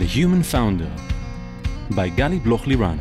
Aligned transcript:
The 0.00 0.06
Human 0.06 0.42
Founder 0.42 0.90
by 1.90 2.08
Gali 2.08 2.42
Bloch 2.42 2.62
Liran. 2.62 2.98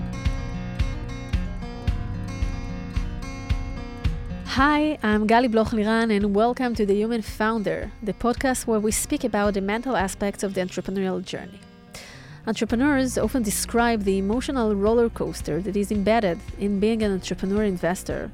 Hi, 4.48 5.00
I'm 5.02 5.26
Gali 5.26 5.50
Bloch 5.50 5.70
Liran, 5.70 6.14
and 6.14 6.36
welcome 6.36 6.76
to 6.76 6.86
The 6.86 6.96
Human 6.96 7.22
Founder, 7.22 7.94
the 8.04 8.12
podcast 8.12 8.68
where 8.68 8.82
we 8.82 8.92
speak 8.92 9.24
about 9.24 9.54
the 9.54 9.62
mental 9.62 9.96
aspects 9.96 10.44
of 10.44 10.56
the 10.56 10.60
entrepreneurial 10.60 11.24
journey. 11.24 11.62
Entrepreneurs 12.46 13.18
often 13.18 13.44
describe 13.44 14.04
the 14.04 14.18
emotional 14.18 14.76
roller 14.76 15.10
coaster 15.10 15.62
that 15.62 15.78
is 15.78 15.94
embedded 15.94 16.38
in 16.60 16.82
being 16.82 17.02
an 17.02 17.14
entrepreneur 17.14 17.64
investor, 17.64 18.30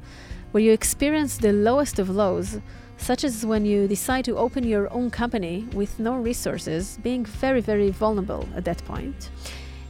where 0.49 0.63
you 0.63 0.71
experience 0.71 1.37
the 1.37 1.53
lowest 1.53 1.99
of 1.99 2.09
lows, 2.09 2.59
such 2.97 3.23
as 3.23 3.45
when 3.45 3.65
you 3.65 3.87
decide 3.87 4.25
to 4.25 4.37
open 4.37 4.63
your 4.63 4.91
own 4.93 5.09
company 5.09 5.67
with 5.73 5.99
no 5.99 6.15
resources, 6.15 6.97
being 7.03 7.25
very, 7.25 7.61
very 7.61 7.91
vulnerable 7.91 8.47
at 8.55 8.65
that 8.65 8.83
point, 8.85 9.29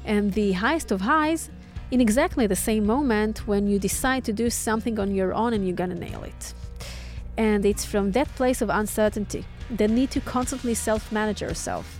and 0.05 0.33
the 0.33 0.51
highest 0.53 0.91
of 0.91 1.01
highs 1.01 1.49
in 1.91 2.01
exactly 2.01 2.47
the 2.47 2.55
same 2.55 2.85
moment 2.85 3.47
when 3.47 3.67
you 3.67 3.79
decide 3.79 4.23
to 4.25 4.33
do 4.33 4.49
something 4.49 4.99
on 4.99 5.13
your 5.13 5.33
own 5.33 5.53
and 5.53 5.65
you're 5.65 5.75
gonna 5.75 5.95
nail 5.95 6.23
it. 6.23 6.53
And 7.37 7.65
it's 7.65 7.85
from 7.85 8.11
that 8.11 8.33
place 8.35 8.61
of 8.61 8.69
uncertainty, 8.69 9.45
the 9.75 9.87
need 9.87 10.11
to 10.11 10.21
constantly 10.21 10.73
self 10.73 11.11
manage 11.11 11.41
yourself, 11.41 11.99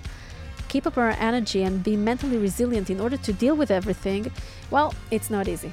keep 0.70 0.88
up 0.88 0.98
our 0.98 1.12
energy 1.12 1.64
and 1.64 1.84
be 1.84 1.96
mentally 1.96 2.38
resilient 2.38 2.90
in 2.90 3.00
order 3.00 3.18
to 3.18 3.34
deal 3.34 3.56
with 3.56 3.72
everything, 3.72 4.32
well, 4.72 4.94
it's 5.12 5.30
not 5.30 5.48
easy. 5.48 5.72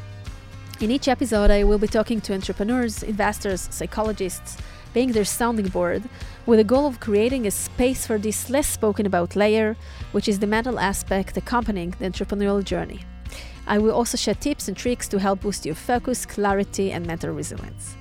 In 0.80 0.91
each 0.91 1.06
episode, 1.06 1.51
I 1.51 1.64
will 1.64 1.78
be 1.78 1.87
talking 1.87 2.20
to 2.23 2.34
entrepreneurs, 2.34 3.03
investors, 3.03 3.69
psychologists, 3.70 4.56
being 4.95 5.12
their 5.12 5.24
sounding 5.24 5.69
board, 5.69 6.02
with 6.46 6.59
the 6.59 6.64
goal 6.64 6.87
of 6.87 7.00
creating 7.00 7.46
a 7.46 7.50
space 7.50 8.06
for 8.06 8.19
this 8.19 8.50
less 8.50 8.66
spoken 8.66 9.06
about 9.06 9.37
layer, 9.37 9.77
which 10.12 10.28
is 10.28 10.38
the 10.38 10.46
mental 10.46 10.78
aspect 10.78 11.36
accompanying 11.36 11.91
the 11.98 12.06
entrepreneurial 12.06 12.64
journey. 12.64 13.00
I 13.67 13.78
will 13.78 13.92
also 13.92 14.17
share 14.17 14.34
tips 14.34 14.69
and 14.69 14.77
tricks 14.77 15.08
to 15.08 15.19
help 15.19 15.41
boost 15.41 15.64
your 15.64 15.75
focus, 15.75 16.27
clarity, 16.27 16.91
and 16.91 17.06
mental 17.06 17.30
resilience. 17.30 17.97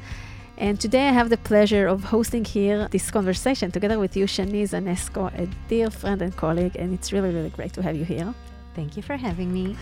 And 0.57 0.79
today 0.79 1.07
I 1.07 1.11
have 1.11 1.29
the 1.29 1.37
pleasure 1.37 1.87
of 1.87 2.03
hosting 2.03 2.45
here 2.45 2.87
this 2.91 3.09
conversation 3.09 3.71
together 3.71 3.99
with 3.99 4.15
you, 4.15 4.25
Shani 4.25 4.63
Zanescu, 4.63 5.33
a 5.39 5.47
dear 5.67 5.89
friend 5.89 6.21
and 6.21 6.35
colleague, 6.35 6.75
and 6.75 6.93
it's 6.93 7.11
really, 7.11 7.33
really 7.33 7.49
great 7.49 7.73
to 7.73 7.81
have 7.81 7.95
you 7.95 8.05
here. 8.05 8.33
Thank 8.75 8.95
you 8.95 9.03
for 9.03 9.17
having 9.17 9.51
me. 9.51 9.75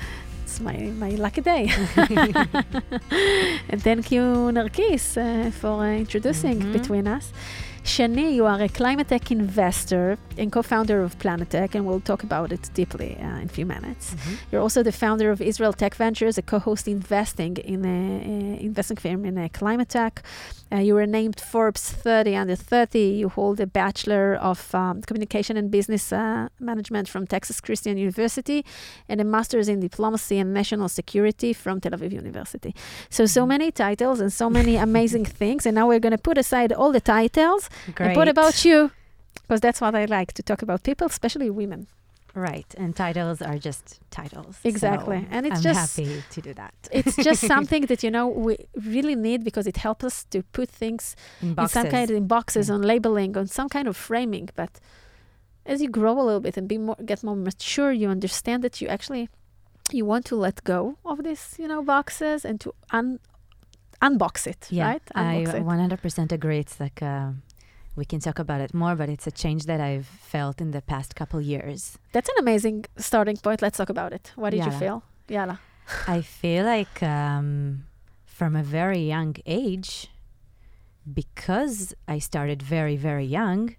It's 0.50 0.60
my, 0.60 0.78
my 0.98 1.10
lucky 1.12 1.42
day. 1.42 1.70
and 3.70 3.82
thank 3.84 4.12
you, 4.12 4.24
Narkis, 4.52 5.16
uh, 5.16 5.52
for 5.52 5.84
uh, 5.84 5.92
introducing 5.98 6.60
Mhm. 6.60 6.74
between 6.74 7.08
us. 7.08 7.32
Shani, 7.84 8.34
you 8.34 8.46
are 8.46 8.60
a 8.64 8.68
climate 8.68 9.08
tech 9.10 9.32
investor 9.32 10.18
and 10.40 10.52
co-founder 10.52 11.04
of 11.04 11.18
Planetech, 11.20 11.76
and 11.76 11.86
we'll 11.86 12.02
talk 12.02 12.24
about 12.24 12.52
it 12.52 12.70
deeply 12.74 13.16
uh, 13.22 13.42
in 13.42 13.46
a 13.46 13.54
few 13.58 13.66
minutes. 13.66 14.16
You're 14.52 14.62
also 14.62 14.82
the 14.84 14.92
founder 14.92 15.30
of 15.32 15.40
Israel 15.42 15.74
Tech 15.74 15.94
Ventures, 15.96 16.38
a 16.38 16.42
co-host 16.42 16.88
investing 16.88 17.58
in 17.58 17.86
a, 17.86 18.00
a 18.60 18.66
investing 18.66 18.98
firm 18.98 19.26
in 19.26 19.38
a 19.38 19.50
climate 19.50 19.90
tech. 19.90 20.24
Uh, 20.72 20.78
you 20.78 20.94
were 20.94 21.06
named 21.08 21.40
Forbes 21.40 21.90
30 21.92 22.36
under 22.36 22.56
30. 22.56 23.00
You 23.00 23.30
hold 23.30 23.60
a 23.60 23.66
bachelor 23.66 24.36
of 24.36 24.74
um, 24.76 25.02
communication 25.02 25.58
and 25.58 25.72
business 25.72 26.14
uh, 26.14 26.50
management 26.60 27.10
from 27.10 27.26
Texas 27.26 27.60
Christian 27.60 27.98
University, 27.98 28.64
and 29.08 29.20
a 29.20 29.24
master's 29.24 29.68
in 29.68 29.80
diplomacy 29.80 30.38
and 30.38 30.54
national 30.54 30.90
security 30.90 31.54
from 31.54 31.82
Tel 31.82 31.94
Aviv 31.94 32.12
University. 32.12 32.76
So 33.10 33.26
so 33.26 33.46
many 33.46 33.72
titles 33.72 34.20
and 34.20 34.32
so 34.32 34.50
many 34.50 34.76
amazing 34.76 35.26
things. 35.42 35.66
And 35.66 35.76
now 35.76 35.88
we're 35.88 36.00
going 36.00 36.18
to 36.18 36.18
put 36.30 36.38
aside 36.38 36.72
all 36.72 36.92
the 36.92 37.02
titles 37.02 37.70
Great. 37.96 38.10
and 38.10 38.18
what 38.18 38.28
about 38.28 38.64
you? 38.64 38.92
Because 39.42 39.62
that's 39.62 39.82
what 39.82 39.96
I 39.96 40.06
like 40.06 40.34
to 40.34 40.44
talk 40.44 40.62
about 40.62 40.84
people, 40.84 41.08
especially 41.08 41.50
women. 41.50 41.88
Right, 42.36 42.74
and 42.78 42.96
titles 42.96 43.42
are 43.42 43.58
just 43.58 44.00
titles. 44.12 44.58
Exactly, 44.64 45.20
so 45.22 45.28
and 45.32 45.46
it's 45.48 45.58
I'm 45.58 45.64
just- 45.64 45.98
happy 45.98 46.24
to 46.30 46.42
do 46.42 46.54
that. 46.54 46.74
It's 46.92 47.16
just 47.16 47.42
something 47.54 47.86
that 47.88 48.04
you 48.04 48.12
know 48.12 48.28
we 48.28 48.56
really 48.96 49.16
need 49.16 49.44
because 49.44 49.68
it 49.68 49.78
helps 49.78 50.04
us 50.06 50.26
to 50.26 50.44
put 50.52 50.70
things 50.70 51.16
in 51.42 51.56
in 51.58 51.68
some 51.68 51.88
kind 51.90 52.10
of 52.12 52.16
in 52.18 52.28
boxes 52.28 52.68
Yeah. 52.68 52.76
on 52.76 52.82
labeling 52.84 53.36
on 53.38 53.48
some 53.48 53.70
kind 53.70 53.88
of 53.88 53.96
framing. 53.98 54.50
But 54.56 54.80
as 55.66 55.82
you 55.82 55.90
grow 55.90 56.14
a 56.22 56.24
little 56.24 56.40
bit 56.42 56.58
and 56.58 56.68
be 56.68 56.78
more 56.78 56.98
get 57.06 57.24
more 57.24 57.36
mature, 57.36 57.92
you 57.92 58.10
understand 58.10 58.64
that 58.64 58.80
you 58.82 58.88
actually 58.88 59.28
you 59.92 60.06
want 60.06 60.26
to 60.26 60.36
let 60.36 60.64
go 60.64 60.98
of 61.04 61.24
this 61.24 61.56
you 61.60 61.68
know 61.68 61.82
boxes 61.84 62.46
and 62.46 62.60
to 62.62 62.74
un 62.92 63.20
unbox 64.02 64.48
it. 64.48 64.68
yeah, 64.70 64.88
right? 64.92 65.02
I 65.16 65.44
Unbox 65.46 65.54
it. 65.56 65.64
100% 65.66 66.32
agree. 66.32 66.60
It's 66.60 66.80
like 66.80 67.02
uh, 67.02 67.32
we 68.00 68.06
can 68.06 68.20
talk 68.20 68.40
about 68.40 68.62
it 68.62 68.74
more, 68.74 68.96
but 68.96 69.10
it's 69.10 69.28
a 69.28 69.32
change 69.44 69.66
that 69.66 69.82
I've 69.82 70.08
felt 70.08 70.62
in 70.62 70.72
the 70.72 70.82
past 70.82 71.16
couple 71.16 71.40
years. 71.42 72.00
That's 72.14 72.30
an 72.30 72.36
amazing 72.40 72.86
starting 72.98 73.38
point. 73.38 73.62
Let's 73.62 73.78
talk 73.78 73.90
about 73.90 74.14
it. 74.14 74.32
What 74.36 74.52
did 74.52 74.66
you 74.66 74.72
feel? 74.72 75.04
Yalla. 75.28 75.60
I 76.08 76.22
feel 76.22 76.66
like 76.66 77.04
um, 77.04 77.86
from 78.26 78.56
a 78.56 78.64
very 78.64 79.04
young 79.16 79.36
age, 79.46 80.08
because 81.22 81.94
I 82.08 82.20
started 82.20 82.64
very, 82.64 82.96
very 82.96 83.26
young, 83.26 83.76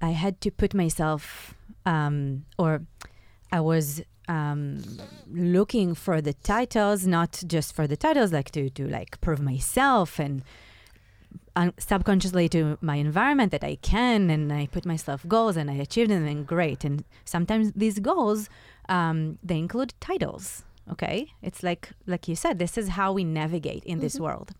I 0.00 0.10
had 0.10 0.40
to 0.42 0.50
put 0.50 0.74
myself, 0.74 1.54
um, 1.86 2.44
or 2.58 2.82
I 3.50 3.60
was 3.60 4.02
um, 4.28 4.84
looking 5.30 5.94
for 5.94 6.20
the 6.20 6.34
titles, 6.34 7.06
not 7.06 7.42
just 7.46 7.74
for 7.74 7.86
the 7.86 7.96
titles, 7.96 8.32
like 8.32 8.50
to, 8.52 8.68
to 8.70 8.86
like 8.86 9.20
prove 9.20 9.40
myself 9.40 10.18
and 10.18 10.42
subconsciously 11.78 12.48
to 12.50 12.78
my 12.80 12.96
environment 12.96 13.50
that 13.52 13.64
I 13.64 13.76
can, 13.76 14.30
and 14.30 14.52
I 14.52 14.66
put 14.66 14.84
myself 14.86 15.24
goals 15.26 15.56
and 15.56 15.70
I 15.70 15.74
achieved 15.74 16.10
them, 16.10 16.26
and 16.26 16.46
great. 16.46 16.84
And 16.84 17.04
sometimes 17.24 17.72
these 17.74 17.98
goals, 18.00 18.48
um, 18.88 19.38
they 19.42 19.58
include 19.58 19.94
titles. 20.00 20.64
Okay, 20.90 21.18
it's 21.42 21.62
like 21.62 21.90
like 22.06 22.28
you 22.28 22.36
said, 22.36 22.58
this 22.58 22.78
is 22.78 22.88
how 22.98 23.12
we 23.12 23.22
navigate 23.24 23.84
in 23.84 23.98
this 24.00 24.16
Mhm. 24.16 24.20
world. 24.24 24.50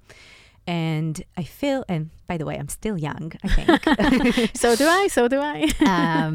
And 0.66 1.14
I 1.38 1.44
feel, 1.44 1.84
and 1.88 2.10
by 2.26 2.36
the 2.36 2.44
way, 2.44 2.56
I'm 2.58 2.68
still 2.68 2.98
young. 2.98 3.32
I 3.44 3.48
think. 3.48 4.50
So 4.62 4.76
do 4.76 4.86
I. 4.86 5.08
So 5.08 5.28
do 5.28 5.40
I. 5.40 5.58
um, 5.94 6.34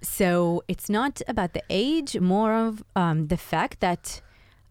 so 0.00 0.62
it's 0.68 0.88
not 0.88 1.20
about 1.28 1.52
the 1.52 1.62
age, 1.68 2.18
more 2.20 2.54
of 2.54 2.82
um, 2.96 3.26
the 3.28 3.36
fact 3.36 3.80
that 3.80 4.22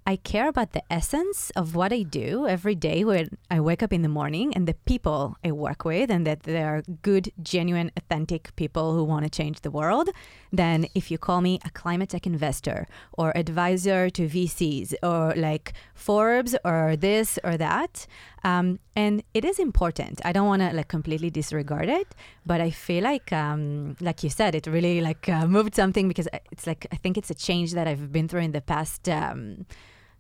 I 0.08 0.16
care 0.16 0.48
about 0.48 0.72
the 0.72 0.84
essence 0.90 1.50
of 1.50 1.76
what 1.76 1.92
I 1.92 2.04
do 2.04 2.48
every 2.48 2.76
day 2.76 3.04
when 3.04 3.38
I 3.52 3.60
wake 3.60 3.84
up 3.84 3.92
in 3.92 4.04
the 4.04 4.08
morning 4.08 4.54
and 4.54 4.66
the 4.66 4.74
people 4.74 5.36
I 5.44 5.52
work 5.52 5.84
with, 5.84 6.10
and 6.10 6.26
that 6.26 6.44
they 6.44 6.64
are 6.64 6.82
good, 7.02 7.30
genuine, 7.44 7.92
authentic 7.98 8.56
people 8.56 8.96
who 8.96 9.04
want 9.04 9.26
to 9.26 9.30
change 9.30 9.60
the 9.60 9.70
world. 9.70 10.10
Then, 10.50 10.88
if 10.96 11.12
you 11.12 11.18
call 11.18 11.42
me 11.42 11.60
a 11.66 11.70
climate 11.72 12.12
tech 12.12 12.26
investor 12.26 12.88
or 13.18 13.36
advisor 13.36 14.10
to 14.12 14.30
VCs 14.30 14.94
or 15.04 15.34
like 15.36 15.74
Forbes 15.94 16.56
or 16.64 16.96
this 16.96 17.38
or 17.44 17.58
that, 17.58 18.08
um, 18.46 18.80
and 18.96 19.24
it 19.34 19.44
is 19.44 19.60
important. 19.60 20.22
I 20.24 20.32
don't 20.32 20.48
want 20.48 20.62
to 20.62 20.72
like 20.72 20.88
completely 20.88 21.30
disregard 21.30 21.90
it, 21.90 22.16
but 22.46 22.62
I 22.62 22.70
feel 22.70 23.04
like, 23.04 23.34
um, 23.34 23.98
like 24.00 24.24
you 24.24 24.30
said, 24.30 24.56
it 24.56 24.68
really 24.68 25.02
like 25.02 25.28
uh, 25.28 25.48
moved 25.48 25.76
something 25.76 26.08
because 26.08 26.30
it's 26.50 26.66
like 26.66 26.88
I 26.94 26.96
think 26.96 27.18
it's 27.18 27.30
a 27.30 27.36
change 27.36 27.74
that 27.74 27.90
I've 27.90 28.14
been 28.14 28.30
through 28.30 28.44
in 28.44 28.54
the 28.54 28.62
past, 28.62 29.10
um, 29.10 29.66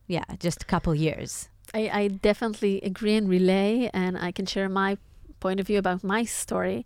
yeah, 0.07 0.23
just 0.39 0.63
a 0.63 0.65
couple 0.65 0.95
years. 0.95 1.49
I, 1.73 1.89
I 1.93 2.07
definitely 2.07 2.81
agree 2.81 3.15
and 3.15 3.29
relay, 3.29 3.89
and 3.93 4.17
I 4.17 4.31
can 4.31 4.45
share 4.45 4.69
my 4.69 4.97
point 5.39 5.59
of 5.59 5.67
view 5.67 5.77
about 5.77 6.03
my 6.03 6.23
story. 6.23 6.85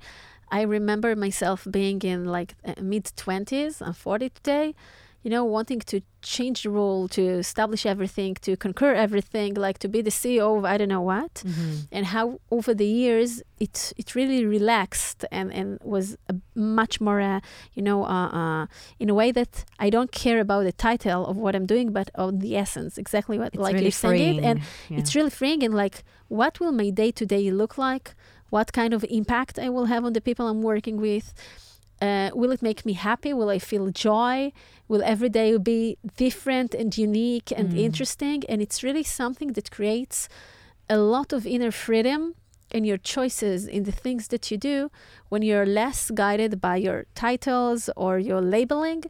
I 0.52 0.62
remember 0.64 1.16
myself 1.16 1.66
being 1.70 2.02
in 2.02 2.26
like 2.26 2.56
mid 2.82 3.06
20s, 3.06 3.82
I'm 3.82 3.94
40 3.94 4.30
today, 4.30 4.76
you 5.24 5.30
know, 5.30 5.44
wanting 5.44 5.80
to 5.80 6.02
change 6.22 6.64
the 6.64 6.70
rule, 6.70 7.08
to 7.10 7.22
establish 7.22 7.86
everything, 7.86 8.36
to 8.42 8.56
conquer 8.58 8.94
everything, 8.94 9.54
like 9.54 9.78
to 9.80 9.88
be 9.88 10.02
the 10.02 10.10
CEO 10.10 10.58
of 10.58 10.66
I 10.66 10.78
don't 10.78 10.90
know 10.90 11.02
what. 11.02 11.44
And 11.92 12.08
how 12.08 12.40
over 12.50 12.74
the 12.74 12.86
years 12.86 13.42
it 13.60 13.94
it 13.98 14.16
really 14.16 14.46
relaxed 14.46 15.26
and, 15.32 15.54
and 15.54 15.80
was 15.84 16.18
much 16.56 17.00
more, 17.00 17.22
uh, 17.22 17.40
you 17.74 17.84
know, 17.84 18.04
uh, 18.04 18.30
uh, 18.30 18.66
in 19.00 19.10
a 19.10 19.14
way 19.14 19.32
that 19.32 19.66
I 19.80 19.90
don't 19.90 20.12
care 20.12 20.40
about 20.40 20.64
the 20.64 20.72
title 20.72 21.26
of 21.28 21.38
what 21.38 21.56
I'm 21.56 21.66
doing, 21.66 21.92
but 21.92 22.10
of 22.16 22.40
the 22.40 22.58
essence, 22.58 22.98
exactly 22.98 23.38
what 23.38 23.50
It's 23.50 23.58
like 23.58 23.74
really 23.74 23.86
you're 23.86 23.92
saying 23.92 24.40
it. 24.40 24.44
And 24.44 24.62
yeah. 24.90 25.00
it's 25.00 25.16
really 25.16 25.30
freeing 25.30 25.64
and 25.64 25.74
like 25.74 26.04
what 26.28 26.60
will 26.60 26.72
my 26.72 26.90
day 26.90 27.12
to 27.12 27.26
day 27.26 27.52
look 27.52 27.78
like 27.78 28.16
what 28.50 28.72
kind 28.74 28.94
of 28.94 29.04
impact 29.10 29.58
i 29.58 29.70
will 29.70 29.86
have 29.86 30.06
on 30.06 30.14
the 30.14 30.22
people 30.22 30.48
i'm 30.48 30.62
working 30.62 30.98
with 30.98 31.34
uh, 32.02 32.30
will 32.40 32.52
it 32.52 32.62
make 32.62 32.86
me 32.86 32.94
happy 32.94 33.32
will 33.40 33.50
i 33.50 33.60
feel 33.60 33.86
joy 34.10 34.52
will 34.90 35.04
every 35.14 35.30
day 35.30 35.50
be 35.58 35.98
different 36.26 36.74
and 36.82 36.90
unique 36.98 37.50
and 37.60 37.68
Mm. 37.72 37.78
interesting 37.88 38.40
and 38.50 38.62
it's 38.66 38.80
really 38.88 39.04
something 39.04 39.50
that 39.58 39.68
creates 39.78 40.28
a 40.90 40.98
lot 40.98 41.30
of 41.34 41.46
inner 41.46 41.72
freedom 41.72 42.34
in 42.78 42.84
your 42.90 42.98
choices 43.16 43.60
in 43.68 43.84
the 43.84 43.92
things 44.04 44.24
that 44.30 44.44
you 44.50 44.58
do 44.58 44.90
when 45.32 45.42
you're 45.48 45.66
less 45.82 46.00
guided 46.24 46.54
by 46.68 46.76
your 46.88 47.00
titles 47.16 47.90
or 47.96 48.14
your 48.30 48.42
labeling 48.42 49.04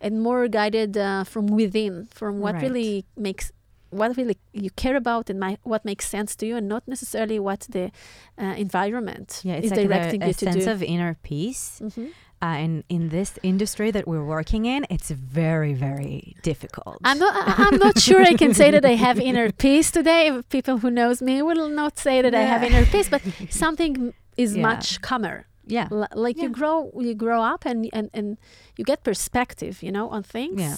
and 0.00 0.12
more 0.22 0.48
guided 0.48 0.96
uh, 0.96 1.24
from 1.32 1.46
within 1.60 2.06
from 2.18 2.32
what 2.44 2.54
Right. 2.54 2.62
really 2.66 3.04
makes 3.16 3.46
what 3.90 4.16
really 4.16 4.36
you 4.52 4.70
care 4.82 4.96
about 4.96 5.30
and 5.30 5.38
my, 5.40 5.52
what 5.62 5.82
makes 5.84 6.06
sense 6.06 6.36
to 6.36 6.44
you 6.46 6.56
and 6.58 6.68
not 6.68 6.82
necessarily 6.86 7.38
what 7.48 7.60
the 7.70 7.90
uh, 8.38 8.54
environment 8.66 9.40
yeah, 9.44 9.56
is 9.56 9.70
like 9.70 9.80
directing 9.88 10.20
the, 10.20 10.26
you 10.28 10.34
to 10.34 10.44
do. 10.44 10.50
a 10.50 10.52
sense 10.52 10.66
of 10.66 10.82
inner 10.82 11.16
peace. 11.22 11.80
Mhm. 11.82 12.08
Uh, 12.40 12.46
and 12.64 12.84
in 12.88 13.08
this 13.08 13.36
industry 13.42 13.90
that 13.90 14.06
we're 14.06 14.24
working 14.24 14.64
in, 14.64 14.86
it's 14.90 15.10
very, 15.10 15.74
very 15.74 16.36
difficult. 16.42 16.98
I'm 17.02 17.18
not. 17.18 17.34
I'm 17.58 17.78
not 17.78 17.98
sure 17.98 18.22
I 18.22 18.34
can 18.34 18.54
say 18.54 18.70
that 18.70 18.84
I 18.84 18.94
have 18.94 19.18
inner 19.18 19.50
peace 19.66 19.90
today. 19.90 20.40
People 20.48 20.78
who 20.78 20.88
knows 20.90 21.20
me 21.20 21.42
will 21.42 21.68
not 21.68 21.98
say 21.98 22.22
that 22.22 22.34
I 22.36 22.42
have 22.42 22.62
inner 22.62 22.86
peace, 22.86 23.08
but 23.08 23.22
something 23.50 24.14
is 24.36 24.56
Yeah. 24.56 24.62
much 24.62 25.00
calmer. 25.02 25.46
Yeah. 25.68 25.88
L- 25.90 26.08
like 26.26 26.36
you 26.42 26.48
grow, 26.60 26.90
you 26.98 27.14
grow 27.14 27.40
up, 27.54 27.64
and 27.66 27.88
and 27.92 28.10
and 28.14 28.38
you 28.76 28.84
get 28.84 29.02
perspective, 29.02 29.74
you 29.82 29.92
know, 29.92 30.08
on 30.16 30.22
things. 30.22 30.60
Yeah. 30.60 30.76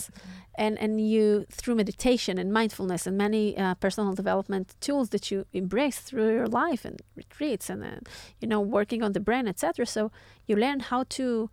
And 0.58 0.78
and 0.78 1.00
you 1.12 1.44
through 1.58 1.76
meditation 1.76 2.38
and 2.38 2.52
mindfulness 2.52 3.06
and 3.06 3.16
many 3.16 3.56
uh, 3.56 3.74
personal 3.76 4.12
development 4.14 4.74
tools 4.80 5.08
that 5.10 5.30
you 5.30 5.44
embrace 5.52 5.98
through 6.00 6.32
your 6.34 6.48
life 6.48 6.84
and 6.88 6.96
retreats 7.16 7.70
and 7.70 7.82
uh, 7.84 7.88
you 8.40 8.48
know 8.48 8.60
working 8.60 9.02
on 9.02 9.12
the 9.12 9.20
brain, 9.20 9.46
etc. 9.48 9.86
So 9.86 10.10
you 10.48 10.56
learn 10.56 10.80
how 10.80 11.04
to 11.18 11.48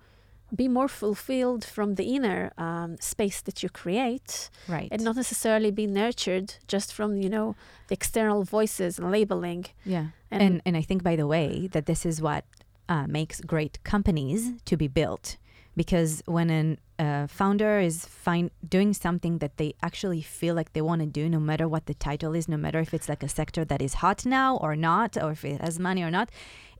be 0.55 0.67
more 0.69 0.87
fulfilled 0.87 1.63
from 1.65 1.95
the 1.95 2.03
inner 2.15 2.51
um, 2.57 2.95
space 2.99 3.41
that 3.41 3.61
you 3.63 3.69
create 3.69 4.49
Right. 4.67 4.87
and 4.93 5.03
not 5.03 5.15
necessarily 5.15 5.71
be 5.71 5.85
nurtured 5.87 6.55
just 6.73 6.93
from 6.93 7.09
you 7.23 7.29
know 7.29 7.55
the 7.87 7.93
external 7.93 8.43
voices 8.43 8.97
and 8.99 9.11
labeling 9.11 9.65
yeah. 9.85 10.07
and, 10.31 10.41
And, 10.41 10.61
and 10.65 10.77
I 10.77 10.83
think, 10.87 11.03
by 11.03 11.15
the 11.17 11.27
way, 11.27 11.67
that 11.73 11.85
this 11.85 12.05
is 12.05 12.21
what 12.21 12.43
uh, 12.89 13.05
makes 13.07 13.41
great 13.41 13.83
companies 13.83 14.51
to 14.65 14.77
be 14.77 14.87
built. 14.87 15.37
Because 15.75 16.23
when 16.25 16.49
a 16.49 16.77
uh, 17.03 17.27
founder 17.27 17.79
is 17.79 18.05
find, 18.05 18.49
doing 18.67 18.93
something 18.93 19.37
that 19.37 19.57
they 19.57 19.75
actually 19.83 20.23
feel 20.23 20.55
like 20.55 20.73
they 20.73 20.81
want 20.81 21.01
to 21.01 21.05
do, 21.07 21.29
no 21.29 21.39
matter 21.39 21.67
what 21.67 21.85
the 21.85 21.93
title 21.93 22.33
is, 22.33 22.47
no 22.47 22.57
matter 22.57 22.79
if 22.79 22.93
it's 22.95 23.07
like 23.07 23.21
a 23.21 23.29
sector 23.29 23.63
that 23.65 23.81
is 23.81 23.95
hot 23.95 24.25
now 24.25 24.57
or 24.57 24.75
not, 24.75 25.15
or 25.21 25.31
if 25.33 25.45
it 25.45 25.61
has 25.61 25.77
money 25.77 26.01
or 26.01 26.09
not, 26.09 26.29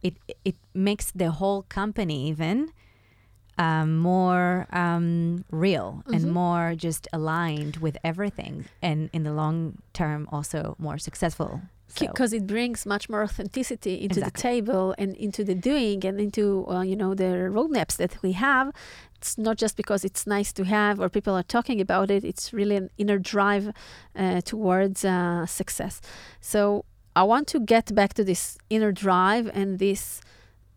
it 0.02 0.16
it 0.44 0.56
makes 0.74 1.12
the 1.12 1.30
whole 1.32 1.62
company 1.70 2.28
even 2.30 2.72
um, 3.60 3.98
more 3.98 4.68
um, 4.72 5.44
real 5.52 6.04
Mhm. 6.06 6.14
and 6.16 6.32
more 6.32 6.76
just 6.76 7.08
aligned 7.14 7.78
with 7.78 7.98
everything, 8.04 8.66
and 8.82 9.10
in 9.14 9.24
the 9.24 9.34
long 9.34 9.78
term 9.94 10.28
also 10.32 10.76
more 10.80 10.98
successful. 10.98 11.62
So- 11.90 12.06
because 12.06 12.34
it 12.34 12.46
brings 12.46 12.86
much 12.86 13.10
more 13.10 13.24
authenticity 13.24 13.94
into 14.04 14.20
Exactly. 14.20 14.32
the 14.32 14.42
table 14.50 14.96
and 14.98 15.16
into 15.16 15.44
the 15.44 15.56
doing 15.56 16.06
and 16.06 16.20
into 16.20 16.44
uh, 16.70 16.82
you 16.82 16.96
know 16.96 17.14
the 17.16 17.32
roadmaps 17.58 17.96
that 17.98 18.14
we 18.22 18.34
have 18.34 18.72
it's 19.18 19.38
not 19.38 19.58
just 19.58 19.76
because 19.78 20.04
it's 20.06 20.28
nice 20.28 20.52
to 20.54 20.64
have 20.66 21.00
or 21.00 21.08
people 21.10 21.34
are 21.34 21.44
talking 21.58 21.80
about 21.82 22.12
it 22.12 22.24
it's 22.24 22.52
really 22.54 22.76
an 22.76 22.90
inner 22.98 23.18
drive 23.18 23.66
uh, 24.16 24.42
towards 24.42 25.04
uh, 25.06 25.46
success 25.46 26.02
so 26.42 26.84
i 27.16 27.24
want 27.24 27.48
to 27.48 27.60
get 27.60 27.86
back 27.96 28.14
to 28.14 28.24
this 28.24 28.58
inner 28.70 28.92
drive 28.92 29.46
and 29.60 29.80
this 29.80 30.22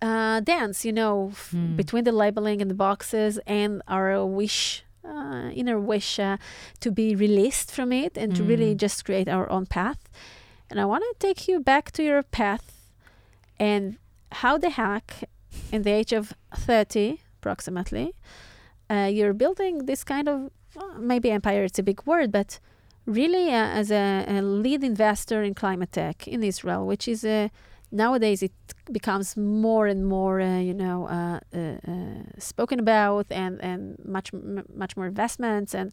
uh, 0.03 0.41
dance 0.41 0.85
you 0.85 0.93
know 0.93 1.29
f- 1.33 1.51
Hmm. 1.51 1.77
between 1.77 2.05
the 2.05 2.13
labeling 2.13 2.63
and 2.63 2.71
the 2.71 2.75
boxes 2.89 3.39
and 3.47 3.83
our 3.89 4.25
wish 4.25 4.85
uh, 5.05 5.51
inner 5.61 5.79
wish 5.79 6.19
uh, 6.19 6.37
to 6.85 6.91
be 6.91 7.15
released 7.17 7.69
from 7.77 7.93
it 7.93 8.17
and 8.17 8.35
to 8.37 8.43
really 8.45 8.75
Mm. 8.75 8.79
just 8.79 9.05
create 9.05 9.29
our 9.29 9.47
own 9.51 9.67
path 9.67 9.99
and 10.71 10.81
I 10.81 10.85
want 10.85 11.03
to 11.03 11.15
take 11.19 11.49
you 11.49 11.61
back 11.61 11.91
to 11.93 12.03
your 12.03 12.23
path 12.23 12.91
and 13.59 13.99
how 14.33 14.57
the 14.57 14.71
heck, 14.71 15.25
in 15.73 15.83
the 15.83 15.91
age 15.91 16.13
of 16.13 16.33
30 16.55 17.21
approximately, 17.39 18.15
uh, 18.89 19.09
you're 19.13 19.33
building 19.33 19.87
this 19.87 20.05
kind 20.05 20.29
of 20.29 20.51
well, 20.75 20.99
maybe 20.99 21.31
empire, 21.31 21.65
it's 21.65 21.79
a 21.79 21.83
big 21.83 22.03
word, 22.07 22.31
but 22.31 22.61
really 23.07 23.49
uh, 23.49 23.67
as 23.67 23.91
a, 23.91 24.25
a 24.29 24.41
lead 24.41 24.85
investor 24.85 25.43
in 25.43 25.55
climate 25.55 25.93
tech 25.93 26.29
in 26.29 26.43
Israel, 26.43 26.87
which 26.87 27.09
is 27.09 27.25
a 27.25 27.51
nowadays 27.93 28.43
it 28.43 28.53
becomes 28.93 29.37
more 29.37 29.87
and 29.87 30.07
more, 30.07 30.41
uh, 30.41 30.59
you 30.59 30.75
know, 30.75 31.09
uh, 31.09 31.41
uh, 31.53 31.91
uh, 31.91 32.23
spoken 32.39 32.79
about 32.79 33.27
and, 33.31 33.61
and 33.63 33.99
much, 34.05 34.33
m- 34.33 34.65
much 34.75 34.97
more 34.97 35.07
investments 35.07 35.75
and 35.75 35.93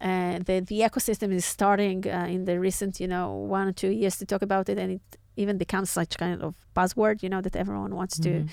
uh, 0.00 0.38
the 0.46 0.60
the 0.60 0.80
ecosystem 0.80 1.32
is 1.32 1.44
starting 1.44 2.06
uh, 2.06 2.26
in 2.34 2.44
the 2.44 2.58
recent 2.60 3.00
you 3.00 3.08
know 3.08 3.32
one 3.58 3.66
or 3.68 3.72
two 3.72 3.90
years 3.90 4.16
to 4.18 4.24
talk 4.26 4.42
about 4.42 4.68
it 4.68 4.78
and 4.78 4.92
it 4.92 5.02
even 5.36 5.56
becomes 5.58 5.90
such 5.90 6.16
kind 6.18 6.42
of 6.42 6.54
buzzword 6.74 7.22
you 7.22 7.28
know 7.28 7.40
that 7.42 7.56
everyone 7.56 7.94
wants 7.94 8.18
to 8.18 8.28
Mhm. 8.28 8.48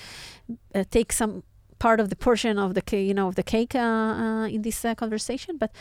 uh, 0.76 0.84
take 0.90 1.12
some 1.14 1.44
part 1.80 2.00
of 2.00 2.08
the 2.10 2.16
portion 2.16 2.58
of 2.58 2.74
the 2.74 2.84
you 3.10 3.14
know 3.14 3.28
of 3.28 3.36
the 3.36 3.44
cake 3.44 3.76
uh, 3.76 3.80
uh, 3.80 4.48
in 4.56 4.62
this 4.62 4.86
uh, 4.86 4.94
conversation 4.96 5.58
but 5.58 5.72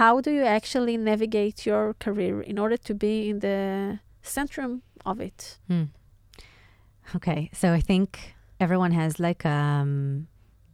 how 0.00 0.20
do 0.20 0.30
you 0.30 0.44
actually 0.44 0.96
navigate 0.96 1.64
your 1.66 1.94
career 2.04 2.40
in 2.42 2.58
order 2.58 2.76
to 2.76 2.94
be 2.94 3.28
in 3.30 3.38
the 3.40 3.98
centrum 4.22 4.80
of 5.04 5.20
it 5.20 5.58
Hmm. 5.68 5.84
Okay, 7.16 7.50
so 7.52 7.72
I 7.72 7.80
think 7.80 8.34
everyone 8.60 8.92
has 8.92 9.18
like 9.18 9.44
a 9.44 9.48
um, 9.82 10.26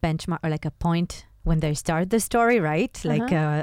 benchmark 0.03 0.39
or 0.43 0.51
like 0.51 0.65
a 0.65 0.71
point 0.73 1.27
when 1.45 1.61
they 1.61 1.75
start 1.75 2.11
the 2.11 2.19
story, 2.21 2.59
right? 2.59 3.01
Like, 3.05 3.33
uh, 3.33 3.63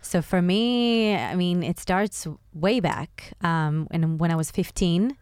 so 0.00 0.22
for 0.22 0.40
me, 0.40 1.14
I 1.16 1.34
mean, 1.34 1.62
it 1.62 1.78
starts 1.78 2.26
way 2.54 2.80
back. 2.80 3.32
Um, 3.42 3.88
and 3.90 4.18
when 4.20 4.30
I 4.30 4.36
was 4.36 4.50
15, 4.50 5.16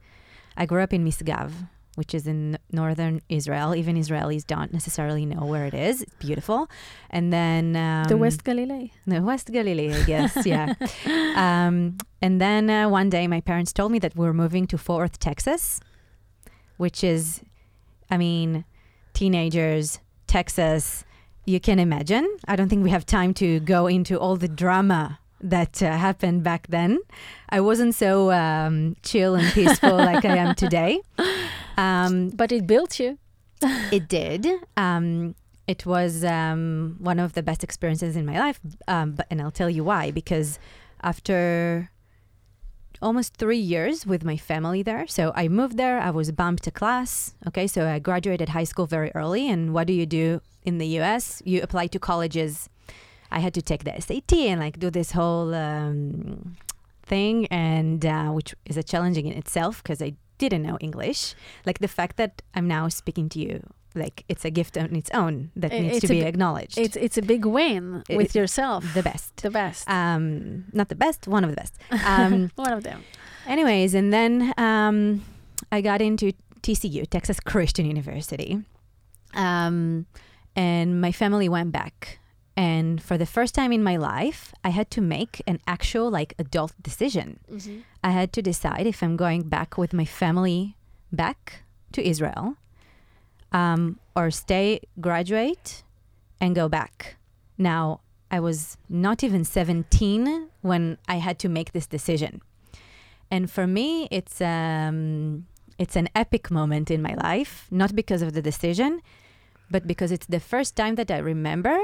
I 0.57 0.67
grew 0.67 0.83
up 0.83 0.93
in 0.93 1.05
Misgav, 1.05 1.53
which 1.97 2.15
is 2.15 2.27
in 2.27 2.59
northern 2.71 3.21
Israel. 3.29 3.75
Even 3.75 3.97
Israelis 3.97 4.47
don't 4.47 4.73
necessarily 4.73 5.27
know 5.27 5.45
where 5.45 5.65
it 5.65 5.75
is. 5.75 6.03
It's 6.03 6.15
beautiful. 6.19 6.69
And 7.11 7.33
then 7.33 7.75
um, 7.77 8.05
the 8.05 8.17
west 8.17 8.45
galilee 8.45 8.91
the 9.07 9.23
West 9.23 9.51
Galilee, 9.51 9.93
I 9.93 10.03
guess. 10.05 10.47
yeah. 10.47 10.75
Um, 11.37 11.97
and 12.23 12.41
then 12.41 12.71
uh, 12.71 12.89
one 12.89 13.11
day, 13.11 13.27
my 13.27 13.41
parents 13.41 13.73
told 13.73 13.93
me 13.93 13.99
that 14.01 14.15
we 14.17 14.27
were 14.27 14.35
moving 14.35 14.67
to 14.69 14.79
Fort 14.79 15.01
Worth, 15.01 15.19
Texas, 15.19 15.81
which 16.77 17.03
is, 17.03 17.43
I 18.11 18.17
mean, 18.17 18.65
teenagers, 19.15 20.01
Texas. 20.27 21.05
You 21.47 21.61
can 21.61 21.79
imagine. 21.79 22.27
I 22.49 22.57
don't 22.57 22.69
think 22.69 22.83
we 22.83 22.91
have 22.91 23.07
time 23.07 23.33
to 23.35 23.61
go 23.61 23.87
into 23.87 24.19
all 24.19 24.37
the 24.37 24.49
drama 24.49 25.21
that 25.41 25.81
uh, 25.83 25.97
happened 25.97 26.43
back 26.43 26.67
then. 26.69 26.99
I 27.49 27.61
wasn't 27.61 27.95
so 27.95 28.33
um, 28.33 28.97
chill 29.03 29.37
and 29.37 29.53
peaceful 29.53 29.97
like 29.97 30.25
I 30.25 30.37
am 30.37 30.55
today. 30.55 31.01
Um, 31.79 32.31
but 32.31 32.53
it 32.53 32.67
built 32.67 32.99
you 32.99 33.19
it 33.93 34.09
did. 34.09 34.47
Um, 34.79 35.35
it 35.67 35.85
was 35.85 36.25
um, 36.25 36.97
one 37.01 37.19
of 37.19 37.35
the 37.35 37.43
best 37.43 37.65
experiences 37.65 38.17
in 38.17 38.25
my 38.25 38.39
life, 38.39 38.61
um, 38.89 39.13
but, 39.13 39.27
and 39.31 39.43
I'll 39.43 39.51
tell 39.51 39.69
you 39.69 39.85
why. 39.85 40.11
Because 40.11 40.59
after 41.03 41.91
almost 43.01 43.37
three 43.37 43.59
years 43.59 44.07
with 44.07 44.25
my 44.25 44.37
family 44.37 44.83
there, 44.83 45.07
so 45.07 45.33
I 45.35 45.49
moved 45.49 45.77
there. 45.77 45.99
I 45.99 46.11
was 46.11 46.33
bumped 46.33 46.65
to 46.65 46.71
class. 46.71 47.35
Okay, 47.47 47.67
so 47.67 47.87
I 47.89 47.99
graduated 47.99 48.51
high 48.51 48.65
school 48.65 48.87
very 48.87 49.11
early. 49.15 49.49
And 49.49 49.75
what 49.75 49.87
do 49.87 49.93
you 49.93 50.07
do 50.07 50.41
in 50.65 50.79
the 50.79 50.87
U.S.? 50.99 51.43
You 51.45 51.63
apply 51.63 51.89
to 51.89 51.99
colleges. 51.99 52.69
I 53.31 53.41
had 53.41 53.55
to 53.55 53.63
take 53.63 53.85
the 53.85 54.01
SAT 54.01 54.33
and 54.33 54.61
like 54.61 54.79
do 54.79 54.91
this 54.91 55.13
whole 55.13 55.55
um, 55.55 56.57
thing, 57.03 57.47
and 57.47 58.05
uh, 58.05 58.31
which 58.31 58.55
is 58.65 58.77
a 58.77 58.83
challenging 58.83 59.27
in 59.27 59.37
itself 59.37 59.83
because 59.83 60.01
I 60.01 60.15
didn't 60.39 60.63
know 60.63 60.79
English. 60.81 61.35
Like 61.65 61.79
the 61.79 61.89
fact 61.89 62.17
that 62.17 62.43
I'm 62.55 62.69
now 62.69 62.89
speaking 62.89 63.29
to 63.31 63.39
you, 63.39 63.63
like 63.97 64.25
it's 64.29 64.45
a 64.45 64.51
gift 64.51 64.77
on 64.77 64.95
its 64.97 65.11
own 65.13 65.51
that 65.57 65.73
I- 65.73 65.79
needs 65.81 66.01
to 66.01 66.09
be 66.09 66.21
acknowledged. 66.23 66.79
it's 66.79 66.97
it's 66.97 67.19
a 67.19 67.23
big 67.23 67.45
win 67.45 68.03
It- 68.09 68.17
with 68.17 68.35
yourself 68.35 68.85
the 68.95 69.03
best. 69.03 69.37
the 69.43 69.51
best 69.51 69.89
Um, 69.89 70.65
not 70.73 70.89
the 70.89 70.95
best, 70.97 71.27
one 71.27 71.43
of 71.45 71.51
the 71.51 71.57
best. 71.57 71.75
Um, 72.07 72.51
one 72.57 72.73
of 72.73 72.83
them 72.83 73.01
anyways, 73.47 73.95
and 73.95 74.13
then 74.13 74.53
um, 74.59 75.23
I 75.73 75.81
got 75.81 76.01
into 76.01 76.33
TCU, 76.63 77.07
Texas 77.09 77.39
Christian 77.41 77.87
University. 77.87 78.59
Um, 79.35 80.07
and 80.55 81.01
my 81.01 81.13
family 81.13 81.49
went 81.49 81.73
back. 81.73 82.19
And 82.57 83.03
for 83.03 83.19
the 83.19 83.27
first 83.27 83.55
time 83.55 83.71
in 83.73 83.83
my 83.83 83.97
life, 83.99 84.55
I 84.65 84.71
had 84.71 84.91
to 84.93 85.01
make 85.03 85.43
an 85.47 85.59
actual, 85.67 86.11
like, 86.11 86.35
adult 86.39 86.73
decision. 86.81 87.39
I 88.03 88.11
had 88.13 88.33
to 88.33 88.41
decide 88.43 88.87
if 88.87 89.03
I'm 89.03 89.17
going 89.17 89.43
back 89.49 89.77
with 89.77 89.93
my 89.93 90.07
family 90.07 90.77
back 91.13 91.63
to 91.93 92.01
Israel 92.13 92.57
um, 93.57 93.99
or 94.15 94.31
stay, 94.31 94.81
graduate, 95.01 95.83
and 96.41 96.55
go 96.55 96.69
back. 96.69 97.17
Now, 97.57 98.01
I 98.31 98.39
was 98.41 98.77
not 98.89 99.25
even 99.25 99.45
17 99.45 100.49
when 100.61 100.99
I 101.09 101.17
had 101.17 101.39
to 101.39 101.49
make 101.49 101.73
this 101.73 101.87
decision. 101.87 102.43
And 103.31 103.51
for 103.51 103.67
me, 103.67 104.09
it's, 104.11 104.41
um, 104.41 105.47
it's 105.79 105.97
an 105.97 106.09
epic 106.15 106.51
moment 106.51 106.91
in 106.91 107.01
my 107.01 107.15
life, 107.15 107.67
not 107.71 107.95
because 107.95 108.21
of 108.21 108.35
the 108.35 108.43
decision, 108.43 109.01
but 109.71 109.87
because 109.87 110.13
it's 110.13 110.27
the 110.27 110.41
first 110.41 110.77
time 110.77 110.97
that 110.97 111.11
I 111.11 111.19
remember 111.19 111.79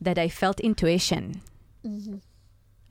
that 0.00 0.18
I 0.18 0.28
felt 0.28 0.60
intuition. 0.60 1.40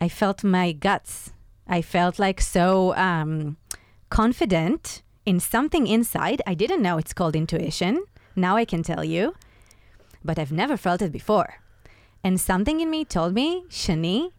I 0.02 0.10
felt 0.10 0.44
my 0.44 0.74
guts. 0.74 1.32
I 1.66 1.82
felt 1.82 2.20
like 2.20 2.42
so 2.42 2.94
um, 2.96 3.56
confident 4.10 5.02
in 5.26 5.40
something 5.40 5.88
inside. 5.88 6.42
I 6.46 6.54
didn't 6.54 6.82
know 6.82 6.98
it's 6.98 7.14
called 7.14 7.36
intuition. 7.36 8.04
Now 8.36 8.56
I 8.56 8.66
can 8.66 8.84
tell 8.84 9.04
you, 9.04 9.36
but 10.24 10.40
I've 10.40 10.52
never 10.52 10.78
felt 10.78 11.02
it 11.02 11.12
before. 11.12 11.56
And 12.24 12.40
something 12.40 12.80
in 12.80 12.90
me 12.90 13.04
told 13.06 13.34
me, 13.34 13.64
Shani, 13.70 14.32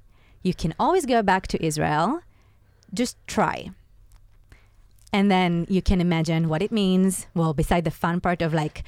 you 0.42 0.54
can 0.54 0.74
always 0.78 1.06
go 1.06 1.22
back 1.22 1.46
to 1.48 1.64
Israel. 1.64 2.22
Just 2.94 3.16
try. 3.26 3.70
And 5.12 5.30
then 5.30 5.66
you 5.68 5.82
can 5.82 6.00
imagine 6.00 6.48
what 6.48 6.62
it 6.62 6.72
means. 6.72 7.26
Well, 7.34 7.52
beside 7.54 7.84
the 7.84 7.90
fun 7.90 8.20
part 8.20 8.40
of 8.40 8.54
like 8.54 8.84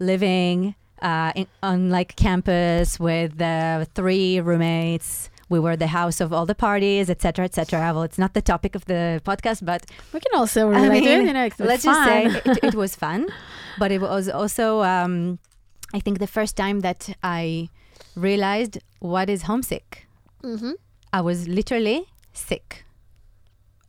living 0.00 0.74
uh, 1.00 1.32
in, 1.34 1.46
on 1.62 1.90
like 1.90 2.16
campus 2.16 2.98
with 2.98 3.40
uh, 3.40 3.84
three 3.94 4.40
roommates. 4.40 5.30
We 5.54 5.58
were 5.66 5.76
the 5.76 5.92
house 6.00 6.18
of 6.24 6.28
all 6.36 6.46
the 6.52 6.54
parties, 6.68 7.06
etc., 7.14 7.44
etc. 7.48 7.92
Well, 7.94 8.04
it's 8.08 8.18
not 8.24 8.32
the 8.38 8.44
topic 8.52 8.72
of 8.78 8.82
the 8.92 9.02
podcast, 9.30 9.60
but 9.70 9.80
We 10.14 10.18
can 10.24 10.34
also 10.40 10.60
I 10.72 10.80
relate 10.82 11.04
it. 11.04 11.18
mean, 11.18 11.26
You 11.28 11.34
know, 11.38 11.48
let's 11.72 11.84
fun. 11.84 11.94
just 11.94 12.02
say 12.08 12.18
it, 12.50 12.58
it 12.68 12.74
was 12.84 12.92
fun, 13.06 13.20
but 13.78 13.88
it 13.96 14.00
was 14.00 14.24
also, 14.40 14.66
um, 14.94 15.38
I 15.94 16.00
think, 16.04 16.18
the 16.26 16.32
first 16.38 16.54
time 16.56 16.80
that 16.80 17.00
I 17.22 17.68
realized 18.28 18.74
what 19.00 19.26
is 19.34 19.40
homesick. 19.50 19.88
Mhm. 20.42 20.72
I 21.18 21.20
was 21.20 21.38
literally 21.58 21.98
sick 22.32 22.84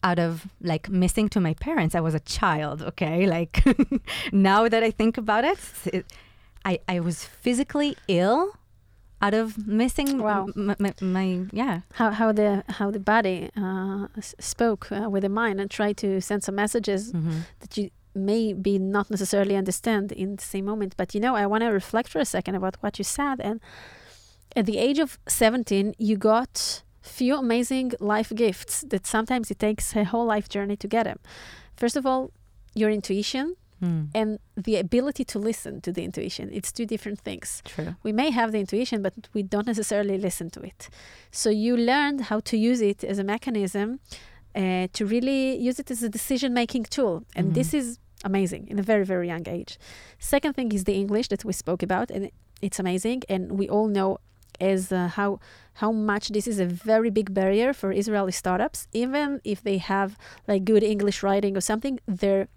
out 0.10 0.20
of 0.20 0.32
like 0.62 0.90
missing 0.90 1.30
to 1.30 1.40
my 1.40 1.54
parents. 1.68 1.96
I 1.96 2.02
was 2.02 2.14
a 2.14 2.24
child, 2.40 2.82
okay? 2.92 3.18
Like 3.38 3.64
now 4.52 4.62
that 4.74 4.84
I 4.84 4.92
think 4.92 5.18
about 5.18 5.44
it, 5.52 5.60
it 5.98 6.06
I, 6.66 6.74
I 6.96 7.00
was 7.08 7.18
physically 7.44 7.92
ill 8.08 8.42
out 9.26 9.34
of 9.34 9.48
missing 9.68 10.10
Wow. 10.22 10.48
m- 10.56 10.76
m- 10.80 11.12
my, 11.14 11.28
yeah. 11.62 11.80
how 12.00 12.10
how 12.20 12.30
the 12.34 12.50
how 12.78 12.92
the 12.92 13.00
body 13.14 13.50
uh, 13.64 14.08
s- 14.18 14.36
spoke 14.40 14.84
uh, 14.92 15.10
with 15.14 15.24
the 15.24 15.30
mind 15.30 15.60
and 15.62 15.70
tried 15.70 15.98
to 15.98 16.08
send 16.22 16.44
some 16.44 16.56
messages 16.64 17.12
Mm-hmm. 17.14 17.40
that 17.62 17.78
you 17.78 17.90
maybe 18.16 18.78
not 18.80 19.10
necessarily 19.10 19.56
understand 19.58 20.12
in 20.12 20.36
the 20.36 20.44
same 20.44 20.66
moment. 20.72 20.94
But 20.98 21.14
you 21.16 21.22
know, 21.22 21.36
I 21.36 21.46
want 21.48 21.62
to 21.64 21.70
reflect 21.72 22.10
for 22.10 22.20
a 22.22 22.26
second 22.26 22.56
about 22.56 22.76
what 22.84 22.98
you 23.00 23.04
said. 23.06 23.40
And 23.42 23.60
at 24.56 24.66
the 24.66 24.78
age 24.78 25.00
of 25.02 25.18
17, 25.28 25.94
you 25.98 26.16
got 26.18 26.84
few 27.02 27.36
amazing 27.38 27.92
life 28.00 28.32
gifts 28.36 28.84
that 28.90 29.08
sometimes 29.08 29.50
it 29.52 29.60
takes 29.60 29.96
a 29.96 30.04
whole 30.04 30.26
life 30.36 30.48
journey 30.48 30.76
to 30.78 30.88
get 30.88 31.04
them. 31.04 31.18
First 31.76 31.96
of 31.98 32.06
all, 32.06 32.30
your 32.76 32.90
intuition 32.92 33.56
Mm. 33.82 34.08
and 34.14 34.40
the 34.56 34.76
ability 34.78 35.24
to 35.26 35.40
listen 35.40 35.82
to 35.82 35.92
the 35.92 36.04
intuition. 36.04 36.50
It's 36.54 36.72
two 36.72 36.86
different 36.86 37.20
things. 37.20 37.62
True. 37.66 37.96
We 38.04 38.12
may 38.14 38.30
have 38.32 38.52
the 38.52 38.60
intuition, 38.60 39.02
but 39.02 39.14
we 39.34 39.44
don't 39.44 39.68
necessarily 39.68 40.18
listen 40.18 40.50
to 40.52 40.62
it. 40.62 40.90
So 41.32 41.50
you 41.50 41.76
learned 41.76 42.22
how 42.30 42.40
to 42.42 42.56
use 42.58 42.82
it 42.82 43.04
as 43.04 43.20
a 43.20 43.24
mechanism 43.24 44.00
uh, 44.56 44.88
to 44.94 45.06
really 45.06 45.58
use 45.58 45.80
it 45.80 45.90
as 45.92 46.04
a 46.04 46.10
decision 46.10 46.54
making 46.54 46.84
tool. 46.96 47.24
And 47.36 47.46
Mhm. 47.50 47.54
this 47.56 47.74
is 47.74 47.98
amazing 48.24 48.68
in 48.72 48.78
a 48.80 48.84
very, 48.84 49.06
very 49.14 49.28
young 49.28 49.46
age. 49.48 49.78
Second 50.20 50.54
thing 50.58 50.72
is 50.72 50.84
the 50.84 50.94
English 51.04 51.28
that 51.30 51.44
we 51.44 51.54
spoke 51.54 51.82
about, 51.84 52.08
and 52.12 52.30
it's 52.62 52.80
amazing. 52.80 53.20
And 53.34 53.42
we 53.60 53.68
all 53.68 53.88
know 53.88 54.20
as 54.62 54.92
uh, 54.92 55.08
how 55.18 55.40
how 55.82 55.92
much 55.92 56.26
this 56.30 56.48
is 56.48 56.60
a 56.60 56.66
very 56.66 57.10
big 57.10 57.34
barrier 57.34 57.74
for 57.74 57.92
Israeli 57.92 58.32
startups. 58.32 58.88
Even 58.94 59.42
if 59.44 59.60
they 59.68 59.80
have 59.80 60.10
like 60.48 60.64
good 60.72 60.84
English 60.84 61.24
writing 61.24 61.58
or 61.58 61.62
something, 61.62 62.00
their 62.22 62.48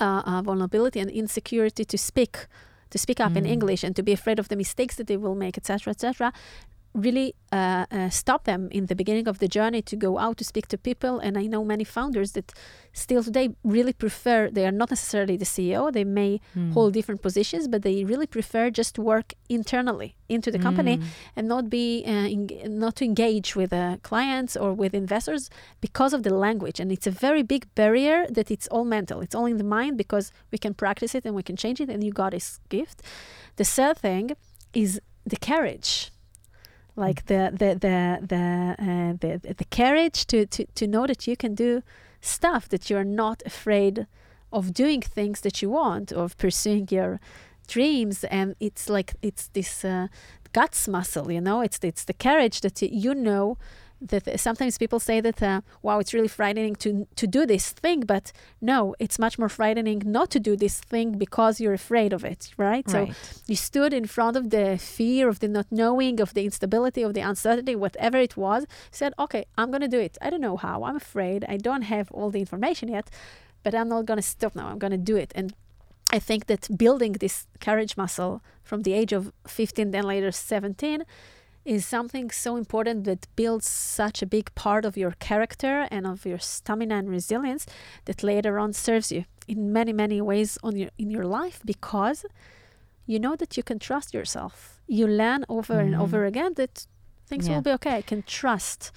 uh, 0.00 0.22
uh, 0.24 0.42
vulnerability 0.42 1.00
and 1.00 1.10
insecurity 1.10 1.84
to 1.84 1.98
speak 1.98 2.46
to 2.90 2.98
speak 2.98 3.20
up 3.20 3.36
in 3.36 3.44
Mm. 3.44 3.52
English 3.52 3.84
and 3.84 3.96
to 3.96 4.02
be 4.02 4.12
afraid 4.12 4.38
of 4.38 4.48
the 4.48 4.56
mistakes 4.56 4.96
that 4.96 5.06
they 5.06 5.16
will 5.16 5.34
make, 5.34 5.56
etc., 5.56 5.90
etc., 5.90 6.30
really 6.94 7.34
uh, 7.52 7.86
uh, 7.90 8.10
stop 8.10 8.44
them 8.44 8.68
in 8.70 8.86
the 8.86 8.94
beginning 8.94 9.26
of 9.28 9.38
the 9.38 9.48
journey 9.48 9.80
to 9.82 9.96
go 9.96 10.18
out 10.18 10.36
to 10.38 10.44
speak 10.44 10.68
to 10.68 10.76
people. 10.78 11.18
And 11.18 11.38
I 11.38 11.46
know 11.46 11.64
many 11.64 11.84
founders 11.84 12.32
that 12.32 12.52
still 12.92 13.22
today 13.22 13.50
really 13.64 13.92
prefer. 13.94 14.50
They 14.50 14.66
are 14.66 14.72
not 14.72 14.90
necessarily 14.90 15.36
the 15.38 15.46
CEO. 15.46 15.90
They 15.90 16.04
may 16.04 16.40
Mm. 16.54 16.72
hold 16.74 16.92
different 16.92 17.22
positions, 17.22 17.66
but 17.68 17.80
they 17.82 18.04
really 18.04 18.26
prefer 18.26 18.70
just 18.70 18.94
to 18.96 19.02
work 19.02 19.32
internally 19.48 20.16
into 20.28 20.50
the 20.50 20.58
company 20.58 20.98
Mm. 20.98 21.04
and 21.36 21.48
not 21.48 21.70
be 21.70 22.04
uh, 22.06 22.10
en- 22.10 22.78
not 22.78 22.96
to 22.96 23.04
engage 23.04 23.56
with 23.56 23.72
uh, 23.72 23.96
clients 24.02 24.56
or 24.56 24.74
with 24.74 24.92
investors 24.94 25.48
because 25.80 26.12
of 26.16 26.22
the 26.22 26.34
language 26.34 26.78
and 26.80 26.90
it's 26.92 27.06
a 27.06 27.10
very 27.10 27.42
big 27.42 27.66
barrier 27.74 28.26
that 28.30 28.50
it's 28.50 28.66
all 28.68 28.84
mental 28.84 29.20
it's 29.20 29.34
all 29.34 29.46
in 29.46 29.56
the 29.58 29.64
mind 29.64 29.96
because 29.98 30.32
we 30.50 30.58
can 30.58 30.72
practice 30.74 31.14
it 31.14 31.24
and 31.26 31.34
we 31.34 31.42
can 31.42 31.56
change 31.56 31.80
it 31.82 31.88
and 31.90 32.02
you 32.04 32.12
got 32.12 32.30
this 32.30 32.60
gift 32.70 33.02
the 33.56 33.64
third 33.64 33.98
thing 33.98 34.30
is 34.72 35.00
the 35.26 35.36
courage 35.36 36.11
like 36.96 37.26
the 37.26 37.50
the 37.52 37.74
the 37.74 38.18
the 38.26 38.76
uh, 38.78 39.12
the, 39.20 39.54
the 39.54 39.64
courage 39.64 40.26
to, 40.26 40.46
to 40.46 40.66
to 40.74 40.86
know 40.86 41.06
that 41.06 41.26
you 41.26 41.36
can 41.36 41.54
do 41.54 41.82
stuff 42.20 42.68
that 42.68 42.90
you're 42.90 43.04
not 43.04 43.42
afraid 43.46 44.06
of 44.52 44.74
doing 44.74 45.00
things 45.00 45.40
that 45.40 45.62
you 45.62 45.70
want 45.70 46.12
of 46.12 46.36
pursuing 46.36 46.86
your 46.90 47.20
dreams. 47.66 48.24
And 48.24 48.54
it's 48.60 48.88
like 48.88 49.14
it's 49.22 49.48
this 49.48 49.84
uh, 49.84 50.08
guts 50.52 50.86
muscle 50.88 51.32
you 51.32 51.40
know? 51.40 51.62
It's 51.62 51.78
it's 51.82 52.04
the 52.04 52.14
courage 52.14 52.60
that 52.60 52.82
you 52.82 53.14
know 53.14 53.56
that 54.08 54.40
sometimes 54.40 54.78
people 54.78 55.00
say 55.00 55.20
that 55.20 55.42
uh, 55.42 55.60
wow 55.82 55.98
it's 55.98 56.14
really 56.14 56.28
frightening 56.28 56.74
to 56.76 57.06
to 57.16 57.26
do 57.26 57.46
this 57.46 57.70
thing 57.70 58.00
but 58.00 58.32
no 58.60 58.94
it's 58.98 59.18
much 59.18 59.38
more 59.38 59.48
frightening 59.48 60.02
not 60.04 60.30
to 60.30 60.40
do 60.40 60.56
this 60.56 60.80
thing 60.80 61.18
because 61.18 61.60
you're 61.60 61.72
afraid 61.72 62.12
of 62.12 62.24
it 62.24 62.50
right? 62.56 62.88
So 62.88 63.08
you 63.46 63.56
stood 63.56 63.92
in 63.92 64.06
front 64.06 64.36
of 64.36 64.50
the 64.50 64.78
fear 64.78 65.28
of 65.28 65.40
the 65.40 65.48
not 65.48 65.66
knowing 65.70 66.20
of 66.20 66.34
the 66.34 66.44
instability 66.44 67.02
of 67.02 67.14
the 67.14 67.20
uncertainty 67.20 67.74
whatever 67.74 68.18
it 68.18 68.36
was 68.36 68.66
said 68.90 69.12
okay 69.18 69.44
i'm 69.58 69.70
going 69.70 69.82
to 69.82 69.88
do 69.88 70.00
it. 70.00 70.18
I 70.20 70.30
don't 70.30 70.40
know 70.40 70.56
how. 70.56 70.84
I'm 70.84 70.96
afraid. 70.96 71.44
I 71.48 71.56
don't 71.56 71.82
have 71.82 72.10
all 72.12 72.30
the 72.30 72.40
information 72.40 72.88
yet 72.88 73.08
but 73.62 73.74
i'm 73.74 73.88
not 73.88 74.06
going 74.06 74.18
to 74.18 74.22
stop 74.22 74.54
now. 74.54 74.66
I'm 74.68 74.78
going 74.78 74.90
to 74.92 75.06
do 75.12 75.16
it. 75.16 75.32
And 75.34 75.54
i 76.12 76.18
think 76.18 76.46
that 76.46 76.62
building 76.76 77.12
this 77.12 77.46
courage 77.60 77.96
muscle 77.96 78.42
from 78.62 78.82
the 78.82 78.92
age 78.92 79.12
of 79.12 79.32
15 79.46 79.90
then 79.90 80.04
later 80.04 80.30
17 80.30 81.04
is 81.64 81.86
something 81.86 82.30
so 82.30 82.56
important 82.56 83.04
that 83.04 83.26
builds 83.36 83.66
such 83.68 84.22
a 84.22 84.26
big 84.26 84.52
part 84.54 84.84
of 84.84 84.96
your 84.96 85.12
character 85.18 85.86
and 85.90 86.06
of 86.06 86.26
your 86.26 86.38
stamina 86.38 86.96
and 86.96 87.08
resilience 87.08 87.66
that 88.04 88.22
later 88.22 88.58
on 88.58 88.72
serves 88.72 89.12
you 89.12 89.24
in 89.46 89.72
many 89.72 89.92
many 89.92 90.20
ways 90.20 90.58
on 90.62 90.76
your 90.76 90.90
in 90.98 91.10
your 91.10 91.24
life 91.24 91.60
because 91.64 92.24
you 93.06 93.18
know 93.18 93.36
that 93.36 93.56
you 93.56 93.62
can 93.62 93.78
trust 93.78 94.14
yourself 94.14 94.80
you 94.86 95.06
learn 95.06 95.44
over 95.48 95.78
and 95.80 95.94
Mhm. 95.94 96.00
over 96.04 96.24
again 96.24 96.52
that 96.54 96.86
things 97.28 97.46
Yeah. 97.46 97.54
will 97.54 97.62
be 97.62 97.72
okay 97.72 97.96
i 97.98 98.02
can 98.02 98.22
trust 98.22 98.92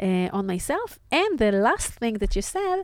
uh, 0.00 0.28
on 0.38 0.46
myself 0.46 0.98
and 1.10 1.38
the 1.38 1.52
last 1.52 1.92
thing 2.00 2.14
that 2.18 2.34
you 2.36 2.42
said 2.42 2.82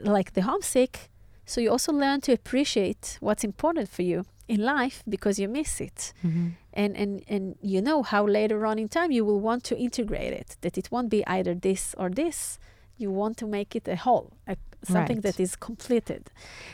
like 0.00 0.32
the 0.32 0.42
homesick 0.42 1.10
so 1.46 1.60
you 1.60 1.70
also 1.70 1.92
learn 1.92 2.20
to 2.20 2.32
appreciate 2.32 3.18
what's 3.20 3.44
important 3.44 3.88
for 3.88 4.02
you 4.02 4.24
in 4.48 4.60
life 4.60 5.02
because 5.08 5.38
you 5.42 5.48
miss 5.48 5.80
it 5.80 6.12
Mhm. 6.22 6.52
and 6.72 6.96
and 6.96 7.22
and 7.28 7.56
you 7.62 7.80
know 7.80 8.02
how 8.02 8.26
later 8.26 8.66
on 8.66 8.78
in 8.78 8.88
time 8.88 9.10
you 9.10 9.24
will 9.24 9.40
want 9.40 9.62
to 9.64 9.74
integrate 9.76 10.32
it 10.40 10.56
that 10.60 10.76
it 10.78 10.88
won't 10.90 11.08
be 11.08 11.22
either 11.26 11.54
this 11.54 11.94
or 11.98 12.10
this 12.10 12.58
you 12.98 13.10
want 13.10 13.36
to 13.36 13.46
make 13.46 13.74
it 13.78 13.88
a 13.88 13.96
whole 13.96 14.26
a, 14.46 14.56
something 14.82 15.16
Right. 15.16 15.22
that 15.36 15.40
is 15.40 15.56
completed 15.56 16.22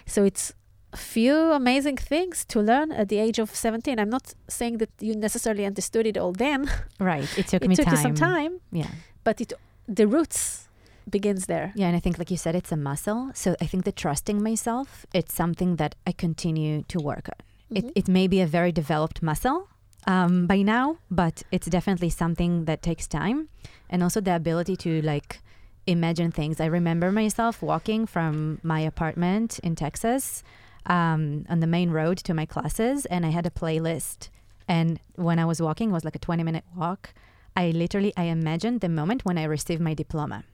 so 0.07 0.25
it's 0.25 0.53
a 0.93 0.97
few 0.97 1.53
amazing 1.53 1.97
things 1.97 2.45
to 2.47 2.61
learn 2.61 2.91
at 2.93 3.09
the 3.09 3.19
age 3.19 3.39
of 3.43 3.55
17 3.55 3.99
i'm 4.01 4.11
not 4.11 4.35
saying 4.49 4.79
that 4.79 4.91
you 5.01 5.15
necessarily 5.15 5.65
understood 5.65 6.07
it 6.07 6.17
all 6.19 6.33
then 6.33 6.69
Right. 6.99 7.29
It 7.39 7.47
took 7.47 7.63
it 7.63 7.69
me 7.69 7.77
took 7.77 7.87
time. 7.87 7.95
you 7.97 8.03
some 8.03 8.15
time 8.15 8.53
Yeah. 8.73 8.91
but 9.25 9.41
it 9.41 9.53
the 9.99 10.07
roots 10.07 10.67
begins 11.09 11.47
there 11.47 11.73
Yeah, 11.77 11.89
and 11.89 11.97
I 11.97 12.01
think, 12.01 12.19
like 12.19 12.31
you 12.31 12.37
said, 12.37 12.55
it's 12.55 12.71
a 12.73 12.77
muscle. 12.77 13.31
So 13.35 13.49
I 13.65 13.67
think 13.67 13.85
the 13.85 13.91
trusting 13.93 14.41
myself, 14.43 15.07
it's 15.13 15.35
something 15.35 15.77
that 15.77 15.95
I 16.07 16.13
continue 16.13 16.83
to 16.93 16.99
work 17.01 17.29
on. 17.29 17.41
Mhm. 17.71 17.79
It, 17.79 17.93
it 17.95 18.09
may 18.09 18.27
be 18.27 18.41
a 18.41 18.47
very 18.47 18.73
developed 18.73 19.23
muscle 19.23 19.69
um, 20.07 20.47
by 20.47 20.63
now, 20.63 20.99
but 21.11 21.43
it's 21.53 21.67
definitely 21.67 22.11
something 22.11 22.65
that 22.65 22.83
takes 22.83 23.07
time. 23.07 23.49
And 23.89 24.03
also 24.03 24.21
the 24.21 24.35
ability 24.35 24.77
to 24.77 25.03
like 25.03 25.41
imagine 25.87 26.31
things. 26.31 26.61
I 26.61 26.67
remember 26.67 27.11
myself 27.13 27.63
walking 27.63 28.07
from 28.07 28.61
my 28.63 28.81
apartment 28.81 29.59
in 29.61 29.75
Texas 29.75 30.43
um, 30.87 31.45
on 31.49 31.61
the 31.61 31.67
main 31.67 31.91
road 31.91 32.19
to 32.19 32.35
my 32.35 32.47
classes, 32.47 33.07
and 33.07 33.27
I 33.27 33.31
had 33.31 33.47
a 33.47 33.51
playlist. 33.51 34.29
And 34.69 35.01
when 35.17 35.39
I 35.39 35.45
was 35.45 35.61
walking, 35.61 35.91
it 35.91 35.93
was 35.93 36.05
like 36.05 36.17
a 36.17 36.21
20 36.21 36.43
minute 36.43 36.65
walk. 36.77 37.13
I 37.57 37.71
literally, 37.71 38.13
I 38.17 38.25
imagined 38.25 38.81
the 38.81 38.89
moment 38.89 39.25
when 39.25 39.37
I 39.37 39.45
received 39.45 39.81
my 39.83 39.95
diploma. 39.95 40.45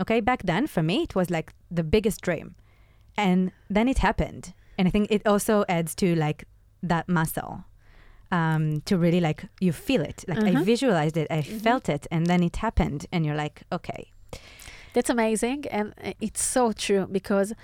Okay, 0.00 0.20
back 0.20 0.44
then 0.44 0.66
for 0.68 0.82
me, 0.82 1.02
it 1.02 1.14
was 1.16 1.28
like 1.30 1.52
the 1.70 1.82
biggest 1.82 2.20
dream. 2.20 2.54
And 3.16 3.50
then 3.68 3.88
it 3.88 3.98
happened. 3.98 4.54
And 4.78 4.88
I 4.88 4.90
think 4.90 5.10
it 5.10 5.26
also 5.26 5.64
adds 5.68 5.94
to 5.96 6.14
like 6.14 6.44
that 6.88 7.08
muscle 7.08 7.64
um, 8.30 8.80
to 8.82 8.96
really 8.96 9.20
like, 9.20 9.44
you 9.60 9.72
feel 9.72 10.02
it. 10.02 10.24
Like 10.28 10.38
I 10.38 10.52
Uh-huh. 10.54 10.64
visualized 10.64 11.16
it, 11.16 11.26
I 11.30 11.42
Mhm. 11.42 11.62
felt 11.62 11.88
it, 11.88 12.06
and 12.10 12.26
then 12.26 12.42
it 12.42 12.56
happened. 12.56 13.06
And 13.12 13.24
you're 13.26 13.42
like, 13.42 13.62
okay. 13.72 14.12
That's 14.92 15.10
amazing, 15.10 15.64
and 15.70 15.92
uh, 16.04 16.12
it's 16.20 16.42
so 16.42 16.72
true 16.72 17.06
because 17.12 17.54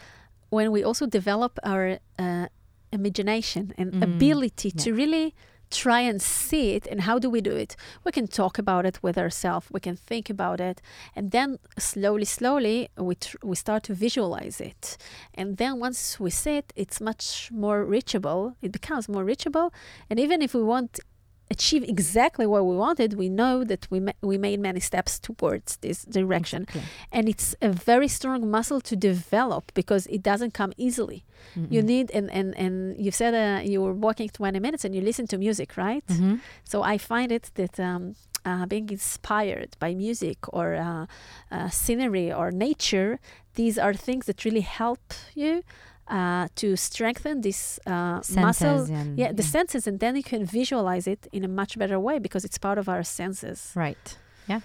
when 0.50 0.70
we 0.72 0.84
also 0.84 1.06
develop 1.06 1.58
our 1.62 1.98
uh, 2.18 2.46
imagination 2.92 3.72
and 3.78 3.92
Mm, 3.92 4.02
ability 4.02 4.68
yeah. 4.74 4.82
to 4.84 4.92
really 4.94 5.34
try 5.74 6.00
and 6.00 6.22
see 6.22 6.72
it, 6.76 6.86
and 6.90 7.00
how 7.02 7.18
do 7.18 7.28
we 7.28 7.40
do 7.40 7.54
it? 7.64 7.76
We 8.04 8.12
can 8.12 8.26
talk 8.26 8.58
about 8.58 8.86
it 8.86 9.02
with 9.02 9.16
ourselves. 9.18 9.66
We 9.70 9.80
can 9.80 9.96
think 9.96 10.30
about 10.30 10.60
it, 10.60 10.80
and 11.16 11.30
then 11.30 11.58
slowly, 11.78 12.24
slowly, 12.24 12.88
we 12.96 13.14
tr- 13.16 13.42
we 13.42 13.56
start 13.56 13.82
to 13.84 13.94
visualize 13.94 14.60
it, 14.60 14.96
and 15.34 15.56
then 15.56 15.80
once 15.80 16.20
we 16.20 16.30
see 16.30 16.56
it, 16.58 16.72
it's 16.76 17.00
much 17.00 17.50
more 17.52 17.84
reachable. 17.84 18.56
It 18.62 18.72
becomes 18.72 19.08
more 19.08 19.24
reachable, 19.24 19.72
and 20.08 20.18
even 20.20 20.42
if 20.42 20.54
we 20.54 20.62
want 20.62 21.00
achieve 21.56 21.82
exactly 21.94 22.46
what 22.52 22.62
we 22.70 22.74
wanted, 22.86 23.08
we 23.24 23.28
know 23.40 23.54
that 23.70 23.82
we 23.92 23.98
ma- 24.06 24.18
we 24.30 24.36
made 24.46 24.58
many 24.68 24.80
steps 24.90 25.12
towards 25.28 25.70
this 25.84 25.98
direction, 26.18 26.60
Exactly. 26.62 26.82
and 27.16 27.24
it's 27.32 27.48
a 27.68 27.70
very 27.90 28.08
strong 28.18 28.40
muscle 28.56 28.80
to 28.90 28.94
develop 29.10 29.64
because 29.80 30.02
it 30.16 30.22
doesn't 30.30 30.52
come 30.60 30.72
easily. 30.86 31.20
You 31.74 31.82
Mm-mm. 31.82 31.90
need 31.92 32.06
and 32.18 32.26
and 32.38 32.48
and 32.64 32.74
you 33.04 33.10
said 33.20 33.32
uh, 33.34 33.60
you 33.72 33.78
were 33.84 33.96
walking 34.06 34.28
20 34.30 34.60
minutes 34.66 34.84
and 34.84 34.92
you 34.96 35.02
listen 35.10 35.26
to 35.32 35.36
music, 35.46 35.68
right? 35.86 36.06
Mhm. 36.08 36.34
So 36.70 36.76
I 36.94 36.96
find 37.12 37.28
it 37.38 37.44
that 37.54 37.74
um, 37.88 38.02
uh, 38.50 38.64
being 38.72 38.88
inspired 38.98 39.70
by 39.84 39.90
music 40.06 40.38
or 40.58 40.66
uh, 40.88 41.04
uh, 41.56 41.68
scenery 41.80 42.28
or 42.40 42.46
nature, 42.68 43.10
these 43.54 43.76
are 43.84 43.94
things 44.06 44.24
that 44.26 44.38
really 44.46 44.64
help 44.80 45.04
you 45.42 45.62
uh, 46.08 46.48
to 46.56 46.76
strengthen 46.76 47.40
this 47.40 47.80
uh, 47.86 48.20
muscle. 48.36 48.84
And 48.90 49.18
Yeah, 49.18 49.32
the 49.32 49.42
senses, 49.42 49.86
and 49.86 50.00
then 50.00 50.16
you 50.16 50.22
can 50.22 50.44
visualize 50.44 51.06
it 51.06 51.26
in 51.32 51.44
a 51.44 51.48
much 51.48 51.78
better 51.78 51.98
way 51.98 52.18
because 52.18 52.44
it's 52.44 52.58
part 52.58 52.78
of 52.78 52.88
our 52.88 53.02
senses. 53.02 53.72
Right. 53.74 54.18
Yeah. 54.46 54.60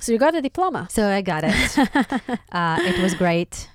So 0.00 0.12
you 0.12 0.18
got 0.18 0.34
a 0.34 0.42
diploma. 0.42 0.88
So 0.90 1.08
I 1.08 1.22
got 1.22 1.44
it. 1.44 1.78
uh, 2.52 2.78
it 2.80 3.00
was 3.00 3.14
great. 3.14 3.68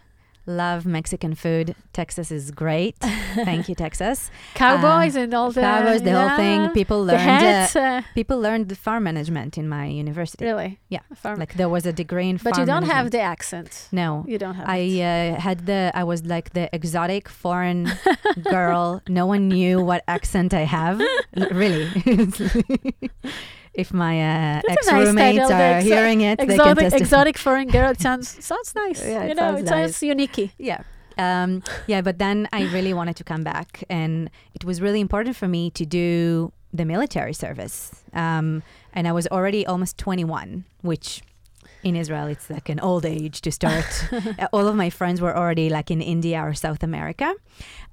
Love 0.48 0.86
Mexican 0.86 1.36
food. 1.36 1.76
Texas 1.94 2.32
is 2.32 2.50
great. 2.52 2.96
Thank 3.00 3.70
you, 3.70 3.76
Texas. 3.86 4.32
Cowboys 4.56 5.16
and 5.16 5.34
all 5.34 5.52
the 5.52 5.62
Cowboys, 5.62 6.02
the 6.02 6.12
whole 6.20 6.36
thing. 6.36 6.70
People 6.72 7.04
learned. 7.06 7.76
Uh. 7.76 7.80
Uh, 7.80 8.02
people 8.16 8.40
learned 8.40 8.76
farm 8.78 9.04
management 9.04 9.58
in 9.58 9.70
my 9.70 9.86
university. 9.86 10.44
really? 10.46 10.80
Yeah, 10.90 11.02
Farm. 11.16 11.38
Like 11.40 11.54
there 11.56 11.70
was 11.70 11.86
a 11.86 11.94
degree 11.94 12.28
in 12.30 12.38
farm. 12.38 12.52
but 12.54 12.60
you 12.60 12.66
don't 12.66 12.84
have 12.84 13.12
the 13.12 13.20
accent. 13.22 13.88
No. 13.92 14.26
You 14.28 14.38
don't 14.40 14.56
have. 14.56 14.66
I 14.68 14.82
uh, 15.02 15.40
had 15.40 15.66
the 15.68 15.92
I 15.94 16.04
was 16.04 16.26
like 16.26 16.54
the 16.54 16.74
exotic 16.74 17.30
foreign 17.30 17.92
girl. 18.50 19.02
No 19.08 19.26
one 19.28 19.48
knew 19.48 19.80
what 19.80 20.04
accent 20.08 20.54
I 20.54 20.62
have. 20.62 21.00
Really. 21.52 21.88
if 23.74 23.94
my 23.94 24.20
uh, 24.58 24.62
ex 24.70 24.88
nice 24.88 25.06
roommates 25.08 25.38
title, 25.38 25.54
are 25.54 25.80
exo- 25.80 25.84
hearing 25.84 26.22
it, 26.22 26.40
they 26.40 26.46
can 26.46 26.52
exotic, 26.78 26.94
exotic 26.94 27.38
foreign 27.38 27.68
girl. 27.70 27.94
Sounds 27.96 28.44
sounds 28.44 28.74
nice. 28.84 29.02
Yeah, 29.06 29.24
you 29.26 29.32
it 29.32 29.38
know, 29.38 29.44
sounds 29.44 29.60
it 29.60 29.66
nice. 29.66 29.72
sounds 29.98 30.04
unique. 30.04 30.52
Yeah. 30.58 30.82
Um, 31.18 31.62
yeah, 31.88 32.02
but 32.02 32.18
then 32.20 32.48
I 32.52 32.64
really 32.74 32.94
wanted 32.94 33.16
to 33.18 33.24
come 33.24 33.44
back, 33.44 33.84
and 33.90 34.30
it 34.54 34.64
was 34.66 34.82
really 34.82 35.00
important 35.02 35.36
for 35.36 35.48
me 35.48 35.70
to 35.72 35.86
do 35.86 36.52
the 36.74 36.86
military 36.86 37.34
service. 37.34 38.04
Um, 38.14 38.64
and 38.94 39.08
I 39.08 39.12
was 39.12 39.28
already 39.28 39.66
almost 39.66 39.98
21, 39.98 40.64
which 40.82 41.22
in 41.84 41.96
Israel 41.96 42.28
it's 42.28 42.50
like 42.50 42.70
an 42.70 42.80
old 42.80 43.06
age 43.06 43.42
to 43.42 43.52
start. 43.52 43.86
Uh, 44.40 44.48
All 44.54 44.68
of 44.68 44.76
my 44.76 44.90
friends 44.90 45.20
were 45.22 45.36
already 45.36 45.70
like 45.70 45.92
in 45.92 46.02
India 46.02 46.40
or 46.42 46.54
South 46.54 46.82
America, 46.84 47.34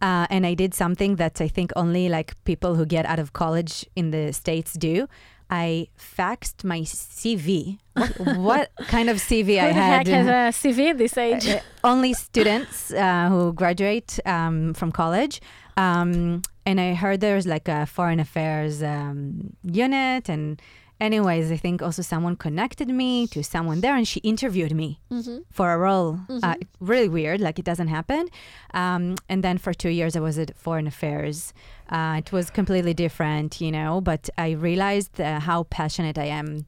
uh, 0.00 0.26
and 0.30 0.46
I 0.46 0.54
did 0.54 0.72
something 0.74 1.16
that 1.16 1.40
I 1.40 1.48
think 1.48 1.72
only 1.76 2.08
like 2.08 2.32
people 2.44 2.76
who 2.76 2.86
get 2.86 3.04
out 3.06 3.18
of 3.18 3.32
college 3.32 3.84
in 3.96 4.10
the 4.10 4.32
states 4.32 4.72
do. 4.74 5.06
I 5.50 5.88
faxed 5.98 6.64
my 6.64 6.80
CV. 6.80 7.78
What, 7.94 8.36
what 8.38 8.70
kind 8.86 9.08
of 9.10 9.16
CV 9.16 9.58
Who 9.58 9.66
I 9.66 9.68
the 9.68 9.72
had? 9.74 10.06
heck 10.06 10.26
has 10.26 10.26
a 10.26 10.68
CV 10.68 10.96
this 10.96 11.16
age? 11.16 11.48
Uh, 11.48 11.60
only 11.84 12.12
students 12.14 12.92
uh, 12.92 13.28
who 13.28 13.52
graduate 13.52 14.20
um, 14.26 14.74
from 14.74 14.92
college. 14.92 15.40
Um, 15.76 16.42
and 16.66 16.80
I 16.80 16.94
heard 16.94 17.20
there's 17.20 17.46
like 17.46 17.68
a 17.68 17.86
foreign 17.86 18.20
affairs 18.20 18.82
um, 18.82 19.56
unit. 19.64 20.28
And, 20.28 20.60
anyways, 21.00 21.50
I 21.52 21.56
think 21.56 21.82
also 21.82 22.02
someone 22.02 22.36
connected 22.36 22.88
me 22.88 23.26
to 23.28 23.42
someone 23.42 23.80
there 23.80 23.96
and 23.96 24.06
she 24.06 24.20
interviewed 24.20 24.74
me 24.74 25.00
mm-hmm. 25.10 25.38
for 25.50 25.72
a 25.72 25.78
role. 25.78 26.18
Uh, 26.28 26.54
Mhm. 26.54 26.66
really 26.80 27.08
weird, 27.08 27.40
like 27.40 27.58
it 27.58 27.64
doesn't 27.64 27.88
happen. 27.88 28.28
Um, 28.74 29.16
and 29.28 29.42
then 29.42 29.58
for 29.58 29.72
two 29.74 29.90
years, 29.90 30.16
I 30.16 30.20
was 30.20 30.38
at 30.38 30.50
foreign 30.56 30.86
affairs. 30.86 31.52
Uh, 31.88 32.16
it 32.22 32.32
was 32.32 32.50
completely 32.50 32.94
different, 32.94 33.60
you 33.60 33.70
know, 33.70 34.00
but 34.00 34.28
I 34.46 34.50
realized 34.52 35.20
uh, 35.20 35.40
how 35.48 35.64
passionate 35.64 36.18
I 36.18 36.26
am 36.40 36.66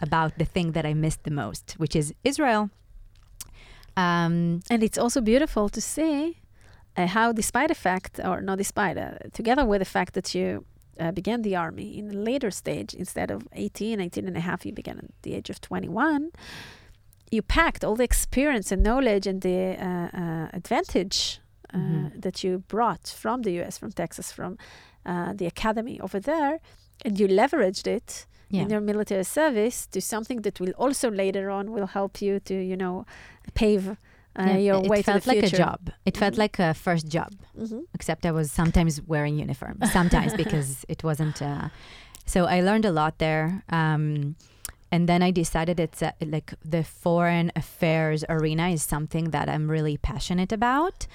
about 0.00 0.38
the 0.38 0.44
thing 0.44 0.72
that 0.72 0.84
I 0.86 0.94
missed 0.94 1.22
the 1.24 1.30
most, 1.30 1.74
which 1.78 1.94
is 1.96 2.14
Israel. 2.24 2.70
Um, 3.96 4.60
And 4.70 4.82
it's 4.82 4.98
also 4.98 5.20
beautiful 5.20 5.68
to 5.70 5.80
see 5.80 6.36
uh, 6.96 7.06
how, 7.06 7.32
despite 7.32 7.68
the 7.68 7.74
fact, 7.74 8.20
or 8.24 8.40
not 8.40 8.58
despite, 8.58 8.96
uh, 8.96 9.18
together 9.32 9.64
with 9.64 9.80
the 9.80 9.90
fact 9.96 10.12
that 10.14 10.34
you 10.34 10.64
uh, 10.98 11.12
began 11.12 11.42
the 11.42 11.56
army 11.56 11.98
in 11.98 12.10
a 12.10 12.14
later 12.30 12.50
stage, 12.50 12.94
instead 12.94 13.30
of 13.30 13.46
18, 13.52 14.00
18 14.00 14.26
and 14.26 14.36
a 14.36 14.40
half, 14.40 14.64
you 14.66 14.72
began 14.72 14.98
at 14.98 15.10
the 15.22 15.34
age 15.34 15.50
of 15.50 15.60
21, 15.60 16.30
you 17.30 17.42
packed 17.42 17.84
all 17.84 17.96
the 17.96 18.04
experience 18.04 18.72
and 18.72 18.82
knowledge 18.82 19.26
and 19.26 19.42
the 19.42 19.76
uh, 19.78 20.08
uh, 20.16 20.48
advantage 20.52 21.40
uh, 21.74 21.78
Mhm. 21.78 22.22
that 22.22 22.42
you 22.42 22.58
brought 22.68 23.06
from 23.22 23.42
the 23.42 23.52
US, 23.60 23.76
from 23.78 23.92
Texas, 23.92 24.32
from 24.32 24.56
uh, 25.04 25.32
the 25.34 25.46
academy 25.46 26.00
over 26.00 26.18
there, 26.20 26.60
and 27.04 27.20
you 27.20 27.28
leveraged 27.28 27.86
it 27.86 28.26
yeah. 28.50 28.62
in 28.62 28.70
your 28.70 28.80
military 28.80 29.24
service 29.24 29.86
to 29.86 30.00
something 30.00 30.42
that 30.42 30.60
will 30.60 30.72
also 30.78 31.10
later 31.10 31.50
on 31.50 31.70
will 31.70 31.86
help 31.98 32.22
you 32.22 32.40
to 32.40 32.54
you 32.54 32.76
know 32.76 33.04
pave 33.54 33.96
uh, 34.38 34.42
Yeah, 34.44 34.56
your 34.56 34.84
it 34.84 34.88
way 34.90 35.02
felt 35.02 35.22
to 35.22 35.28
the 35.28 35.34
like 35.34 35.40
future. 35.40 35.56
a 35.56 35.66
job. 35.66 35.80
It 36.04 36.16
felt 36.16 36.34
Mhm. 36.34 36.38
like 36.38 36.58
a 36.58 36.74
first 36.74 37.06
job, 37.08 37.32
Mhm. 37.58 37.82
except 37.94 38.24
I 38.24 38.30
was 38.30 38.50
sometimes 38.52 39.00
wearing 39.02 39.38
uniform. 39.38 39.78
Sometimes 39.92 40.32
because 40.42 40.84
it 40.88 41.02
wasn't. 41.02 41.40
Uh, 41.42 41.68
so 42.26 42.44
I 42.46 42.60
learned 42.60 42.84
a 42.84 42.92
lot 42.92 43.18
there. 43.18 43.62
Um, 43.70 44.36
and 44.90 45.08
then 45.08 45.22
I 45.22 45.30
decided 45.32 45.78
it's 45.80 46.02
uh, 46.02 46.12
like 46.24 46.54
the 46.64 46.82
foreign 46.82 47.50
affairs 47.56 48.24
arena 48.28 48.68
is 48.68 48.82
something 48.82 49.30
that 49.30 49.48
I'm 49.48 49.70
really 49.70 49.96
passionate 49.98 50.52
about. 50.52 51.06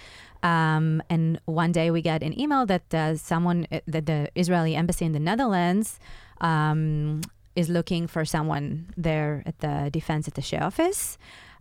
Um, 0.43 1.01
and 1.09 1.39
one 1.45 1.71
day 1.71 1.89
we 1.89 2.01
got 2.01 2.21
an 2.21 2.33
email 2.39 2.65
that 2.65 2.93
uh, 2.93 3.15
someone, 3.15 3.65
uh, 3.71 3.79
that 3.87 4.05
the 4.05 4.29
Israeli 4.35 4.75
embassy 4.75 5.05
in 5.05 5.13
the 5.13 5.19
Netherlands 5.19 5.99
um, 6.41 7.21
is 7.55 7.69
looking 7.69 8.07
for 8.07 8.25
someone 8.25 8.93
there 8.97 9.41
at 9.45 9.57
the 9.59 9.89
defense 9.91 10.27
attaché 10.29 10.61
office. 10.61 11.17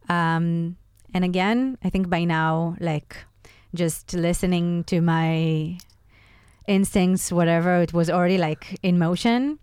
Um, 0.08 0.76
and 1.14 1.24
again, 1.24 1.78
I 1.84 1.90
think 1.90 2.08
by 2.08 2.24
now, 2.24 2.76
like 2.80 3.16
just 3.74 4.14
listening 4.14 4.84
to 4.84 5.00
my 5.00 5.78
instincts, 6.66 7.32
whatever, 7.32 7.80
it 7.82 7.92
was 7.92 8.10
already 8.10 8.38
like 8.38 8.78
in 8.82 8.98
motion. 8.98 9.58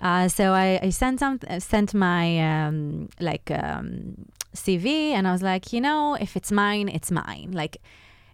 Uh, 0.00 0.28
so 0.28 0.52
I, 0.52 0.80
I 0.82 0.90
sent 0.90 1.20
some, 1.20 1.38
sent 1.60 1.94
my 1.94 2.66
um, 2.66 3.08
like 3.20 3.50
um, 3.50 4.26
CV, 4.54 5.12
and 5.12 5.28
I 5.28 5.32
was 5.32 5.42
like, 5.42 5.72
you 5.72 5.80
know, 5.80 6.16
if 6.20 6.36
it's 6.36 6.50
mine, 6.50 6.88
it's 6.88 7.10
mine. 7.10 7.52
Like, 7.52 7.80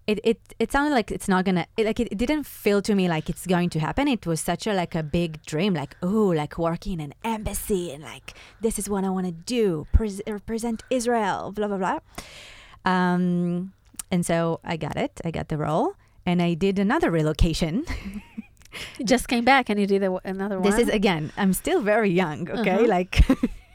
it 0.09 0.21
it 0.25 0.41
it 0.59 0.73
sounded 0.73 0.95
like 0.95 1.11
it's 1.13 1.29
not 1.29 1.45
gonna 1.45 1.67
it, 1.77 1.85
like 1.85 2.01
it, 2.01 2.09
it 2.11 2.17
didn't 2.17 2.45
feel 2.45 2.81
to 2.83 2.95
me 2.95 3.09
like 3.09 3.29
it's 3.29 3.47
going 3.47 3.69
to 3.71 3.79
happen. 3.79 4.09
It 4.09 4.27
was 4.27 4.41
such 4.41 4.67
a 4.67 4.73
like 4.73 4.95
a 4.95 5.03
big 5.03 5.45
dream, 5.45 5.75
like 5.75 5.97
oh, 6.03 6.33
like 6.35 6.57
working 6.57 6.95
in 6.95 7.01
an 7.01 7.15
embassy 7.23 7.93
and 7.93 8.03
like 8.03 8.33
this 8.63 8.79
is 8.79 8.89
what 8.89 9.05
I 9.05 9.11
want 9.11 9.27
to 9.27 9.33
do, 9.33 9.87
pres- 9.93 10.23
represent 10.27 10.83
Israel, 10.89 11.53
blah 11.53 11.69
blah 11.69 11.77
blah. 11.77 11.99
Um, 12.87 13.75
and 14.11 14.25
so 14.25 14.61
I 14.65 14.79
got 14.79 14.97
it. 14.97 15.21
I 15.27 15.31
got 15.31 15.49
the 15.49 15.59
role, 15.59 15.95
and 16.25 16.41
I 16.41 16.55
did 16.55 16.79
another 16.79 17.11
relocation. 17.11 17.85
You 18.99 19.05
just 19.05 19.29
came 19.29 19.45
back 19.45 19.71
and 19.71 19.81
you 19.81 19.87
did 19.87 20.03
a, 20.03 20.21
another 20.25 20.61
This 20.61 20.79
is 20.79 20.89
again, 20.89 21.33
I'm 21.37 21.53
still 21.53 21.81
very 21.81 22.11
young, 22.11 22.49
okay? 22.51 22.85
Uh-huh. 22.85 22.87
Like 22.87 23.21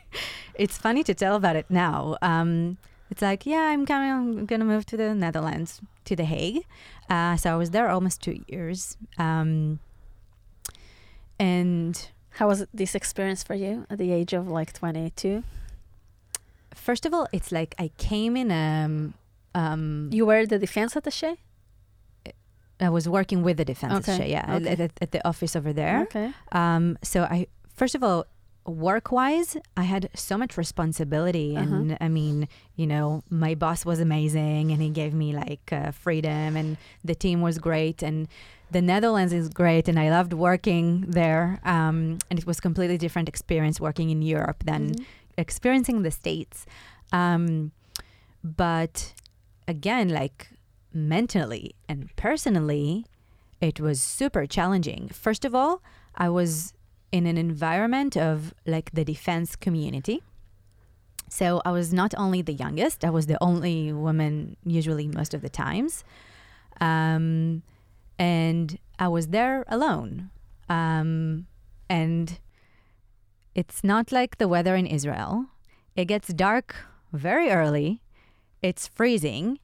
it's 0.55 0.77
funny 0.77 1.03
to 1.03 1.13
tell 1.13 1.35
about 1.35 1.55
it 1.55 1.65
now. 1.69 2.17
Um 2.21 2.77
it's 3.13 3.21
like, 3.21 3.45
yeah, 3.45 3.65
I'm 3.71 3.85
coming 3.85 4.09
I'm 4.11 4.45
gonna 4.47 4.65
move 4.65 4.85
to 4.87 4.97
the 4.97 5.13
Netherlands, 5.13 5.81
to 6.05 6.15
The 6.15 6.25
Hague. 6.25 6.65
Uh, 7.09 7.35
so 7.37 7.45
I 7.53 7.55
was 7.63 7.69
there 7.75 7.87
almost 7.95 8.17
two 8.25 8.37
years. 8.47 8.97
Um 9.19 9.79
and 11.39 11.93
How 12.39 12.47
was 12.47 12.65
this 12.73 12.95
experience 12.95 13.43
for 13.47 13.53
you 13.63 13.85
at 13.91 13.97
the 14.03 14.11
age 14.11 14.33
of 14.33 14.47
like 14.59 14.73
22? 14.73 15.43
first 16.87 17.05
of 17.05 17.13
all, 17.13 17.27
it's 17.31 17.51
like 17.51 17.71
I 17.85 17.87
came 18.09 18.33
in 18.41 18.49
um 18.51 19.13
um 19.61 20.09
You 20.17 20.25
were 20.25 20.43
the 20.53 20.59
defense 20.65 20.91
attaché. 20.99 21.37
I 22.79 22.89
was 22.89 23.05
working 23.07 23.39
with 23.47 23.57
the 23.61 23.65
defense 23.73 23.93
Okay, 23.93 24.17
attaché, 24.17 24.25
yeah, 24.37 24.55
okay. 24.57 24.69
at, 24.73 24.79
at, 24.79 24.91
at 25.05 25.11
the 25.15 25.21
office 25.31 25.53
over 25.59 25.71
there. 25.81 25.97
Okay. 26.09 26.27
Um, 26.51 26.97
so 27.11 27.17
I 27.35 27.37
first 27.79 27.93
of 27.95 28.01
all, 28.03 28.25
work 28.65 29.11
wise, 29.11 29.57
I 29.75 29.83
had 29.83 30.09
so 30.15 30.37
much 30.37 30.57
responsibility, 30.57 31.55
Uh-huh. 31.57 31.75
and 31.75 31.97
I 31.99 32.07
mean, 32.09 32.47
you 32.75 32.87
know, 32.87 33.23
my 33.29 33.55
boss 33.55 33.85
was 33.85 33.99
amazing, 33.99 34.71
and 34.71 34.81
he 34.81 34.89
gave 34.89 35.13
me 35.13 35.33
like 35.33 35.71
uh, 35.71 35.91
freedom, 35.91 36.55
and 36.55 36.77
the 37.03 37.15
team 37.15 37.41
was 37.41 37.57
great, 37.59 38.01
and 38.01 38.27
the 38.71 38.81
Netherlands 38.81 39.33
is 39.33 39.49
great, 39.49 39.87
and 39.87 39.99
I 39.99 40.09
loved 40.09 40.33
working 40.33 41.01
there. 41.07 41.59
Um, 41.63 42.19
and 42.29 42.39
it 42.39 42.45
was 42.45 42.59
completely 42.59 42.97
different 42.97 43.27
experience 43.29 43.79
working 43.79 44.09
in 44.09 44.21
Europe 44.21 44.63
than 44.65 44.91
Mhm. 44.91 45.05
experiencing 45.37 46.03
the 46.03 46.11
states 46.11 46.65
um 47.11 47.71
but 48.43 49.13
again 49.67 50.09
like 50.09 50.49
mentally 50.93 51.75
and 51.89 52.09
personally 52.15 53.05
it 53.61 53.79
was 53.79 54.01
super 54.01 54.45
challenging 54.45 55.07
first 55.09 55.43
of 55.45 55.55
all 55.55 55.81
i 56.15 56.29
was 56.29 56.73
in 57.13 57.25
an 57.25 57.37
environment 57.37 58.13
of 58.17 58.53
like 58.65 58.87
the 58.91 59.05
defense 59.13 59.55
community 59.55 60.17
so 61.29 61.61
i 61.65 61.71
was 61.71 61.87
not 62.01 62.11
only 62.23 62.41
the 62.41 62.57
youngest 62.63 63.05
i 63.05 63.11
was 63.17 63.25
the 63.27 63.39
only 63.49 63.93
woman 63.93 64.57
usually 64.79 65.07
most 65.07 65.33
of 65.33 65.41
the 65.41 65.49
times 65.49 66.03
um, 66.81 67.63
and 68.19 68.79
i 68.99 69.07
was 69.07 69.27
there 69.27 69.63
alone 69.67 70.29
um, 70.69 71.47
and 71.89 72.39
it's 73.55 73.83
not 73.83 74.11
like 74.11 74.37
the 74.37 74.47
weather 74.47 74.75
in 74.75 74.87
Israel. 74.87 75.45
It 75.95 76.05
gets 76.05 76.29
dark 76.29 76.75
very 77.11 77.49
early. 77.49 78.01
It's 78.61 78.87
freezing. 78.87 79.59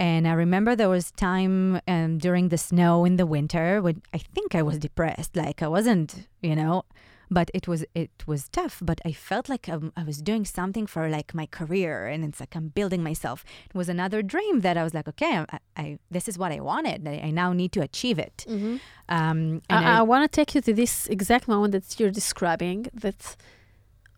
And 0.00 0.26
I 0.26 0.32
remember 0.32 0.74
there 0.74 0.88
was 0.88 1.10
time 1.10 1.78
um, 1.86 2.16
during 2.16 2.48
the 2.48 2.56
snow 2.56 3.04
in 3.04 3.16
the 3.16 3.26
winter 3.26 3.82
when 3.82 4.00
I 4.14 4.18
think 4.18 4.54
I 4.54 4.62
was 4.62 4.78
depressed. 4.78 5.36
Like 5.36 5.62
I 5.62 5.68
wasn't, 5.68 6.26
you 6.40 6.56
know, 6.56 6.86
but 7.30 7.50
it 7.52 7.68
was 7.68 7.84
it 7.94 8.10
was 8.26 8.48
tough. 8.48 8.80
But 8.82 9.02
I 9.04 9.12
felt 9.12 9.50
like 9.50 9.68
um, 9.68 9.92
I 9.98 10.04
was 10.04 10.22
doing 10.22 10.46
something 10.46 10.86
for 10.86 11.10
like 11.10 11.34
my 11.34 11.44
career, 11.44 12.06
and 12.06 12.24
it's 12.24 12.40
like 12.40 12.56
I'm 12.56 12.68
building 12.68 13.02
myself. 13.02 13.44
It 13.68 13.74
was 13.74 13.90
another 13.90 14.22
dream 14.22 14.60
that 14.60 14.78
I 14.78 14.84
was 14.84 14.94
like, 14.94 15.06
okay, 15.08 15.44
I, 15.52 15.58
I 15.76 15.98
this 16.10 16.28
is 16.28 16.38
what 16.38 16.50
I 16.50 16.60
wanted. 16.60 17.06
I, 17.06 17.20
I 17.26 17.30
now 17.30 17.52
need 17.52 17.72
to 17.72 17.82
achieve 17.82 18.18
it. 18.18 18.46
Mm-hmm. 18.48 18.76
Um, 19.10 19.60
and 19.68 19.86
I, 19.86 19.98
I 19.98 20.02
want 20.02 20.24
to 20.24 20.34
take 20.34 20.54
you 20.54 20.62
to 20.62 20.72
this 20.72 21.08
exact 21.08 21.46
moment 21.46 21.72
that 21.72 22.00
you're 22.00 22.10
describing. 22.10 22.86
That 22.94 23.36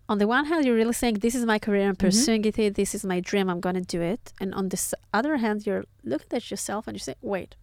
on 0.09 0.19
the 0.19 0.27
one 0.27 0.47
hand, 0.47 0.65
you're 0.65 0.75
really 0.75 0.93
saying, 0.93 1.15
"This 1.21 1.35
is 1.35 1.45
my 1.45 1.59
career. 1.59 1.88
I'm 1.88 1.95
mm-hmm. 1.95 2.07
pursuing 2.07 2.45
it. 2.45 2.75
This 2.75 2.95
is 2.95 3.05
my 3.05 3.21
dream. 3.21 3.49
I'm 3.49 3.61
going 3.61 3.77
to 3.77 3.88
do 3.97 4.01
it." 4.01 4.33
And 4.41 4.55
on 4.55 4.69
the 4.69 4.81
other 5.12 5.37
hand, 5.37 5.67
you're 5.67 5.85
looking 6.05 6.37
at 6.37 6.51
yourself 6.51 6.87
and 6.87 6.95
you 6.97 7.01
say, 7.01 7.15
"Wait, 7.21 7.57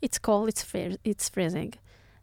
it's 0.00 0.18
cold. 0.18 0.48
It's 0.48 0.64
it's 1.04 1.28
freezing. 1.28 1.74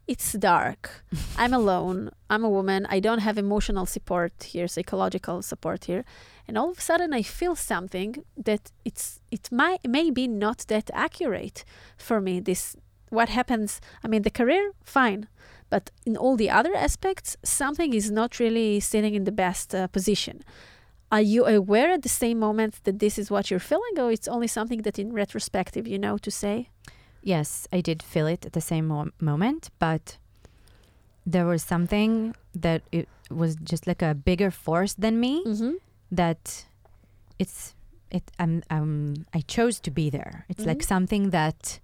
It's 0.08 0.34
dark. 0.34 1.04
I'm 1.38 1.54
alone. 1.54 2.12
I'm 2.30 2.44
a 2.44 2.50
woman. 2.50 2.86
I 2.90 3.00
don't 3.00 3.20
have 3.28 3.38
emotional 3.38 3.86
support 3.86 4.34
here, 4.44 4.68
psychological 4.68 5.42
support 5.42 5.86
here." 5.86 6.04
And 6.48 6.58
all 6.58 6.70
of 6.72 6.78
a 6.78 6.82
sudden, 6.82 7.14
I 7.14 7.22
feel 7.22 7.56
something 7.56 8.24
that 8.38 8.72
it's 8.86 9.20
it 9.30 9.52
might 9.52 9.82
maybe 9.88 10.28
not 10.28 10.60
that 10.68 10.90
accurate 10.94 11.66
for 11.98 12.20
me. 12.22 12.40
This 12.40 12.76
what 13.10 13.30
happens. 13.30 13.82
I 14.04 14.08
mean, 14.08 14.24
the 14.24 14.38
career, 14.40 14.72
fine 14.84 15.28
but 15.74 15.84
in 16.06 16.16
all 16.24 16.36
the 16.38 16.50
other 16.60 16.74
aspects, 16.88 17.30
something 17.44 17.94
is 17.94 18.10
not 18.12 18.40
really 18.40 18.80
sitting 18.80 19.16
in 19.16 19.24
the 19.26 19.32
best 19.46 19.74
uh, 19.74 19.88
position. 19.88 20.36
Are 21.10 21.24
you 21.34 21.46
aware 21.46 21.92
at 21.94 22.02
the 22.02 22.10
same 22.24 22.36
moment 22.48 22.74
that 22.84 22.98
this 23.00 23.18
is 23.18 23.30
what 23.32 23.46
you're 23.50 23.68
feeling, 23.72 23.96
or 24.04 24.12
it's 24.12 24.28
only 24.28 24.48
something 24.48 24.84
that 24.84 24.98
in 25.00 25.14
retrospective 25.14 25.88
you 25.92 25.98
know 26.00 26.18
to 26.20 26.32
say? 26.32 26.56
Yes, 27.24 27.68
I 27.78 27.82
did 27.82 28.04
feel 28.04 28.28
it 28.28 28.46
at 28.46 28.52
the 28.54 28.62
same 28.62 28.86
mo- 28.88 29.12
moment, 29.20 29.70
but 29.80 30.18
there 31.34 31.46
was 31.46 31.64
something 31.64 32.36
that 32.62 32.82
it 32.92 33.08
was 33.30 33.56
just 33.72 33.88
like 33.88 34.02
a 34.06 34.14
bigger 34.14 34.52
force 34.52 34.94
than 35.04 35.20
me 35.20 35.34
Mm-hmm. 35.46 35.74
that 36.12 36.66
it's 37.40 37.76
it 38.12 38.24
um 38.40 38.62
um 38.70 39.14
I 39.38 39.42
chose 39.56 39.80
to 39.82 39.92
be 39.92 40.10
there. 40.18 40.36
It's 40.50 40.66
like 40.66 40.82
Mhm. 40.82 40.88
something 40.94 41.30
that 41.32 41.80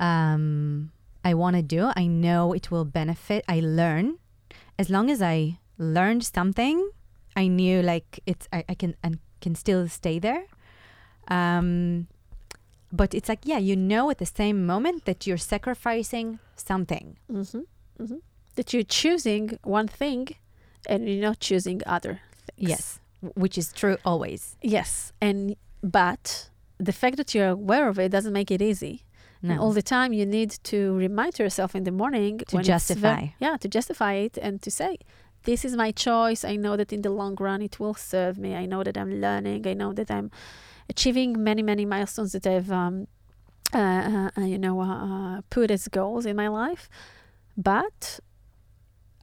um 0.00 0.90
I 1.24 1.34
want 1.34 1.56
to 1.56 1.62
do. 1.62 1.90
I 1.94 2.06
know 2.06 2.52
it 2.52 2.70
will 2.70 2.84
benefit. 2.84 3.44
I 3.48 3.60
learn 3.60 4.18
as 4.78 4.90
long 4.90 5.10
as 5.10 5.22
I 5.22 5.58
learned 5.78 6.24
something. 6.24 6.90
I 7.36 7.46
knew 7.46 7.82
like 7.82 8.20
it's 8.26 8.48
I, 8.52 8.64
I 8.68 8.74
can 8.74 8.94
and 9.02 9.18
can 9.40 9.54
still 9.54 9.88
stay 9.88 10.18
there. 10.18 10.44
Um, 11.28 12.08
but 12.92 13.14
it's 13.14 13.28
like 13.28 13.40
yeah, 13.44 13.58
you 13.58 13.76
know 13.76 14.10
at 14.10 14.18
the 14.18 14.26
same 14.26 14.66
moment 14.66 15.04
that 15.04 15.26
you're 15.26 15.38
sacrificing 15.38 16.38
something. 16.56 17.18
Mm-hmm. 17.30 17.60
Mm-hmm. 18.02 18.16
That 18.56 18.72
you're 18.72 18.82
choosing 18.82 19.58
one 19.64 19.88
thing, 19.88 20.36
and 20.86 21.08
you're 21.08 21.22
not 21.22 21.40
choosing 21.40 21.80
other 21.86 22.20
things. 22.56 22.70
Yes, 22.70 23.00
which 23.20 23.56
is 23.56 23.72
true 23.72 23.96
always. 24.04 24.56
Yes, 24.60 25.12
and 25.20 25.56
but 25.82 26.50
the 26.78 26.92
fact 26.92 27.16
that 27.16 27.34
you're 27.34 27.48
aware 27.48 27.88
of 27.88 27.98
it 27.98 28.10
doesn't 28.10 28.32
make 28.32 28.50
it 28.50 28.60
easy. 28.60 29.04
No. 29.42 29.60
All 29.60 29.72
the 29.72 29.82
time 29.82 30.12
you 30.12 30.24
need 30.24 30.50
to 30.64 30.94
remind 30.96 31.38
yourself 31.38 31.74
in 31.74 31.82
the 31.84 31.90
morning 31.90 32.38
To 32.48 32.62
justify. 32.62 33.26
yeah, 33.40 33.56
to 33.56 33.68
justify 33.68 34.14
it 34.14 34.38
and 34.38 34.62
to 34.62 34.70
say, 34.70 34.98
this 35.44 35.64
is 35.64 35.74
my 35.74 35.90
choice. 35.90 36.44
I 36.44 36.54
know 36.56 36.76
that 36.76 36.92
in 36.92 37.02
the 37.02 37.10
long 37.10 37.34
run 37.34 37.60
it 37.62 37.80
will 37.80 37.94
serve 37.94 38.38
me. 38.38 38.54
I 38.54 38.66
know 38.66 38.82
that 38.84 38.96
I'm 38.96 39.20
learning. 39.20 39.66
I 39.66 39.74
know 39.74 39.92
that 39.94 40.10
I'm 40.10 40.30
achieving 40.88 41.42
many, 41.42 41.62
many 41.62 41.84
milestones 41.84 42.32
that 42.32 42.46
I've, 42.46 42.70
um, 42.70 43.08
uh, 43.74 43.78
uh, 43.78 44.30
uh, 44.38 44.44
you 44.44 44.58
know, 44.58 44.80
uh, 44.80 45.06
uh, 45.38 45.40
put 45.50 45.70
as 45.70 45.88
goals 45.88 46.24
in 46.26 46.36
my 46.36 46.48
life. 46.48 46.88
But 47.56 48.20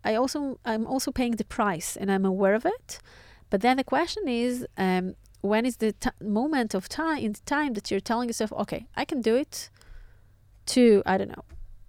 I 0.03 0.15
also, 0.15 0.59
I'm 0.65 0.85
also 0.85 1.11
paying 1.11 1.35
the 1.37 1.45
price, 1.45 1.95
and 1.95 2.11
I'm 2.11 2.25
aware 2.25 2.55
of 2.55 2.65
it. 2.65 2.99
But 3.49 3.61
then 3.61 3.77
the 3.77 3.83
question 3.83 4.27
is, 4.27 4.65
um, 4.77 5.15
when 5.41 5.65
is 5.65 5.77
the 5.77 5.93
t- 5.93 6.09
moment 6.21 6.73
of 6.73 6.89
time 6.89 7.19
in 7.19 7.33
time 7.45 7.73
that 7.73 7.89
you're 7.89 7.99
telling 8.01 8.27
yourself, 8.29 8.51
okay, 8.53 8.87
I 8.95 9.05
can 9.05 9.21
do 9.21 9.35
it 9.35 9.69
to 10.75 11.03
I 11.05 11.17
don't 11.17 11.29
know 11.29 11.45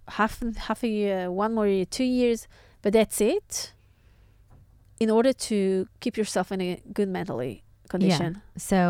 half 0.07 0.41
half 0.67 0.83
a 0.83 0.87
year, 0.87 1.31
one 1.31 1.53
more 1.53 1.67
year, 1.67 1.85
two 1.85 2.03
years, 2.21 2.47
but 2.81 2.93
that's 2.93 3.19
it. 3.21 3.73
In 4.99 5.09
order 5.09 5.33
to 5.33 5.87
keep 5.99 6.15
yourself 6.17 6.51
in 6.51 6.61
a 6.61 6.81
good 6.93 7.09
mentally 7.09 7.63
condition. 7.89 8.33
Yeah. 8.35 8.41
So, 8.57 8.81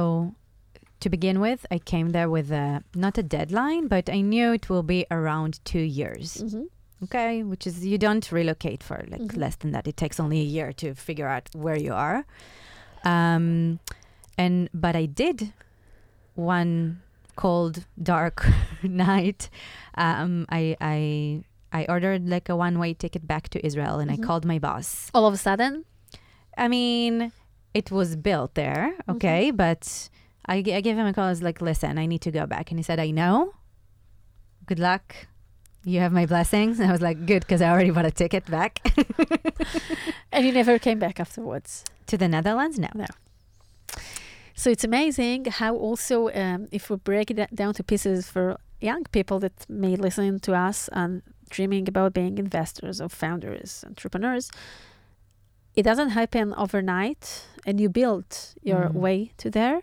to 0.99 1.09
begin 1.09 1.39
with, 1.39 1.65
I 1.71 1.77
came 1.79 2.09
there 2.09 2.29
with 2.29 2.51
a, 2.51 2.83
not 2.93 3.17
a 3.17 3.23
deadline, 3.23 3.87
but 3.87 4.09
I 4.09 4.19
knew 4.21 4.51
it 4.53 4.69
will 4.69 4.83
be 4.83 5.05
around 5.09 5.63
two 5.63 5.79
years. 5.99 6.37
Mm-hmm. 6.43 6.63
Okay, 7.05 7.43
which 7.43 7.65
is 7.65 7.85
you 7.85 7.97
don't 7.97 8.29
relocate 8.31 8.83
for 8.83 8.97
like 9.09 9.21
Mhm. 9.21 9.37
less 9.37 9.55
than 9.55 9.71
that. 9.71 9.87
It 9.87 9.95
takes 9.97 10.19
only 10.19 10.39
a 10.41 10.49
year 10.57 10.73
to 10.73 10.93
figure 10.93 11.27
out 11.35 11.49
where 11.55 11.77
you 11.77 11.93
are. 11.93 12.25
Um, 13.03 13.79
and 14.37 14.69
but 14.73 14.95
I 14.95 15.05
did 15.07 15.53
one 16.35 17.01
cold, 17.41 17.75
dark 18.13 18.37
night. 19.07 19.41
Um, 20.05 20.31
I 20.59 20.61
I 20.95 20.97
I 21.79 21.81
ordered 21.95 22.23
like 22.35 22.47
a 22.53 22.55
one-way 22.65 22.91
ticket 23.03 23.23
back 23.33 23.45
to 23.53 23.57
Israel, 23.69 23.95
and 24.01 24.09
Mhm. 24.09 24.15
I 24.15 24.27
called 24.27 24.45
my 24.53 24.59
boss. 24.67 24.87
All 25.15 25.25
of 25.29 25.33
a 25.33 25.41
sudden, 25.47 25.73
I 26.63 26.67
mean, 26.75 27.31
it 27.79 27.87
was 27.97 28.09
built 28.27 28.51
there, 28.63 28.85
Mm-hmm. 28.93 29.11
okay, 29.15 29.41
but 29.63 29.83
I 30.53 30.61
gave 30.61 30.97
him 30.99 31.07
a 31.11 31.13
call. 31.15 31.27
I 31.31 31.33
was 31.37 31.43
like, 31.49 31.59
listen, 31.69 31.93
I 32.03 32.05
need 32.11 32.21
to 32.27 32.31
go 32.39 32.43
back. 32.53 32.65
And 32.71 32.77
he 32.79 32.83
said, 32.83 32.99
I 33.07 33.11
know. 33.21 33.37
Good 34.69 34.79
luck. 34.89 35.05
You 35.93 35.99
have 36.03 36.11
my 36.21 36.25
blessings. 36.33 36.79
And 36.79 36.87
I 36.91 36.93
was 36.97 37.01
like, 37.09 37.19
good, 37.31 37.41
because 37.45 37.61
I 37.65 37.69
already 37.73 37.91
bought 37.95 38.05
a 38.13 38.15
ticket 38.23 38.43
back 38.57 38.73
and 40.33 40.41
you 40.45 40.51
never 40.61 40.79
came 40.87 40.99
back 41.05 41.19
afterwards. 41.19 41.71
to 42.07 42.15
the 42.17 42.27
Netherlands. 42.27 42.77
No. 42.85 42.89
No. 43.03 43.05
So 44.61 44.69
it's 44.69 44.83
amazing 44.83 45.45
how 45.45 45.75
also, 45.75 46.29
um, 46.35 46.67
if 46.71 46.91
we 46.91 46.95
break 46.97 47.31
it 47.31 47.55
down 47.55 47.73
to 47.73 47.83
pieces 47.83 48.29
for 48.29 48.59
young 48.79 49.05
people 49.05 49.39
that 49.39 49.65
may 49.67 49.95
listen 49.95 50.39
to 50.41 50.53
us 50.53 50.87
and 50.91 51.23
dreaming 51.49 51.89
about 51.89 52.13
being 52.13 52.37
investors 52.37 53.01
or 53.01 53.09
founders, 53.09 53.83
entrepreneurs, 53.87 54.51
it 55.75 55.81
doesn't 55.81 56.09
happen 56.09 56.53
overnight, 56.53 57.47
and 57.65 57.81
you 57.81 57.89
build 57.89 58.27
your 58.61 58.89
Mm. 58.89 58.93
way 58.93 59.31
to 59.37 59.49
there. 59.49 59.81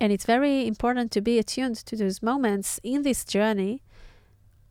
And 0.00 0.12
it's 0.12 0.26
very 0.26 0.66
important 0.66 1.12
to 1.12 1.20
be 1.20 1.38
attuned 1.38 1.76
to 1.86 1.94
those 1.94 2.20
moments 2.20 2.80
in 2.82 3.02
this 3.02 3.24
journey 3.24 3.80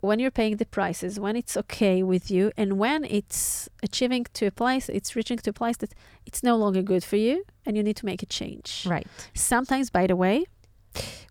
when 0.02 0.20
you're 0.20 0.32
paying 0.32 0.58
the 0.58 0.66
prices, 0.66 1.20
when 1.20 1.36
it's 1.36 1.58
okay 1.58 2.04
with 2.04 2.32
you, 2.32 2.52
and 2.56 2.80
when 2.80 3.04
it's 3.04 3.68
achieving 3.84 4.26
to 4.34 4.46
a 4.48 4.52
place, 4.52 4.88
it's 4.90 5.16
reaching 5.16 5.38
to 5.40 5.50
a 5.50 5.54
place 5.54 5.78
that 5.78 5.94
it's 6.26 6.42
no 6.44 6.56
longer 6.56 6.82
good 6.82 7.04
for 7.04 7.18
you, 7.18 7.44
and 7.66 7.76
you 7.76 7.84
need 7.84 7.98
to 7.98 8.06
make 8.06 8.24
a 8.24 8.26
change. 8.26 8.86
Right. 8.88 9.08
Sometimes, 9.34 9.90
by 9.90 10.08
the 10.08 10.16
way, 10.16 10.46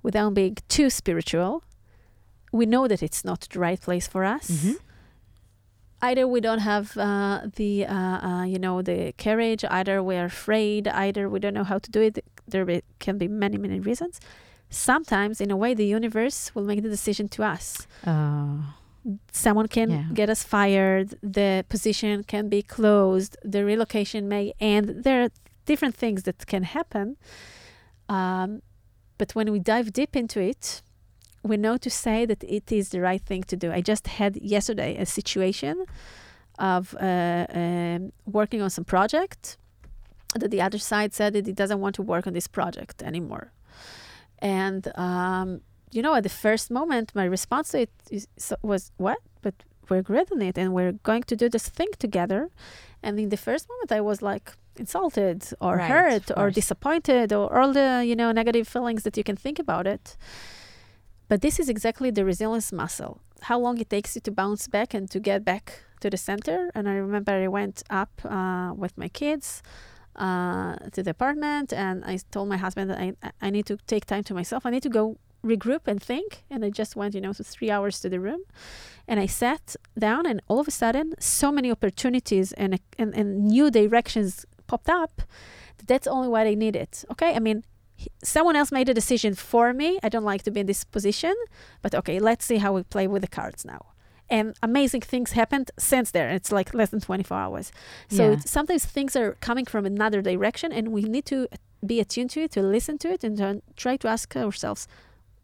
without 0.02 0.34
being 0.34 0.56
too 0.68 0.90
spiritual, 0.90 1.62
we 2.52 2.66
know 2.66 2.86
that 2.88 3.02
it's 3.02 3.24
not 3.24 3.40
the 3.50 3.58
right 3.58 3.80
place 3.80 4.06
for 4.06 4.24
us. 4.24 4.50
Mhm. 4.50 4.76
Either 6.00 6.28
we 6.28 6.40
don't 6.40 6.60
have 6.60 6.96
uh, 6.96 7.40
the, 7.56 7.84
uh, 7.84 7.94
uh, 8.28 8.44
you 8.44 8.58
know, 8.58 8.82
the 8.82 9.12
courage. 9.18 9.64
Either 9.64 10.00
we're 10.02 10.26
afraid. 10.26 10.86
Either 10.86 11.28
we 11.28 11.40
don't 11.40 11.54
know 11.54 11.64
how 11.64 11.78
to 11.78 11.90
do 11.90 12.00
it. 12.00 12.24
There 12.46 12.64
be, 12.64 12.82
can 13.00 13.18
be 13.18 13.26
many, 13.28 13.58
many 13.58 13.80
reasons. 13.80 14.20
Sometimes, 14.70 15.40
in 15.40 15.50
a 15.50 15.56
way, 15.56 15.74
the 15.74 15.86
universe 15.86 16.54
will 16.54 16.64
make 16.64 16.82
the 16.82 16.88
decision 16.88 17.28
to 17.28 17.42
us. 17.42 17.86
Uh, 18.06 18.58
Someone 19.32 19.68
can 19.68 19.90
Yeah. 19.90 20.04
get 20.12 20.28
us 20.28 20.42
fired. 20.42 21.14
The 21.22 21.64
position 21.68 22.24
can 22.24 22.48
be 22.48 22.60
closed. 22.62 23.36
The 23.42 23.64
relocation 23.64 24.28
may 24.28 24.52
end. 24.60 25.04
There 25.04 25.22
are 25.24 25.30
different 25.64 25.94
things 25.94 26.24
that 26.24 26.46
can 26.46 26.62
happen. 26.64 27.16
Um, 28.08 28.60
but 29.16 29.34
when 29.34 29.50
we 29.50 29.60
dive 29.60 29.92
deep 29.92 30.14
into 30.14 30.40
it, 30.40 30.82
we 31.42 31.56
know 31.56 31.76
to 31.78 31.88
say 31.90 32.26
that 32.26 32.44
it 32.44 32.70
is 32.70 32.90
the 32.90 33.00
right 33.00 33.22
thing 33.22 33.44
to 33.44 33.56
do. 33.56 33.72
I 33.72 33.80
just 33.80 34.06
had 34.08 34.36
yesterday 34.42 34.96
a 34.98 35.06
situation 35.06 35.84
of 36.58 36.94
uh, 37.00 37.46
um, 37.54 38.12
working 38.26 38.60
on 38.60 38.68
some 38.70 38.84
project 38.84 39.56
that 40.34 40.50
the 40.50 40.60
other 40.60 40.78
side 40.78 41.14
said 41.14 41.32
that 41.32 41.48
it 41.48 41.54
doesn't 41.54 41.80
want 41.80 41.94
to 41.94 42.02
work 42.02 42.26
on 42.26 42.32
this 42.34 42.48
project 42.48 43.02
anymore. 43.02 43.52
And 44.40 44.92
um, 44.96 45.60
you 45.90 46.02
know, 46.02 46.14
at 46.14 46.22
the 46.22 46.28
first 46.28 46.70
moment, 46.70 47.14
my 47.14 47.24
response 47.24 47.70
to 47.70 47.80
it 47.80 47.90
is, 48.10 48.28
was, 48.62 48.92
"What? 48.96 49.18
But 49.42 49.54
we're 49.88 50.02
great 50.02 50.30
on 50.32 50.42
it, 50.42 50.58
and 50.58 50.72
we're 50.74 50.92
going 50.92 51.24
to 51.24 51.36
do 51.36 51.48
this 51.48 51.68
thing 51.68 51.88
together." 51.98 52.50
And 53.02 53.18
in 53.18 53.28
the 53.28 53.36
first 53.36 53.68
moment, 53.68 53.92
I 53.92 54.00
was 54.00 54.22
like 54.22 54.52
insulted 54.76 55.44
or 55.60 55.76
Right, 55.76 55.90
hurt 55.90 56.30
or 56.36 56.50
disappointed 56.50 57.32
or 57.32 57.58
all 57.58 57.72
the 57.72 58.04
you 58.06 58.16
know 58.16 58.32
negative 58.32 58.68
feelings 58.68 59.02
that 59.02 59.16
you 59.16 59.24
can 59.24 59.36
think 59.36 59.58
about 59.58 59.86
it. 59.86 60.16
But 61.28 61.42
this 61.42 61.60
is 61.60 61.68
exactly 61.68 62.10
the 62.10 62.24
resilience 62.24 62.72
muscle. 62.72 63.20
How 63.42 63.58
long 63.58 63.78
it 63.78 63.90
takes 63.90 64.14
you 64.14 64.22
to 64.22 64.30
bounce 64.30 64.66
back 64.66 64.94
and 64.94 65.10
to 65.10 65.20
get 65.20 65.44
back 65.44 65.84
to 66.00 66.10
the 66.10 66.16
center. 66.16 66.70
And 66.74 66.88
I 66.88 66.94
remember 66.94 67.32
I 67.32 67.48
went 67.48 67.82
up 67.90 68.10
uh, 68.24 68.72
with 68.74 68.96
my 68.96 69.08
kids 69.08 69.62
uh, 70.18 70.76
to 70.92 71.02
the 71.02 71.10
apartment, 71.10 71.72
and 71.72 72.04
I 72.04 72.18
told 72.30 72.48
my 72.48 72.56
husband 72.56 72.90
that 72.90 72.98
I 72.98 73.14
I 73.40 73.50
need 73.50 73.66
to 73.66 73.76
take 73.86 74.04
time 74.04 74.24
to 74.24 74.34
myself. 74.34 74.66
I 74.66 74.70
need 74.70 74.82
to 74.82 74.90
go 74.90 75.16
regroup 75.44 75.86
and 75.86 76.02
think. 76.02 76.44
And 76.50 76.64
I 76.64 76.70
just 76.70 76.96
went, 76.96 77.14
you 77.14 77.20
know, 77.20 77.32
to 77.32 77.44
three 77.44 77.70
hours 77.70 78.00
to 78.00 78.08
the 78.08 78.20
room, 78.20 78.42
and 79.06 79.20
I 79.20 79.26
sat 79.26 79.76
down, 79.98 80.26
and 80.26 80.40
all 80.48 80.60
of 80.60 80.68
a 80.68 80.72
sudden, 80.82 81.14
so 81.18 81.52
many 81.52 81.70
opportunities 81.70 82.52
and 82.52 82.78
and, 82.98 83.14
and 83.14 83.28
new 83.48 83.70
directions 83.70 84.44
popped 84.66 84.90
up. 84.90 85.22
That's 85.86 86.06
only 86.06 86.28
what 86.28 86.46
I 86.46 86.54
needed. 86.54 86.82
It. 86.82 87.04
Okay, 87.12 87.34
I 87.34 87.40
mean. 87.40 87.64
Someone 88.22 88.54
else 88.54 88.70
made 88.70 88.88
a 88.88 88.94
decision 88.94 89.34
for 89.34 89.72
me. 89.74 89.98
I 90.04 90.08
don't 90.08 90.28
like 90.32 90.44
to 90.44 90.52
be 90.52 90.60
in 90.60 90.66
this 90.66 90.84
position, 90.84 91.34
but 91.82 91.96
okay, 91.96 92.20
let's 92.20 92.44
see 92.44 92.58
how 92.58 92.72
we 92.72 92.84
play 92.84 93.08
with 93.08 93.22
the 93.22 93.28
cards 93.28 93.64
now 93.64 93.86
and 94.30 94.54
amazing 94.62 95.00
things 95.02 95.32
happened 95.32 95.70
since 95.78 96.10
there. 96.10 96.28
It's 96.30 96.52
like 96.52 96.74
less 96.74 96.90
than 96.90 97.00
24 97.00 97.36
hours. 97.36 97.72
So 98.08 98.24
Yeah. 98.24 98.32
it's, 98.32 98.50
sometimes 98.50 98.84
things 98.84 99.16
are 99.16 99.32
coming 99.40 99.64
from 99.64 99.86
another 99.86 100.20
direction, 100.22 100.72
and 100.72 100.88
we 100.88 101.02
need 101.02 101.24
to 101.26 101.48
be 101.84 102.00
attuned 102.00 102.30
to 102.30 102.40
it, 102.42 102.50
to 102.52 102.62
listen 102.62 102.98
to 102.98 103.08
it, 103.10 103.24
and 103.24 103.36
to 103.38 103.62
try 103.76 103.96
to 103.96 104.08
ask 104.08 104.36
ourselves, 104.36 104.88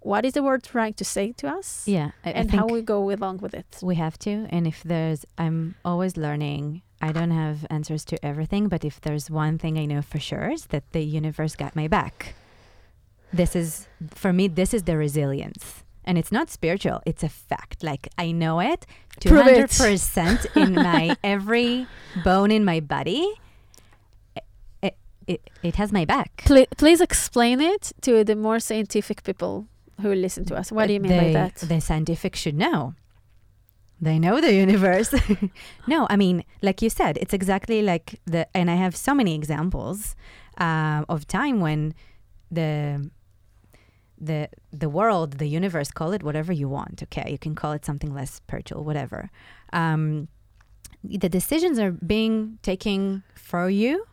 what 0.00 0.24
is 0.24 0.32
the 0.34 0.42
word 0.42 0.62
trying 0.62 0.92
to 0.94 1.04
say 1.04 1.32
to 1.32 1.48
us, 1.48 1.84
Yeah, 1.86 2.10
I, 2.24 2.28
I 2.30 2.32
and 2.32 2.50
think 2.50 2.60
how 2.60 2.66
we 2.66 2.82
go 2.82 3.10
along 3.10 3.38
with 3.38 3.54
it. 3.54 3.78
we 3.82 3.94
have 3.94 4.18
to. 4.18 4.46
And 4.50 4.66
if 4.66 4.82
there's, 4.82 5.24
I'm 5.38 5.76
always 5.84 6.16
learning. 6.16 6.82
I 7.00 7.12
don't 7.12 7.30
have 7.30 7.66
answers 7.70 8.04
to 8.06 8.24
everything, 8.24 8.68
but 8.68 8.84
if 8.84 9.00
there's 9.00 9.30
one 9.30 9.56
thing 9.58 9.78
I 9.78 9.84
know 9.86 10.02
for 10.02 10.18
sure 10.18 10.50
is 10.50 10.66
that 10.66 10.84
the 10.92 11.02
universe 11.02 11.54
got 11.56 11.74
my 11.76 11.86
back. 11.88 12.34
This 13.32 13.54
is 13.56 13.86
for 14.10 14.32
me. 14.32 14.48
This 14.48 14.72
is 14.74 14.82
the 14.84 14.96
resilience, 14.96 15.83
and 16.04 16.18
it's 16.18 16.32
not 16.32 16.50
spiritual. 16.50 17.00
It's 17.06 17.22
a 17.22 17.28
fact. 17.28 17.82
Like 17.82 18.08
I 18.18 18.32
know 18.32 18.60
it, 18.60 18.86
two 19.20 19.30
Prove 19.30 19.46
it. 19.46 19.52
hundred 19.52 19.70
percent 19.78 20.46
in 20.54 20.74
my 20.74 21.16
every 21.24 21.86
bone 22.24 22.50
in 22.50 22.64
my 22.64 22.80
body. 22.80 23.32
It, 24.82 24.96
it, 25.26 25.50
it 25.62 25.76
has 25.76 25.92
my 25.92 26.04
back. 26.04 26.42
Pl- 26.46 26.66
please 26.76 27.00
explain 27.00 27.60
it 27.60 27.92
to 28.02 28.24
the 28.24 28.36
more 28.36 28.60
scientific 28.60 29.22
people 29.22 29.66
who 30.02 30.14
listen 30.14 30.44
to 30.46 30.56
us. 30.56 30.70
What 30.72 30.86
do 30.88 30.92
you 30.92 31.00
mean 31.00 31.16
by 31.16 31.32
that? 31.32 31.56
The 31.56 31.80
scientific 31.80 32.36
should 32.36 32.56
know. 32.56 32.94
They 34.00 34.18
know 34.18 34.40
the 34.40 34.52
universe. 34.52 35.14
no, 35.86 36.06
I 36.10 36.16
mean, 36.16 36.44
like 36.62 36.82
you 36.82 36.90
said, 36.90 37.16
it's 37.16 37.32
exactly 37.32 37.80
like 37.80 38.20
the, 38.26 38.46
and 38.54 38.70
I 38.70 38.74
have 38.74 38.96
so 38.96 39.14
many 39.14 39.34
examples 39.34 40.14
uh, 40.58 41.04
of 41.08 41.26
time 41.26 41.60
when 41.60 41.94
the 42.50 43.08
the 44.26 44.48
the 44.82 44.88
world, 44.88 45.28
the 45.42 45.46
universe, 45.48 45.90
call 45.90 46.12
it 46.12 46.22
whatever 46.22 46.52
you 46.52 46.68
want. 46.68 47.02
Okay, 47.04 47.26
you 47.30 47.38
can 47.38 47.54
call 47.54 47.72
it 47.72 47.84
something 47.84 48.12
less 48.14 48.32
spiritual, 48.42 48.84
whatever. 48.84 49.30
Um, 49.72 50.28
the 51.22 51.28
decisions 51.28 51.78
are 51.78 51.92
being 51.92 52.58
taken 52.62 53.22
for 53.34 53.68
you, 53.68 54.06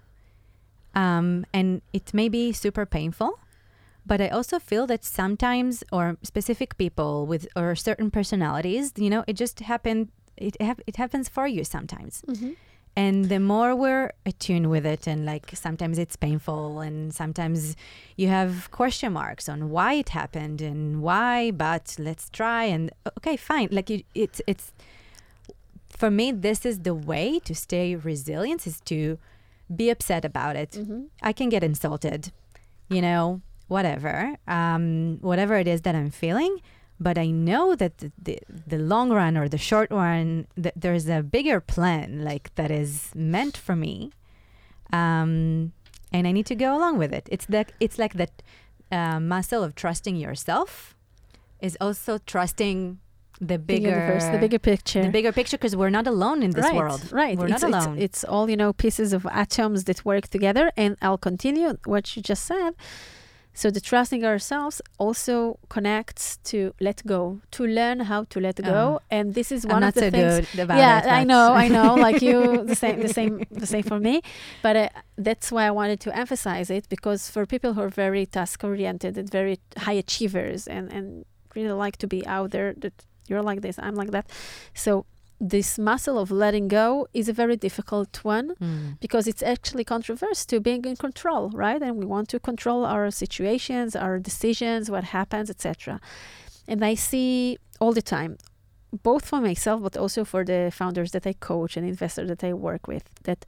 um, 0.94 1.46
and 1.54 1.82
it 1.94 2.14
may 2.14 2.30
be 2.30 2.52
super 2.52 2.86
painful. 2.86 3.40
But 4.06 4.20
I 4.20 4.30
also 4.30 4.58
feel 4.60 4.88
that 4.88 5.06
sometimes, 5.06 5.84
or 5.92 6.18
specific 6.24 6.78
people 6.78 7.26
with 7.28 7.48
or 7.56 7.76
certain 7.76 8.10
personalities, 8.12 8.94
you 8.98 9.10
know, 9.10 9.24
it 9.28 9.34
just 9.34 9.60
happened. 9.60 10.10
It 10.38 10.60
hap- 10.62 10.82
it 10.88 10.96
happens 10.98 11.30
for 11.30 11.46
you 11.48 11.64
sometimes. 11.64 12.24
Mhm. 12.28 12.56
And 12.96 13.30
the 13.30 13.40
more 13.40 13.74
we're 13.74 14.12
attuned 14.26 14.70
with 14.70 14.86
it, 14.86 15.08
and 15.08 15.26
like 15.26 15.52
sometimes 15.54 15.98
it's 15.98 16.18
painful, 16.18 16.82
and 16.82 17.14
sometimes 17.14 17.78
you 18.18 18.28
have 18.28 18.70
question 18.72 19.14
marks 19.14 19.48
on 19.48 19.70
why 19.70 19.94
it 19.94 20.10
happened 20.10 20.62
and 20.62 21.02
why, 21.02 21.52
but 21.52 21.96
let's 21.98 22.30
try. 22.30 22.66
And 22.66 22.92
okay, 23.18 23.38
fine. 23.38 23.70
Like 23.72 23.90
you, 23.90 24.04
it's 24.14 24.42
it's 24.46 24.74
for 25.88 26.12
me, 26.12 26.32
this 26.32 26.66
is 26.66 26.80
the 26.80 26.94
way 26.94 27.40
to 27.40 27.56
stay 27.56 27.96
resilient 27.96 28.68
is 28.68 28.82
to 28.82 29.18
be 29.74 29.90
upset 29.90 30.26
about 30.26 30.56
it. 30.58 30.72
Mhm. 30.72 31.08
I 31.22 31.32
can 31.32 31.48
get 31.50 31.64
insulted, 31.64 32.32
you 32.90 33.02
know, 33.02 33.42
whatever, 33.70 34.36
um, 34.48 35.18
whatever 35.22 35.56
it 35.56 35.68
is 35.68 35.82
that 35.84 35.96
I'm 35.96 36.12
feeling. 36.12 36.58
But 37.08 37.18
I 37.18 37.28
know 37.32 37.66
that 37.82 37.98
the, 37.98 38.12
the, 38.28 38.36
the 38.68 38.78
long 38.78 39.10
run 39.10 39.34
or 39.36 39.50
the 39.50 39.58
short 39.58 39.90
run, 39.90 40.46
that 40.56 40.76
there's 40.84 41.08
a 41.10 41.24
bigger 41.24 41.60
plan 41.60 42.24
like 42.30 42.46
that 42.60 42.70
is 42.70 43.10
meant 43.16 43.56
for 43.58 43.76
me, 43.76 44.12
um, 44.94 45.72
and 46.14 46.28
I 46.28 46.32
need 46.32 46.46
to 46.48 46.56
go 46.56 46.70
along 46.78 46.98
with 47.00 47.12
it. 47.14 47.28
It's 47.32 47.48
like 47.50 47.74
it's 47.80 47.98
like 47.98 48.14
that 48.22 48.34
uh, 48.92 49.20
muscle 49.20 49.64
of 49.64 49.74
trusting 49.74 50.16
yourself 50.16 50.96
is 51.60 51.78
also 51.82 52.18
trusting 52.34 53.00
the 53.40 53.48
The 53.48 53.58
bigger 53.58 53.90
universe, 53.90 54.26
the 54.26 54.38
bigger 54.46 54.60
picture. 54.60 55.02
the 55.02 55.10
bigger 55.10 55.32
picture 55.32 55.58
because 55.58 55.76
we're 55.76 55.90
not 56.00 56.06
alone 56.06 56.44
in 56.44 56.52
this 56.52 56.66
right, 56.66 56.76
world. 56.76 57.02
Right. 57.12 57.36
We're 57.40 57.48
it's, 57.48 57.62
not 57.64 57.70
it's- 57.70 57.86
alone. 57.86 57.98
It's, 58.06 58.24
all, 58.24 58.46
you 58.52 58.58
know, 58.62 58.72
pieces 58.74 59.14
of 59.14 59.26
atoms 59.44 59.86
that 59.86 60.06
work 60.06 60.28
together. 60.28 60.72
And 60.78 60.92
I'll 61.02 61.18
continue 61.18 61.78
what 61.86 62.04
you 62.16 62.22
just 62.22 62.44
said. 62.46 62.72
So 63.54 63.70
the 63.70 63.82
trusting 63.82 64.24
ourselves 64.24 64.82
also 64.98 65.60
connects 65.70 66.38
to 66.46 66.74
let 66.80 67.06
go, 67.06 67.42
to 67.52 67.66
learn 67.66 68.02
how 68.02 68.24
to 68.26 68.40
let 68.40 68.56
go. 68.64 68.72
Uh-huh. 68.72 69.00
and 69.10 69.34
this 69.34 69.52
is 69.52 69.66
I'm 69.66 69.72
one 69.72 69.84
of 69.84 69.94
the 69.94 70.02
so 70.02 70.12
things. 70.12 70.50
good 70.52 70.60
about 70.62 70.78
yeah. 70.78 71.04
I 71.06 71.24
know, 71.24 71.54
I 71.54 71.68
know. 71.68 71.96
Like 72.02 72.22
you, 72.22 72.64
the 72.64 72.76
same, 72.76 73.02
the 73.02 73.14
same, 73.14 73.44
the 73.52 73.68
same 73.68 73.84
for 73.84 74.00
me. 74.00 74.22
But 74.62 74.76
uh, 74.76 74.90
that's 75.18 75.52
why 75.52 75.66
I 75.66 75.72
wanted 75.72 76.00
to 76.02 76.18
emphasize 76.18 76.70
it 76.70 76.88
because 76.90 77.30
for 77.30 77.46
people 77.46 77.74
who 77.74 77.82
are 77.82 77.90
very 77.90 78.26
task 78.26 78.64
oriented 78.64 79.18
and 79.18 79.30
very 79.30 79.60
high 79.78 79.94
achievers 79.94 80.68
and 80.68 80.92
and 80.92 81.26
really 81.56 81.74
like 81.74 81.98
to 81.98 82.08
be 82.08 82.26
out 82.26 82.52
there, 82.52 82.74
that 82.78 82.94
you're 83.28 83.44
like 83.44 83.62
this, 83.62 83.78
I'm 83.78 83.96
like 83.96 84.12
that. 84.12 84.30
So 84.74 85.06
this 85.44 85.80
muscle 85.80 86.20
of 86.20 86.30
letting 86.30 86.68
go 86.68 87.08
is 87.14 87.28
a 87.28 87.34
very 87.34 87.58
difficult 87.58 88.24
one 88.24 88.48
Mm. 88.62 89.00
because 89.00 89.26
it's 89.32 89.42
actually 89.42 89.84
controversial 89.84 90.46
to 90.48 90.60
being 90.60 90.86
in 90.86 90.96
control, 90.96 91.50
right? 91.66 91.82
And 91.82 91.98
we 91.98 92.06
want 92.06 92.30
to 92.30 92.40
control 92.40 92.86
our 92.86 93.10
situations, 93.12 93.96
our 93.96 94.20
decisions, 94.20 94.92
what 94.92 95.04
happens, 95.06 95.50
etc. 95.50 96.00
And 96.68 96.86
I 96.86 96.94
see 96.96 97.58
all 97.80 97.92
the 97.94 98.04
time, 98.04 98.38
both 99.10 99.26
for 99.26 99.42
myself, 99.42 99.82
but 99.82 99.98
also 99.98 100.24
for 100.24 100.46
the 100.46 100.72
founders 100.72 101.10
that 101.12 101.26
I 101.26 101.34
coach 101.34 101.76
and 101.78 101.88
investors 101.88 102.28
that 102.30 102.44
I 102.44 102.54
work 102.54 102.88
with, 102.88 103.06
that 103.24 103.46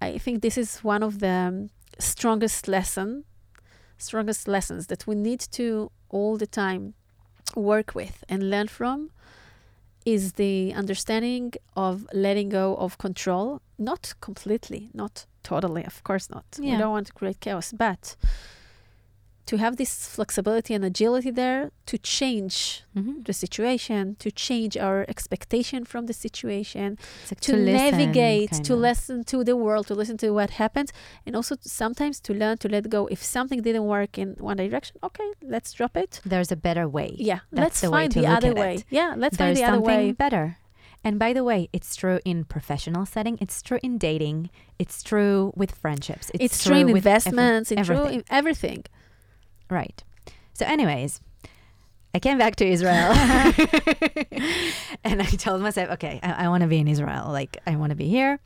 I 0.00 0.18
think 0.18 0.42
this 0.42 0.58
is 0.58 0.78
one 0.82 1.02
of 1.04 1.20
the 1.20 1.68
strongest 2.00 2.66
lesson, 2.66 3.24
strongest 3.98 4.48
lessons 4.48 4.86
that 4.88 5.06
we 5.06 5.14
need 5.14 5.40
to 5.52 5.90
all 6.10 6.36
the 6.36 6.46
time 6.46 6.94
work 7.54 7.94
with 7.94 8.24
and 8.28 8.50
learn 8.50 8.68
from 8.68 9.10
is 10.04 10.32
the 10.34 10.72
understanding 10.74 11.52
of 11.76 12.06
letting 12.12 12.48
go 12.48 12.76
of 12.76 12.98
control, 12.98 13.60
not 13.78 14.14
completely, 14.20 14.90
not 14.94 15.26
totally, 15.42 15.84
of 15.84 16.02
course 16.04 16.30
not. 16.30 16.44
We 16.72 16.78
don't 16.78 16.90
want 16.92 17.06
to 17.08 17.12
create 17.12 17.40
chaos, 17.40 17.72
but 17.72 18.16
to 19.50 19.56
have 19.56 19.74
this 19.76 19.92
flexibility 20.16 20.72
and 20.76 20.84
agility 20.92 21.30
there 21.42 21.62
to 21.90 21.96
change 22.18 22.84
Mhm. 22.96 23.24
the 23.28 23.32
situation, 23.44 24.02
to 24.24 24.28
change 24.46 24.74
our 24.86 25.00
expectation 25.14 25.80
from 25.92 26.02
the 26.10 26.12
situation, 26.26 26.88
like 27.30 27.40
to, 27.48 27.52
listen, 27.56 27.90
navigate, 27.98 28.52
to 28.68 28.74
of. 28.74 28.80
listen 28.88 29.16
to 29.32 29.38
the 29.48 29.56
world, 29.64 29.84
to 29.90 29.94
listen 30.00 30.16
to 30.24 30.28
what 30.38 30.50
happens, 30.62 30.88
and 31.24 31.32
also 31.38 31.54
to 31.62 31.68
sometimes 31.82 32.16
to 32.26 32.32
learn 32.42 32.56
to 32.62 32.68
let 32.74 32.84
go. 32.96 33.00
If 33.16 33.20
something 33.36 33.60
didn't 33.68 33.86
work 33.96 34.12
in 34.22 34.28
one 34.50 34.56
direction, 34.64 34.94
okay, 35.08 35.28
let's 35.54 35.70
drop 35.78 35.94
it. 36.04 36.12
There's 36.32 36.52
a 36.52 36.60
better 36.68 36.86
way. 36.98 37.10
Yeah, 37.30 37.40
That's 37.50 37.64
let's 37.64 37.80
the 37.80 37.88
find 37.96 38.10
to 38.12 38.20
the 38.20 38.26
other 38.36 38.52
way. 38.62 38.74
it. 38.76 38.84
Yeah, 39.00 39.10
let's 39.22 39.36
There's 39.38 39.48
find 39.48 39.56
the 39.56 39.64
other 39.70 39.76
something 39.86 40.06
way. 40.08 40.24
better. 40.24 40.44
And 41.06 41.14
by 41.24 41.32
the 41.32 41.44
way, 41.50 41.60
it's 41.76 41.90
true 42.00 42.18
in 42.30 42.38
professional 42.56 43.04
setting. 43.14 43.38
It's 43.44 43.62
true 43.62 43.78
in 43.86 43.92
dating. 43.98 44.50
It's 44.82 44.98
true 45.10 45.52
with 45.60 45.70
friendships. 45.82 46.26
It's, 46.34 46.44
It's, 46.44 46.64
true 46.64 46.76
in 46.76 46.86
with 46.86 47.06
every- 47.06 47.10
investments, 47.10 47.66
it's 47.72 47.86
true 47.86 48.06
in 48.16 48.24
everything. 48.40 48.80
Right. 49.70 50.02
So, 50.54 50.66
anyways, 50.66 51.20
I 52.14 52.18
came 52.18 52.38
back 52.38 52.56
to 52.56 52.66
Israel, 52.66 53.12
and 55.04 55.22
I 55.22 55.26
told 55.26 55.60
myself, 55.62 55.90
okay, 55.90 56.18
I, 56.22 56.44
I 56.44 56.48
want 56.48 56.62
to 56.62 56.68
be 56.68 56.78
in 56.78 56.88
Israel. 56.88 57.30
Like, 57.30 57.58
I 57.66 57.76
want 57.76 57.90
to 57.90 57.96
be 57.96 58.08
here. 58.08 58.40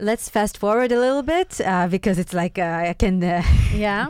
Let's 0.00 0.28
fast 0.28 0.56
forward 0.58 0.92
a 0.92 0.98
little 0.98 1.22
bit 1.22 1.60
uh, 1.60 1.88
because 1.88 2.18
it's 2.18 2.32
like 2.32 2.58
uh, 2.58 2.84
I 2.90 2.94
can. 2.94 3.22
Uh, 3.22 3.42
Yeah. 3.74 4.08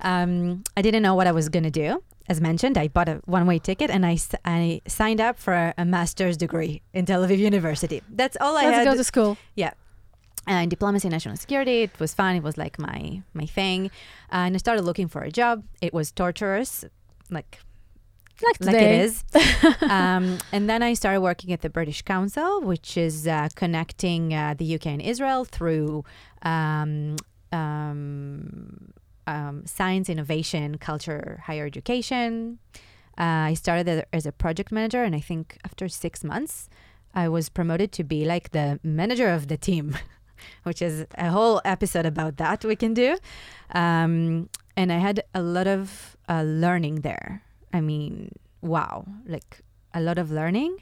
um, 0.00 0.64
I 0.76 0.82
didn't 0.82 1.02
know 1.02 1.14
what 1.14 1.26
I 1.26 1.32
was 1.32 1.48
going 1.50 1.64
to 1.64 1.70
do. 1.70 2.02
As 2.28 2.40
mentioned, 2.40 2.76
I 2.76 2.88
bought 2.88 3.08
a 3.08 3.20
one 3.24 3.46
way 3.46 3.58
ticket 3.58 3.90
and 3.90 4.04
I, 4.04 4.18
I 4.44 4.82
signed 4.86 5.20
up 5.20 5.38
for 5.38 5.72
a 5.78 5.84
master's 5.84 6.36
degree 6.36 6.82
in 6.92 7.06
Tel 7.06 7.24
Aviv 7.26 7.38
University. 7.38 8.02
That's 8.10 8.36
all 8.40 8.54
I 8.56 8.64
Let's 8.64 8.76
had 8.76 8.84
go 8.84 8.94
to 8.96 9.04
school. 9.04 9.38
Uh, 10.48 10.62
in 10.64 10.68
diplomacy 10.68 11.06
and 11.08 11.12
national 11.12 11.36
security. 11.36 11.82
It 11.82 11.98
was 12.00 12.14
fun. 12.14 12.36
It 12.36 12.42
was 12.42 12.56
like 12.56 12.78
my 12.78 13.22
my 13.34 13.46
thing. 13.46 13.86
Uh, 14.32 14.46
and 14.46 14.54
I 14.54 14.58
started 14.58 14.82
looking 14.82 15.08
for 15.08 15.22
a 15.22 15.30
job. 15.30 15.64
It 15.80 15.92
was 15.92 16.10
torturous, 16.12 16.84
like 17.30 17.58
Like 18.46 18.58
like 18.60 18.76
it 18.76 19.00
is. 19.04 19.24
um, 19.98 20.38
and 20.54 20.68
then 20.70 20.80
I 20.82 20.94
started 20.94 21.20
working 21.22 21.52
at 21.52 21.60
the 21.60 21.70
British 21.78 22.02
Council, 22.02 22.60
which 22.70 22.96
is 22.96 23.26
uh, 23.26 23.48
connecting 23.62 24.32
uh, 24.32 24.54
the 24.60 24.66
UK 24.76 24.86
and 24.96 25.02
Israel 25.02 25.44
through 25.44 26.04
um, 26.42 27.16
um, 27.52 28.92
um, 29.26 29.62
science, 29.66 30.08
innovation, 30.08 30.78
culture, 30.78 31.40
higher 31.46 31.66
education. 31.66 32.58
Uh, 33.18 33.50
I 33.50 33.54
started 33.54 33.88
as- 33.88 34.04
as 34.12 34.24
a 34.26 34.32
project 34.32 34.70
manager, 34.72 35.02
and 35.02 35.14
I 35.14 35.20
think 35.20 35.58
after 35.64 35.88
six 35.88 36.22
months, 36.32 36.68
I 37.14 37.28
was 37.28 37.48
promoted 37.48 37.90
to 37.98 38.04
be 38.04 38.24
like 38.24 38.46
the 38.52 38.78
manager 38.82 39.28
of 39.38 39.48
the 39.48 39.56
team, 39.56 39.86
which 40.62 40.82
is 40.82 41.06
a 41.16 41.30
whole 41.30 41.60
episode 41.64 42.06
about 42.06 42.36
that 42.36 42.64
we 42.64 42.76
can 42.76 42.94
do. 42.94 43.16
Um, 43.74 44.48
and 44.76 44.92
I 44.92 44.98
had 44.98 45.24
a 45.34 45.42
lot 45.42 45.66
of 45.66 46.16
uh, 46.28 46.42
learning 46.42 47.00
there. 47.00 47.42
I 47.72 47.80
mean, 47.80 48.32
wow, 48.62 49.06
like 49.26 49.60
a 49.94 50.00
lot 50.00 50.18
of 50.18 50.30
learning. 50.30 50.78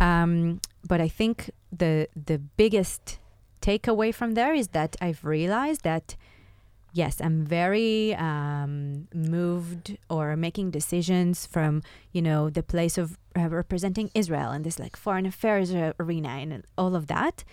Um, 0.00 0.60
but 0.86 1.00
I 1.00 1.08
think 1.08 1.50
the 1.72 2.08
the 2.14 2.38
biggest 2.38 3.18
takeaway 3.60 4.14
from 4.14 4.34
there 4.34 4.54
is 4.54 4.68
that 4.68 4.96
I've 5.00 5.24
realized 5.24 5.82
that 5.82 6.16
yes, 6.92 7.20
I'm 7.20 7.44
very 7.44 8.14
um, 8.14 9.08
moved 9.14 9.96
or 10.08 10.36
making 10.36 10.70
decisions 10.70 11.46
from 11.46 11.82
you 12.12 12.22
know 12.22 12.50
the 12.50 12.62
place 12.62 12.98
of 12.98 13.18
uh, 13.36 13.48
representing 13.48 14.10
Israel 14.14 14.50
and 14.50 14.64
this 14.64 14.78
like 14.78 14.96
foreign 14.96 15.26
affairs 15.26 15.72
uh, 15.74 15.92
arena 16.00 16.28
and 16.28 16.64
all 16.76 16.94
of 16.94 17.06
that. 17.06 17.44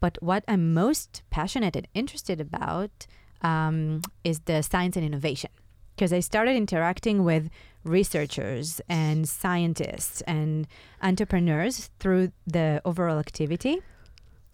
But 0.00 0.18
what 0.20 0.44
I'm 0.48 0.74
most 0.74 1.22
passionate 1.30 1.76
and 1.76 1.86
interested 1.94 2.40
about 2.40 3.06
um, 3.42 4.02
is 4.24 4.40
the 4.40 4.62
science 4.62 4.96
and 4.96 5.04
innovation 5.04 5.50
because 5.94 6.12
I 6.14 6.20
started 6.20 6.56
interacting 6.56 7.24
with 7.24 7.50
researchers 7.84 8.80
and 8.88 9.28
scientists 9.28 10.22
and 10.22 10.66
entrepreneurs 11.02 11.90
through 11.98 12.32
the 12.46 12.80
overall 12.86 13.18
activity. 13.18 13.82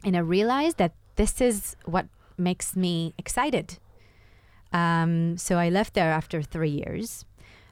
And 0.02 0.16
I 0.16 0.20
realized 0.20 0.78
that 0.78 0.92
this 1.14 1.40
is 1.40 1.76
what 1.84 2.06
makes 2.36 2.74
me 2.74 3.14
excited. 3.16 3.78
Um, 4.72 5.38
so 5.38 5.56
I 5.56 5.68
left 5.68 5.94
there 5.94 6.10
after 6.10 6.42
three 6.42 6.82
years. 6.84 7.24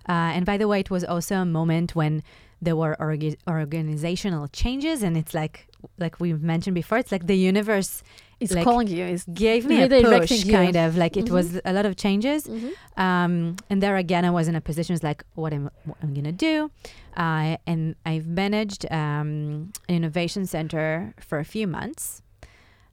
Uh, 0.08 0.30
and 0.36 0.46
by 0.46 0.56
the 0.56 0.68
way, 0.68 0.78
it 0.78 0.90
was 0.90 1.02
also 1.02 1.36
a 1.36 1.44
moment 1.44 1.96
when 1.96 2.22
there 2.64 2.76
were 2.76 2.96
orga- 3.00 3.36
organizational 3.48 4.48
changes, 4.48 5.02
and 5.02 5.16
it's 5.16 5.34
like, 5.34 5.66
like 5.98 6.18
we've 6.20 6.42
mentioned 6.42 6.74
before, 6.74 6.98
it's 6.98 7.12
like 7.12 7.26
the 7.26 7.36
universe 7.36 8.02
is 8.40 8.52
like, 8.52 8.64
calling 8.64 8.88
you. 8.88 9.04
It's 9.04 9.24
gave 9.32 9.64
me 9.66 9.82
a 9.82 9.88
push, 9.88 10.44
you. 10.44 10.52
kind 10.52 10.76
of 10.76 10.96
like 10.96 11.16
it 11.16 11.26
Mhm. 11.26 11.30
was 11.38 11.60
a 11.64 11.72
lot 11.72 11.86
of 11.86 11.94
changes. 11.96 12.40
Mhm. 12.46 12.70
Um, 13.06 13.56
and 13.70 13.82
there 13.82 13.96
again, 13.96 14.24
I 14.24 14.30
was 14.30 14.48
in 14.48 14.54
a 14.56 14.60
position 14.60 14.94
it's 14.94 15.04
like, 15.04 15.24
what 15.34 15.52
am 15.52 15.70
what 15.84 15.98
I'm 16.02 16.12
gonna 16.14 16.32
do? 16.50 16.70
Uh, 17.16 17.56
and 17.66 17.94
I've 18.04 18.26
managed 18.26 18.82
um, 18.90 19.72
an 19.88 19.94
innovation 19.98 20.46
center 20.46 21.14
for 21.20 21.38
a 21.38 21.44
few 21.44 21.66
months. 21.66 22.22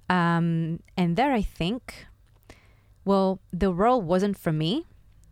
Um, 0.10 0.80
and 0.98 1.16
there, 1.16 1.32
I 1.32 1.42
think, 1.42 2.06
well, 3.06 3.40
the 3.52 3.72
role 3.74 4.02
wasn't 4.02 4.38
for 4.38 4.52
me, 4.52 4.86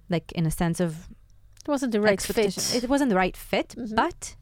like 0.10 0.32
in 0.32 0.45
a 0.45 0.52
sense 0.52 0.80
of 0.80 0.91
It 1.12 1.18
wasn't 1.69 1.91
the 1.93 2.01
right 2.01 2.21
fit. 2.21 2.58
It 2.84 2.89
wasn't 2.89 3.10
the 3.10 3.15
right 3.23 3.38
fit, 3.38 3.69
Mhm. 3.77 3.95
but 3.95 4.36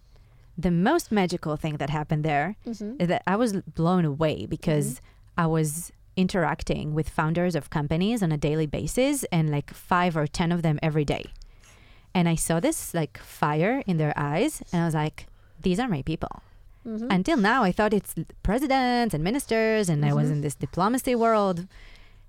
the 0.58 0.72
most 0.72 1.12
magical 1.12 1.56
thing 1.64 1.76
that 1.78 1.90
happened 1.90 2.24
there 2.26 2.56
Mhm. 2.66 3.00
is 3.02 3.08
that 3.10 3.22
I 3.28 3.36
was 3.36 3.52
blown 3.80 4.06
away 4.06 4.36
because 4.48 4.88
Mm-hmm. 4.96 5.44
I 5.44 5.46
was 5.58 5.92
interacting 6.16 6.86
with 6.98 7.08
founders 7.10 7.54
of 7.56 7.70
companies 7.70 8.24
on 8.24 8.32
a 8.32 8.38
daily 8.38 8.66
basis 8.66 9.24
and 9.32 9.52
like 9.58 9.70
five 9.72 10.18
or 10.18 10.26
10 10.26 10.52
of 10.52 10.62
them 10.64 10.80
every 10.82 11.06
day. 11.06 11.26
And 12.16 12.28
I 12.28 12.36
saw 12.36 12.60
this 12.60 12.94
like 12.96 13.20
fire 13.20 13.84
in 13.86 13.98
their 13.98 14.14
eyes 14.18 14.64
and 14.72 14.82
I 14.82 14.86
was 14.86 14.96
like, 14.96 15.28
these 15.62 15.80
are 15.80 15.88
my 15.88 16.02
people. 16.02 16.34
Mhm. 16.88 17.06
Until 17.18 17.38
now, 17.38 17.60
I 17.64 17.72
thought 17.72 17.94
it's 17.94 18.16
presidents 18.42 19.14
and 19.14 19.24
ministers 19.24 19.90
and 19.90 20.04
I 20.04 20.14
was 20.14 20.28
Mhm. 20.30 20.34
in 20.36 20.42
this 20.42 20.56
diplomacy 20.56 21.14
world. 21.14 21.68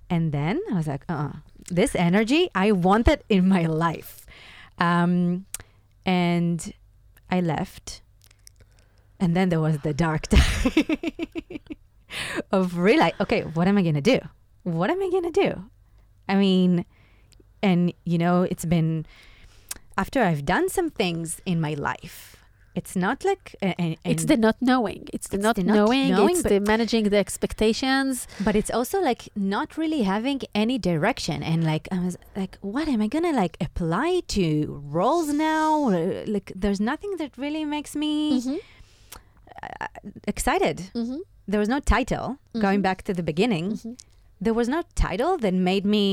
And 0.09 0.31
then 0.31 0.59
I 0.71 0.75
was 0.75 0.87
like, 0.87 1.03
uh, 1.09 1.31
this 1.71 1.95
energy, 1.95 2.49
I 2.53 2.71
want 2.71 3.05
that 3.07 3.23
in 3.29 3.47
my 3.47 3.65
life. 3.65 4.25
Um, 4.79 5.45
and 6.05 6.73
I 7.29 7.41
left. 7.41 8.01
And 9.19 9.35
then 9.35 9.49
there 9.49 9.59
was 9.59 9.79
the 9.79 9.93
dark 9.93 10.27
time 10.27 10.73
of 12.51 12.77
realize, 12.77 13.13
okay, 13.19 13.41
what 13.41 13.67
am 13.67 13.77
I 13.77 13.81
to 13.95 14.01
do? 14.01 14.19
What 14.63 14.89
am 14.89 15.01
I 15.01 15.09
to 15.23 15.31
do? 15.31 15.65
I 16.27 16.35
mean, 16.35 16.85
and 17.61 17.93
you 18.05 18.17
know, 18.17 18.43
it's 18.43 18.65
been 18.65 19.05
after 19.97 20.23
I've 20.23 20.45
done 20.45 20.69
some 20.69 20.89
things 20.89 21.41
in 21.45 21.59
my 21.59 21.73
life. 21.73 22.38
It's 22.79 22.95
not 23.05 23.17
like 23.29 23.45
a, 23.67 23.69
a- 23.85 23.97
it's 24.11 24.25
the 24.31 24.37
not 24.47 24.57
knowing. 24.71 25.01
It's 25.15 25.27
the 25.31 25.37
It's 25.37 25.43
not 25.47 25.55
the 25.59 25.63
not 25.69 25.75
knowing. 25.79 26.07
knowing, 26.17 26.35
it's 26.37 26.43
the 26.53 26.59
managing 26.73 27.03
the 27.13 27.19
expectations. 27.25 28.13
but 28.47 28.53
it's 28.59 28.71
also 28.77 28.97
like 29.09 29.21
not 29.55 29.67
really 29.81 30.01
having 30.15 30.39
any 30.63 30.77
direction 30.91 31.37
and 31.51 31.59
like 31.73 31.85
i 31.97 31.99
was 32.05 32.15
like 32.41 32.53
what 32.73 32.85
am 32.93 32.99
i 33.05 33.07
gonna 33.15 33.35
like 33.43 33.55
apply 33.67 34.09
to 34.35 34.45
roles 34.97 35.29
now 35.51 35.67
Uh, 35.89 36.23
like 36.35 36.47
there's 36.63 36.81
nothing 36.91 37.11
that 37.21 37.31
really 37.43 37.63
makes 37.75 37.91
me 38.03 38.13
Mhm. 38.39 38.57
uh, 39.63 39.87
excited 40.33 40.77
Mhm. 41.01 41.19
there 41.51 41.59
was 41.63 41.69
no 41.75 41.79
title 41.95 42.25
going 42.65 42.79
Mhm. 42.79 42.87
back 42.87 42.99
to 43.07 43.13
the 43.19 43.23
beginning 43.31 43.65
Mhm. 43.73 43.93
there 44.45 44.55
was 44.59 44.67
no 44.75 44.81
title 45.05 45.33
that 45.43 45.53
made 45.71 45.85
me 45.95 46.05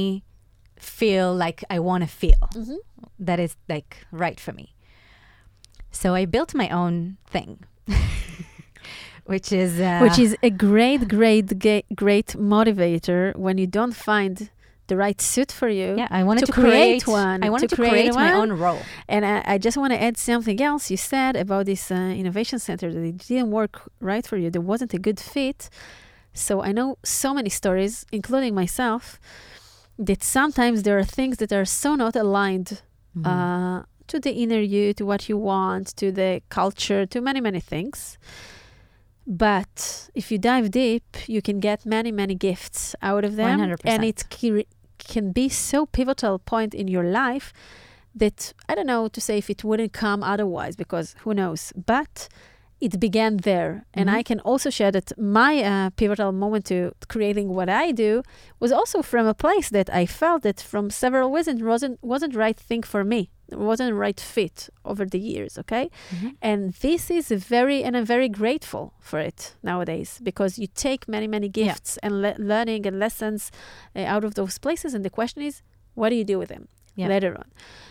feel 0.98 1.28
like 1.44 1.58
i 1.74 1.78
want 1.88 2.02
to 2.06 2.10
feel 2.22 2.42
Mhm. 2.54 2.78
that 3.28 3.38
is 3.46 3.52
like 3.74 3.90
right 4.24 4.38
for 4.46 4.52
me 4.60 4.66
so 6.00 6.08
i 6.20 6.24
built 6.34 6.50
my 6.62 6.68
own 6.80 6.94
thing 7.34 7.52
which 9.32 9.48
is 9.52 9.80
uh, 9.80 9.98
Which 10.04 10.18
is 10.18 10.36
a 10.42 10.50
great, 10.50 11.08
great, 11.08 11.56
great 12.02 12.28
motivator 12.56 13.34
when 13.36 13.58
you 13.58 13.66
don't 13.66 13.94
find 13.94 14.50
the 14.88 14.96
right 14.96 15.20
suit 15.20 15.50
for 15.60 15.68
you. 15.68 15.88
yeah 16.02 16.08
i 16.10 16.22
wanted 16.28 16.40
to 16.46 16.52
to, 16.52 16.52
create 16.52 17.02
create, 17.04 17.06
one, 17.24 17.38
i 17.46 17.48
wanted 17.50 17.68
to 17.70 17.74
to, 17.76 17.82
create 17.82 18.12
create, 18.12 18.14
my 18.14 18.32
own 18.40 18.50
role 18.64 18.82
And 19.08 19.22
I, 19.26 19.36
I 19.54 19.58
just 19.66 19.76
want 19.76 19.92
to 19.94 20.00
add 20.08 20.16
something 20.16 20.58
else 20.70 20.84
you 20.92 20.96
said 20.96 21.32
about 21.44 21.64
this 21.66 21.90
uh, 21.90 21.94
innovation 22.22 22.58
center 22.60 22.88
that 22.94 23.02
it 23.12 23.18
didn't 23.30 23.50
work 23.50 23.74
right 24.10 24.24
for 24.30 24.36
you. 24.42 24.48
There 24.50 24.66
wasn't 24.72 24.92
a 24.94 24.98
good 25.08 25.18
fit. 25.34 25.60
So 26.46 26.52
I 26.68 26.70
know 26.78 26.88
so 27.02 27.28
many 27.38 27.50
stories, 27.50 27.94
including 28.18 28.54
myself, 28.62 29.04
that 30.08 30.22
sometimes 30.22 30.76
there 30.84 30.96
are 31.00 31.08
things 31.18 31.34
that 31.38 31.50
are 31.58 31.64
so 31.82 31.90
not 32.04 32.14
aligned 32.24 32.70
Mhm. 33.16 33.26
uh, 33.26 33.78
to 34.08 34.20
the 34.20 34.32
inner 34.32 34.60
you, 34.60 34.92
to 34.94 35.04
what 35.04 35.28
you 35.28 35.36
want, 35.36 35.96
to 35.96 36.12
the 36.12 36.42
culture, 36.48 37.06
to 37.06 37.20
many, 37.20 37.40
many 37.40 37.60
things. 37.60 38.18
But 39.26 40.08
if 40.14 40.30
you 40.30 40.38
dive 40.38 40.70
deep, 40.70 41.16
you 41.26 41.42
can 41.42 41.58
get 41.58 41.84
many, 41.84 42.12
many 42.12 42.34
gifts 42.34 42.94
out 43.02 43.24
of 43.24 43.36
them. 43.36 43.60
100%. 43.60 43.80
And 43.84 44.04
it 44.04 44.24
can 44.98 45.32
be 45.32 45.48
so 45.48 45.86
pivotal 45.86 46.38
point 46.38 46.74
in 46.74 46.88
your 46.88 47.04
life 47.04 47.52
that 48.14 48.52
I 48.68 48.74
don't 48.74 48.86
know 48.86 49.08
to 49.08 49.20
say 49.20 49.38
if 49.38 49.50
it 49.50 49.64
wouldn't 49.64 49.92
come 49.92 50.22
otherwise, 50.22 50.76
because 50.76 51.14
who 51.20 51.34
knows. 51.34 51.72
But 51.74 52.28
it 52.80 53.00
began 53.00 53.38
there. 53.38 53.84
And 53.94 54.08
Mhm. 54.08 54.18
I 54.18 54.22
can 54.22 54.40
also 54.40 54.70
share 54.70 54.92
that 54.92 55.12
my 55.18 55.62
uh, 55.62 55.90
pivotal 55.96 56.32
moment 56.32 56.64
to 56.66 56.92
creating 57.08 57.48
what 57.48 57.68
I 57.68 57.92
do 57.92 58.22
was 58.60 58.70
also 58.72 59.02
from 59.02 59.26
a 59.26 59.34
place 59.34 59.68
that 59.70 59.88
I 60.02 60.06
felt 60.06 60.42
that 60.42 60.60
from 60.60 60.90
several 60.90 61.30
reasons 61.36 61.62
wasn't 61.62 61.98
wasn't 62.02 62.34
right 62.34 62.58
thing 62.68 62.82
for 62.84 63.02
me. 63.04 63.30
Wasn't 63.52 63.94
right 63.94 64.20
fit 64.20 64.68
over 64.84 65.06
the 65.06 65.20
years, 65.20 65.56
okay? 65.58 65.88
Mhm. 66.10 66.30
And 66.42 66.72
this 66.80 67.10
is 67.10 67.28
very 67.50 67.84
and 67.84 67.96
I'm 67.96 68.04
very 68.06 68.28
grateful 68.28 68.92
for 69.00 69.20
it 69.20 69.56
nowadays 69.62 70.20
because 70.22 70.58
you 70.60 70.66
take 70.74 71.06
many 71.08 71.26
many 71.28 71.46
Yeah. 71.46 71.64
gifts 71.64 71.98
and 72.02 72.12
le- 72.22 72.38
learning 72.38 72.86
and 72.86 72.98
lessons 72.98 73.50
uh, 73.96 74.00
out 74.14 74.24
of 74.24 74.32
those 74.34 74.58
places 74.58 74.94
and 74.94 75.04
the 75.04 75.10
question 75.18 75.42
is 75.42 75.62
what 75.94 76.10
do 76.10 76.16
you 76.16 76.24
do 76.24 76.38
with 76.38 76.48
them 76.48 76.64
Yeah. 76.96 77.08
later 77.14 77.32
on? 77.40 77.48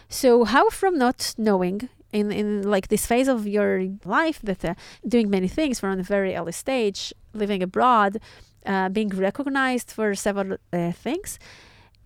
So 0.10 0.44
how 0.46 0.70
from 0.70 0.98
not 0.98 1.34
knowing 1.38 1.90
in, 2.16 2.32
in 2.32 2.48
like 2.76 2.88
this 2.88 3.06
phase 3.06 3.28
of 3.28 3.46
your 3.48 3.74
life 4.06 4.40
that 4.44 4.64
uh, 4.64 4.74
doing 5.08 5.30
many 5.30 5.50
things 5.50 5.80
from 5.80 6.00
a 6.00 6.04
very 6.04 6.36
early 6.36 6.54
stage, 6.54 7.14
living 7.34 7.62
abroad, 7.62 8.12
uh, 8.66 8.90
being 8.90 9.10
recognized 9.10 9.92
for 9.92 10.16
several 10.16 10.58
uh, 10.72 10.92
things, 11.06 11.40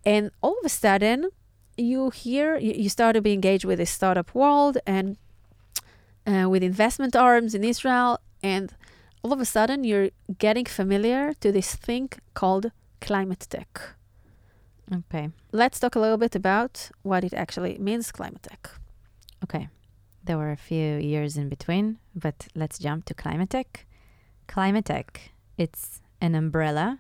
and 0.06 0.32
all 0.42 0.56
of 0.60 0.66
a 0.66 0.70
sudden 0.70 1.30
you 1.78 2.10
hear 2.10 2.58
you, 2.58 2.74
you 2.84 2.90
start 2.90 3.14
to 3.16 3.22
be 3.22 3.34
engaged 3.34 3.66
with 3.66 3.78
the 3.78 3.86
startup 3.86 4.30
world 4.34 4.78
and 4.86 5.18
uh, 6.26 6.50
with 6.50 6.64
investment 6.64 7.16
arms 7.16 7.54
in 7.54 7.64
Israel, 7.64 8.20
and 8.42 8.74
all 9.24 9.32
of 9.32 9.40
a 9.40 9.46
sudden 9.46 9.84
you're 9.84 10.10
getting 10.40 10.66
familiar 10.66 11.34
to 11.42 11.52
this 11.52 11.76
thing 11.76 12.10
called 12.34 12.66
climate 13.00 13.46
tech. 13.50 13.72
okay 15.00 15.30
Let's 15.52 15.80
talk 15.80 15.96
a 15.96 16.00
little 16.00 16.18
bit 16.26 16.36
about 16.36 16.74
what 17.04 17.24
it 17.24 17.34
actually 17.34 17.78
means, 17.80 18.12
climate 18.12 18.44
tech. 18.44 18.70
Okay. 19.44 19.70
There 20.30 20.38
were 20.38 20.52
a 20.52 20.58
few 20.58 20.98
years 20.98 21.38
in 21.38 21.50
between, 21.50 21.98
but 22.14 22.50
let's 22.54 22.78
jump 22.78 23.06
to 23.06 23.16
Climate 23.16 23.50
Tech. 23.50 23.88
Climate 24.46 24.86
Tech, 24.86 25.32
it's 25.58 26.02
an 26.22 26.36
umbrella 26.36 27.00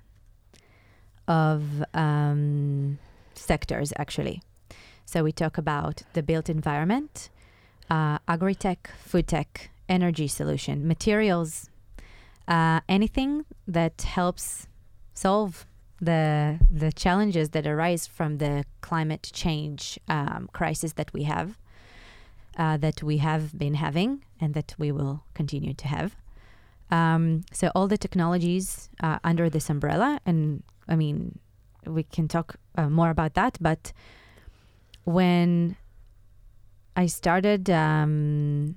of 1.27 1.83
um, 1.93 2.97
sectors, 3.35 3.93
actually. 3.97 4.41
So 5.05 5.23
we 5.23 5.31
talk 5.31 5.59
about 5.59 6.01
the 6.13 6.23
built 6.23 6.49
environment, 6.49 7.29
uh, 7.87 8.17
agri-tech, 8.27 8.89
food 8.97 9.27
tech, 9.27 9.69
energy 9.87 10.27
solution, 10.27 10.87
materials, 10.87 11.69
uh, 12.47 12.79
anything 12.89 13.45
that 13.67 14.01
helps 14.01 14.65
solve 15.13 15.67
the 16.01 16.57
the 16.71 16.91
challenges 16.91 17.49
that 17.49 17.67
arise 17.67 18.07
from 18.07 18.39
the 18.39 18.65
climate 18.81 19.29
change 19.31 19.99
um, 20.07 20.49
crisis 20.51 20.93
that 20.93 21.13
we 21.13 21.23
have, 21.25 21.59
uh, 22.59 22.77
that 22.77 23.01
we 23.01 23.17
have 23.17 23.57
been 23.57 23.75
having, 23.75 24.23
and 24.39 24.53
that 24.53 24.75
we 24.77 24.91
will 24.91 25.23
continue 25.33 25.73
to 25.73 25.87
have. 25.87 26.15
Um, 26.91 27.43
so 27.51 27.71
all 27.73 27.87
the 27.87 27.97
technologies 27.97 28.89
uh, 29.01 29.19
under 29.23 29.49
this 29.49 29.69
umbrella, 29.69 30.19
and 30.25 30.61
I 30.87 30.95
mean, 30.95 31.39
we 31.85 32.03
can 32.03 32.27
talk 32.27 32.57
uh, 32.75 32.89
more 32.89 33.09
about 33.09 33.33
that. 33.35 33.57
But 33.61 33.93
when 35.05 35.77
I 36.95 37.07
started 37.07 37.69
um, 37.69 38.75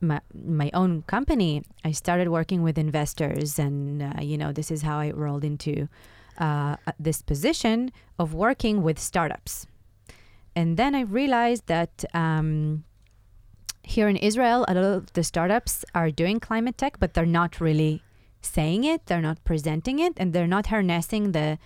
my 0.00 0.20
my 0.34 0.70
own 0.72 1.02
company, 1.02 1.62
I 1.84 1.92
started 1.92 2.28
working 2.28 2.62
with 2.62 2.78
investors, 2.78 3.58
and 3.58 4.02
uh, 4.02 4.22
you 4.22 4.38
know, 4.38 4.52
this 4.52 4.70
is 4.70 4.82
how 4.82 4.98
I 4.98 5.10
rolled 5.10 5.44
into 5.44 5.88
uh, 6.38 6.76
this 6.98 7.22
position 7.22 7.92
of 8.18 8.32
working 8.32 8.82
with 8.82 8.98
startups. 8.98 9.66
And 10.54 10.76
then 10.76 10.94
I 10.94 11.02
realized 11.02 11.66
that 11.66 12.04
um, 12.14 12.84
here 13.82 14.08
in 14.08 14.16
Israel, 14.16 14.64
a 14.68 14.74
lot 14.74 14.84
of 14.84 15.12
the 15.12 15.24
startups 15.24 15.84
are 15.94 16.10
doing 16.10 16.40
climate 16.40 16.76
tech, 16.76 16.98
but 16.98 17.14
they're 17.14 17.26
not 17.26 17.60
really 17.60 18.02
saying 18.42 18.84
it, 18.84 19.06
they're 19.06 19.22
not 19.22 19.42
presenting 19.44 19.98
it, 19.98 20.14
and 20.16 20.32
they're 20.32 20.46
not 20.46 20.66
harnessing 20.66 21.32
the 21.32 21.58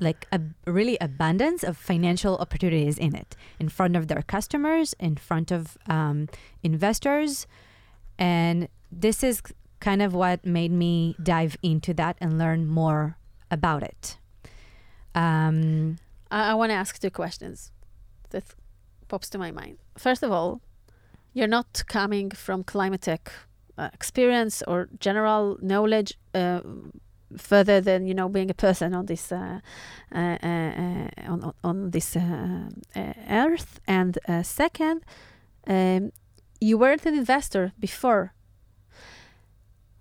like 0.00 0.26
a 0.32 0.40
really 0.66 0.98
abundance 1.00 1.62
of 1.62 1.76
financial 1.76 2.36
opportunities 2.38 2.98
in 2.98 3.14
it 3.14 3.36
in 3.60 3.68
front 3.68 3.94
of 3.96 4.08
their 4.08 4.22
customers, 4.22 4.94
in 4.98 5.16
front 5.16 5.52
of 5.52 5.78
um, 5.86 6.28
investors. 6.62 7.46
And 8.18 8.68
this 8.90 9.22
is 9.22 9.40
kind 9.80 10.02
of 10.02 10.14
what 10.14 10.44
made 10.44 10.72
me 10.72 11.14
dive 11.22 11.56
into 11.62 11.94
that 11.94 12.16
and 12.20 12.38
learn 12.38 12.66
more 12.66 13.16
about 13.50 13.82
it. 13.82 14.18
Um, 15.14 15.98
I, 16.30 16.50
I 16.50 16.54
want 16.54 16.70
to 16.70 16.74
ask 16.74 16.98
two 16.98 17.10
questions 17.10 17.70
that 18.34 18.44
pops 19.08 19.28
to 19.30 19.38
my 19.38 19.50
mind. 19.50 19.78
First 19.96 20.22
of 20.22 20.30
all, 20.30 20.60
you're 21.32 21.54
not 21.58 21.84
coming 21.86 22.30
from 22.30 22.64
climate 22.64 23.02
tech 23.02 23.32
uh, 23.78 23.88
experience 23.92 24.62
or 24.66 24.88
general 25.00 25.58
knowledge 25.60 26.10
uh, 26.34 26.60
further 27.36 27.80
than 27.80 28.06
you 28.06 28.14
know 28.14 28.28
being 28.28 28.50
a 28.50 28.54
person 28.54 28.94
on 28.94 29.06
this 29.06 29.32
uh, 29.32 29.58
uh, 30.14 30.18
uh, 30.18 30.46
uh 30.46 31.32
on, 31.32 31.52
on 31.62 31.90
this 31.90 32.16
earth. 33.44 33.80
And 33.86 34.18
second, 34.42 35.04
um, 35.66 36.12
you 36.60 36.78
weren't 36.78 37.06
an 37.06 37.14
investor 37.14 37.72
before 37.78 38.32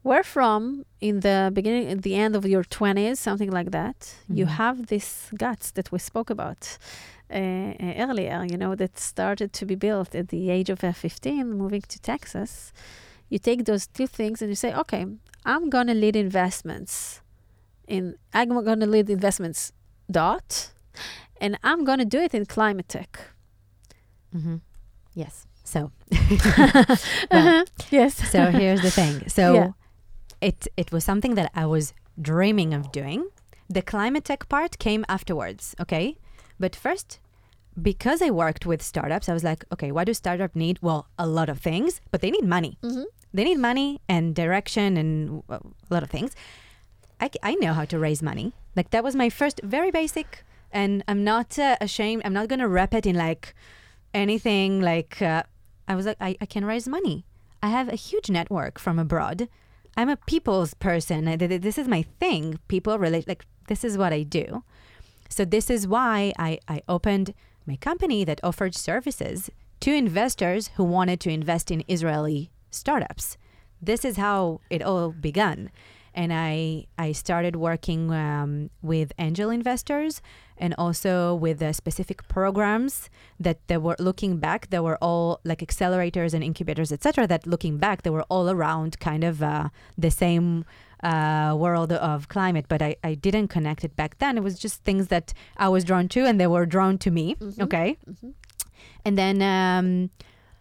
where 0.04 0.24
from 0.24 0.86
in 1.00 1.22
the 1.22 1.50
beginning 1.54 1.88
at 1.90 2.02
the 2.04 2.16
end 2.16 2.36
of 2.36 2.46
your 2.46 2.64
20s 2.64 3.18
something 3.18 3.50
like 3.50 3.72
that 3.72 4.00
mm-hmm. 4.00 4.38
you 4.38 4.46
have 4.46 4.88
this 4.88 5.32
guts 5.38 5.72
that 5.72 5.92
we 5.94 6.00
spoke 6.00 6.30
about 6.30 6.78
uh, 7.34 7.38
uh, 7.38 7.94
earlier 7.98 8.46
you 8.50 8.58
know 8.58 8.76
that 8.76 8.98
started 8.98 9.52
to 9.54 9.66
be 9.66 9.76
built 9.76 10.16
at 10.16 10.30
the 10.30 10.50
age 10.50 10.70
of 10.70 10.84
uh, 10.84 10.92
15 10.92 11.54
moving 11.54 11.82
to 11.82 12.00
texas 12.00 12.72
you 13.30 13.40
take 13.40 13.66
those 13.66 13.88
two 13.88 14.08
things 14.08 14.42
and 14.42 14.50
you 14.50 14.56
say 14.56 14.74
okay 14.74 15.06
i'm 15.46 15.70
going 15.70 15.88
to 15.88 15.94
lead 15.94 16.16
investments 16.16 17.22
in 17.88 18.16
i'm 18.34 18.50
going 18.50 18.80
to 18.80 18.88
lead 18.88 19.10
investments 19.10 19.72
dot 20.10 20.72
and 21.42 21.58
i'm 21.64 21.84
going 21.84 22.00
to 22.00 22.06
do 22.06 22.20
it 22.20 22.34
in 22.34 22.46
climate 22.46 22.88
tech 22.88 23.20
mm-hmm. 24.36 24.58
yes 25.14 25.48
so 25.64 25.92
well, 26.12 26.98
uh-huh. 27.32 27.66
yes 27.90 28.16
so 28.30 28.52
here's 28.52 28.82
the 28.82 28.92
thing 28.92 29.28
so 29.38 29.54
yeah 29.54 29.72
it 30.44 30.68
it 30.76 30.92
was 30.92 31.04
something 31.04 31.36
that 31.36 31.52
I 31.56 31.66
was 31.66 31.94
dreaming 32.22 32.74
of 32.74 32.92
doing. 32.92 33.30
The 33.70 33.82
climate 33.82 34.26
tech 34.26 34.50
part 34.50 34.78
came 34.78 35.06
afterwards, 35.08 35.74
okay? 35.80 36.18
But 36.60 36.76
first, 36.76 37.20
because 37.82 38.22
I 38.22 38.30
worked 38.30 38.66
with 38.66 38.82
startups, 38.82 39.30
I 39.30 39.34
was 39.34 39.44
like, 39.44 39.66
okay, 39.72 39.92
what 39.92 40.06
do 40.06 40.14
startups 40.14 40.56
need? 40.56 40.80
Well, 40.82 41.08
a 41.18 41.28
lot 41.28 41.50
of 41.50 41.60
things, 41.60 42.02
but 42.12 42.22
they 42.22 42.32
need 42.32 42.46
money. 42.46 42.78
Mm-hmm. 42.84 43.04
They 43.34 43.44
need 43.44 43.58
money 43.58 44.02
and 44.08 44.36
direction 44.36 44.98
and 44.98 45.44
a 45.50 45.60
lot 45.90 46.04
of 46.04 46.10
things. 46.10 46.36
I, 47.20 47.30
I 47.42 47.56
know 47.56 47.74
how 47.74 47.86
to 47.86 47.98
raise 47.98 48.22
money. 48.22 48.54
Like 48.76 48.92
that 48.92 49.04
was 49.04 49.16
my 49.16 49.30
first, 49.30 49.62
very 49.64 49.92
basic, 49.92 50.44
and 50.72 51.04
I'm 51.08 51.24
not 51.24 51.58
uh, 51.58 51.78
ashamed. 51.82 52.24
I'm 52.26 52.34
not 52.34 52.48
gonna 52.48 52.68
wrap 52.68 52.94
it 52.94 53.06
in 53.06 53.16
like 53.16 53.56
anything. 54.14 54.82
Like 54.82 55.22
uh, 55.22 55.44
I 55.88 55.96
was 55.96 56.06
like, 56.06 56.18
I, 56.20 56.36
I 56.42 56.46
can 56.46 56.66
raise 56.66 56.88
money. 56.88 57.26
I 57.62 57.70
have 57.70 57.90
a 57.90 57.96
huge 57.96 58.30
network 58.30 58.78
from 58.78 59.00
abroad 59.00 59.48
I'm 59.96 60.10
a 60.10 60.18
people's 60.18 60.74
person. 60.74 61.26
This 61.38 61.78
is 61.78 61.88
my 61.88 62.04
thing. 62.20 62.60
People 62.68 62.98
relate, 62.98 63.28
like, 63.28 63.46
this 63.68 63.84
is 63.84 63.98
what 63.98 64.12
I 64.12 64.24
do. 64.24 64.64
So, 65.30 65.46
this 65.46 65.70
is 65.70 65.88
why 65.88 66.34
I, 66.38 66.60
I 66.68 66.82
opened 66.88 67.34
my 67.66 67.76
company 67.76 68.24
that 68.24 68.40
offered 68.44 68.76
services 68.76 69.50
to 69.80 69.94
investors 69.94 70.72
who 70.76 70.84
wanted 70.84 71.20
to 71.22 71.30
invest 71.30 71.72
in 71.72 71.84
Israeli 71.88 72.52
startups. 72.72 73.38
This 73.82 74.06
is 74.06 74.18
how 74.18 74.62
it 74.70 74.82
all 74.82 75.12
began 75.12 75.70
and 76.14 76.32
I 76.34 76.86
I 76.98 77.12
started 77.12 77.56
working 77.56 78.12
um, 78.12 78.70
with 78.82 79.12
angel 79.18 79.50
investors 79.50 80.22
and 80.58 80.76
also 80.78 81.34
with 81.34 81.62
uh, 81.62 81.74
specific 81.74 82.28
programs 82.28 83.10
that 83.40 83.68
they 83.68 83.78
were 83.78 83.96
looking 84.00 84.38
back. 84.38 84.70
They 84.70 84.80
were 84.80 84.98
all 85.02 85.40
like 85.44 85.60
accelerators 85.60 86.34
and 86.34 86.44
incubators, 86.44 86.92
etc. 86.92 87.28
That 87.28 87.48
looking 87.48 87.78
back, 87.78 88.04
they 88.04 88.12
were 88.12 88.26
all 88.30 88.50
around 88.50 89.00
kind 89.00 89.24
of 89.24 89.42
uh, 89.42 89.70
the 89.98 90.12
same. 90.12 90.66
Uh, 91.04 91.54
world 91.54 91.92
of 91.92 92.30
climate, 92.30 92.66
but 92.70 92.82
I, 92.82 92.96
I 93.04 93.14
didn't 93.16 93.50
connect 93.50 93.84
it 93.84 93.94
back 93.98 94.20
then. 94.20 94.38
It 94.38 94.44
was 94.44 94.58
just 94.58 94.86
things 94.86 95.08
that 95.08 95.34
I 95.58 95.68
was 95.68 95.84
drawn 95.84 96.08
to, 96.16 96.26
and 96.26 96.40
they 96.40 96.48
were 96.48 96.66
drawn 96.66 96.98
to 97.00 97.12
me. 97.12 97.36
Mm-hmm. 97.36 97.62
Okay, 97.64 97.98
mm-hmm. 98.10 98.30
and 99.04 99.18
then 99.18 99.42
um, 99.42 100.10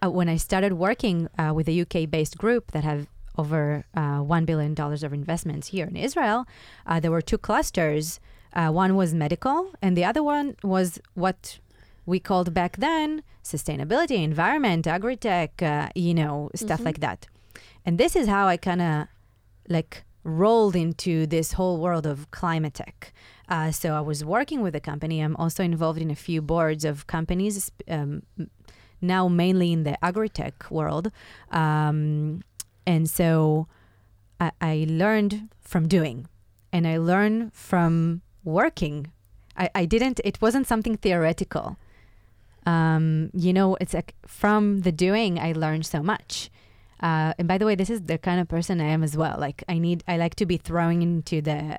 uh, 0.03 0.11
when 0.11 0.29
I 0.29 0.37
started 0.37 0.73
working 0.73 1.29
uh, 1.39 1.53
with 1.55 1.69
a 1.69 1.81
UK 1.83 2.11
based 2.11 2.37
group 2.39 2.73
that 2.73 2.85
have 2.85 3.07
over 3.39 3.85
uh, 3.95 4.19
$1 4.21 4.45
billion 4.45 4.75
of 4.79 5.13
investments 5.13 5.69
here 5.69 5.87
in 5.87 5.97
Israel, 5.97 6.45
uh, 6.87 7.01
there 7.01 7.11
were 7.11 7.23
two 7.23 7.39
clusters. 7.39 8.21
Uh, 8.53 8.71
one 8.71 8.97
was 8.97 9.15
medical, 9.15 9.73
and 9.81 9.97
the 9.97 10.05
other 10.05 10.23
one 10.23 10.57
was 10.63 11.01
what 11.15 11.59
we 12.05 12.19
called 12.19 12.53
back 12.53 12.77
then 12.77 13.23
sustainability, 13.43 14.23
environment, 14.23 14.87
agri-tech, 14.87 15.61
uh, 15.63 15.89
you 15.95 16.15
know, 16.15 16.51
stuff 16.55 16.79
mm-hmm. 16.79 16.87
like 16.87 17.01
that. 17.01 17.27
And 17.85 17.99
this 17.99 18.15
is 18.15 18.29
how 18.29 18.47
I 18.47 18.57
kind 18.57 18.81
of 18.81 19.09
like 19.69 20.05
rolled 20.25 20.77
into 20.77 21.27
this 21.27 21.53
whole 21.53 21.79
world 21.79 22.07
of 22.07 22.31
climate 22.31 22.75
tech. 22.75 23.13
Uh, 23.49 23.71
so 23.71 23.95
I 23.95 24.01
was 24.01 24.25
working 24.25 24.63
with 24.63 24.75
a 24.75 24.81
company. 24.81 25.21
I'm 25.21 25.37
also 25.37 25.63
involved 25.63 26.01
in 26.01 26.11
a 26.11 26.15
few 26.15 26.41
boards 26.41 26.85
of 26.85 27.07
companies, 27.07 27.71
um, 27.89 28.23
now 29.01 29.29
mainly 29.29 29.73
in 29.73 29.83
the 29.83 30.03
agri-tech 30.05 30.71
world. 30.71 31.11
Um, 31.51 32.43
and 32.87 33.11
so 33.11 33.67
I, 34.41 34.53
I 34.61 34.87
learned 34.89 35.49
from 35.61 35.89
doing 35.89 36.29
and 36.73 36.87
I 36.87 36.99
learned 36.99 37.53
from 37.53 38.23
working. 38.45 39.09
I, 39.57 39.71
I 39.75 39.85
didn't, 39.85 40.21
it 40.25 40.41
wasn't 40.41 40.67
something 40.67 40.97
theoretical. 40.97 41.77
Um, 42.65 43.31
you 43.35 43.53
know, 43.53 43.77
it's 43.81 43.93
like 43.93 44.15
from 44.27 44.81
the 44.81 44.93
doing, 44.93 45.39
I 45.39 45.53
learned 45.53 45.85
so 45.85 46.03
much. 46.03 46.51
Uh, 47.03 47.35
and 47.39 47.49
by 47.49 47.59
the 47.59 47.67
way, 47.67 47.75
this 47.75 47.91
is 47.91 48.03
the 48.03 48.17
kind 48.17 48.41
of 48.41 48.49
person 48.49 48.81
I 48.81 48.85
am 48.85 49.03
as 49.03 49.17
well. 49.17 49.37
Like 49.39 49.65
I 49.69 49.79
need, 49.79 50.05
I 50.07 50.17
like 50.17 50.37
to 50.37 50.47
be 50.47 50.57
throwing 50.57 51.03
into 51.03 51.43
the 51.43 51.79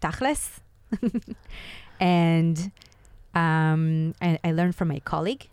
tachles. 0.00 0.58
and 2.00 2.72
um, 3.34 4.14
I, 4.20 4.38
I 4.42 4.72
from 4.72 4.88
my 4.88 5.00
colleague. 5.00 5.48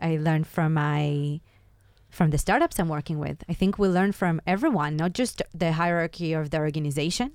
I 0.00 0.18
learned 0.18 0.46
from 0.46 0.74
my 0.74 1.40
from 2.10 2.30
the 2.30 2.38
startups 2.38 2.78
I'm 2.78 2.88
working 2.88 3.18
with. 3.18 3.44
I 3.48 3.52
think 3.52 3.78
we 3.78 3.88
learn 3.88 4.12
from 4.12 4.40
everyone, 4.46 4.96
not 4.96 5.12
just 5.12 5.42
the 5.54 5.72
hierarchy 5.72 6.32
of 6.32 6.50
the 6.50 6.58
organization. 6.58 7.30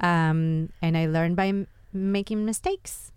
Um, 0.00 0.70
and 0.82 0.96
I 0.96 1.06
learn 1.06 1.34
by 1.34 1.46
m- 1.46 1.66
making 1.92 2.44
mistakes. 2.44 3.12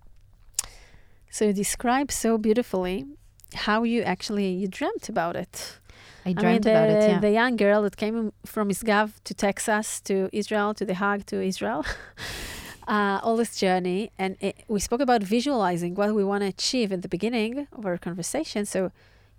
So 1.30 1.46
you 1.46 1.54
describe 1.54 2.12
so 2.12 2.38
beautifully 2.38 3.06
how 3.54 3.84
you 3.84 4.04
actually 4.04 4.50
you 4.52 4.68
dreamt 4.68 5.10
about 5.10 5.36
it. 5.36 5.80
I 6.26 6.34
dreamt 6.34 6.46
I 6.46 6.52
mean, 6.52 6.62
the, 6.62 6.72
about 6.72 6.90
it. 6.90 7.10
Yeah. 7.10 7.20
The 7.20 7.32
young 7.32 7.56
girl 7.56 7.84
that 7.84 7.98
came 7.98 8.34
from 8.46 8.70
Misgav 8.70 9.12
to 9.26 9.34
Texas 9.34 10.02
to 10.02 10.30
Israel 10.34 10.74
to 10.74 10.86
The 10.86 10.96
Hague 10.96 11.26
to 11.28 11.42
Israel. 11.42 11.86
uh, 12.88 13.20
all 13.24 13.36
this 13.36 13.56
journey, 13.58 14.12
and 14.18 14.38
it, 14.40 14.64
we 14.68 14.80
spoke 14.80 15.02
about 15.02 15.24
visualizing 15.24 15.96
what 15.96 16.14
we 16.14 16.24
want 16.24 16.42
to 16.42 16.48
achieve 16.48 16.92
at 16.92 17.02
the 17.02 17.08
beginning 17.08 17.68
of 17.72 17.86
our 17.86 17.98
conversation. 17.98 18.66
So 18.66 18.92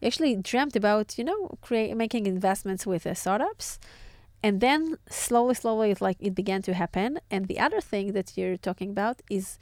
actually 0.03 0.37
dreamt 0.37 0.77
about, 0.77 1.19
you 1.19 1.25
know, 1.25 1.59
create, 1.61 1.97
making 1.97 2.27
investments 2.27 2.87
with 2.87 3.07
uh, 3.07 3.15
startups. 3.15 3.79
And 4.43 4.61
then 4.61 4.97
slowly, 5.09 5.55
slowly, 5.55 5.91
it 5.91 6.01
like 6.01 6.19
it 6.21 6.35
began 6.35 6.63
to 6.63 6.75
happen. 6.75 7.19
And 7.31 7.49
the 7.49 7.59
other 7.59 7.81
thing 7.81 8.13
that 8.13 8.37
you're 8.37 8.57
talking 8.57 8.91
about 8.91 9.23
is 9.31 9.59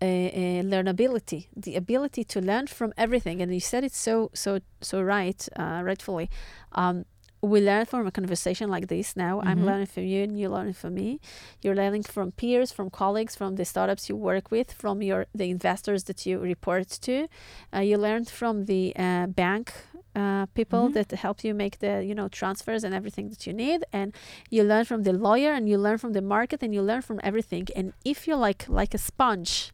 uh, 0.00 0.04
uh, 0.04 0.62
learnability, 0.62 1.46
the 1.56 1.76
ability 1.76 2.24
to 2.24 2.40
learn 2.40 2.66
from 2.66 2.92
everything. 2.96 3.40
And 3.42 3.52
you 3.52 3.60
said 3.60 3.84
it 3.84 3.92
so, 3.94 4.30
so, 4.34 4.60
so 4.80 5.02
right, 5.02 5.48
uh, 5.56 5.80
rightfully. 5.84 6.30
Um, 6.72 7.04
we 7.40 7.60
learn 7.60 7.86
from 7.86 8.04
a 8.06 8.10
conversation 8.10 8.68
like 8.68 8.88
this 8.88 9.14
now. 9.14 9.38
Mm-hmm. 9.38 9.48
I'm 9.48 9.64
learning 9.64 9.86
from 9.86 10.02
you, 10.04 10.24
and 10.24 10.38
you're 10.38 10.50
learning 10.50 10.72
from 10.74 10.94
me. 10.94 11.20
You're 11.62 11.76
learning 11.76 12.02
from 12.02 12.32
peers, 12.32 12.72
from 12.72 12.90
colleagues, 12.90 13.36
from 13.36 13.54
the 13.54 13.64
startups 13.64 14.08
you 14.08 14.16
work 14.16 14.50
with, 14.50 14.72
from 14.72 15.02
your 15.02 15.26
the 15.34 15.48
investors 15.50 16.04
that 16.04 16.26
you 16.26 16.38
report 16.40 16.88
to. 17.02 17.28
Uh, 17.72 17.78
you 17.80 17.96
learned 17.96 18.28
from 18.28 18.64
the 18.64 18.92
uh, 18.96 19.26
bank 19.28 19.72
uh, 20.16 20.46
people 20.46 20.88
Mhm. 20.88 20.94
that 20.94 21.10
help 21.12 21.44
you 21.44 21.54
make 21.54 21.78
the 21.78 22.04
you 22.04 22.14
know 22.14 22.28
transfers 22.28 22.82
and 22.82 22.92
everything 22.92 23.28
that 23.28 23.46
you 23.46 23.52
need, 23.52 23.84
and 23.92 24.12
you 24.50 24.64
learn 24.64 24.84
from 24.84 25.04
the 25.04 25.12
lawyer 25.12 25.52
and 25.52 25.68
you 25.68 25.78
learn 25.78 25.98
from 25.98 26.14
the 26.14 26.22
market 26.22 26.60
and 26.64 26.74
you 26.74 26.82
learn 26.82 27.02
from 27.02 27.20
everything. 27.22 27.68
And 27.76 27.92
if 28.04 28.26
you're 28.26 28.36
like 28.48 28.68
like 28.68 28.94
a 28.94 28.98
sponge, 28.98 29.72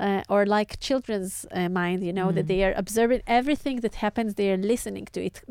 uh, 0.00 0.22
or 0.28 0.46
like 0.46 0.78
children's 0.80 1.46
uh, 1.52 1.68
mind, 1.68 2.02
you 2.02 2.12
know, 2.12 2.30
that 2.32 2.44
Mm. 2.44 2.48
they 2.48 2.64
are 2.64 2.74
observing 2.76 3.22
everything 3.26 3.80
that 3.80 3.94
happens, 3.96 4.34
they 4.34 4.50
are 4.52 4.56
listening 4.74 5.06
to 5.12 5.20
it, 5.24 5.42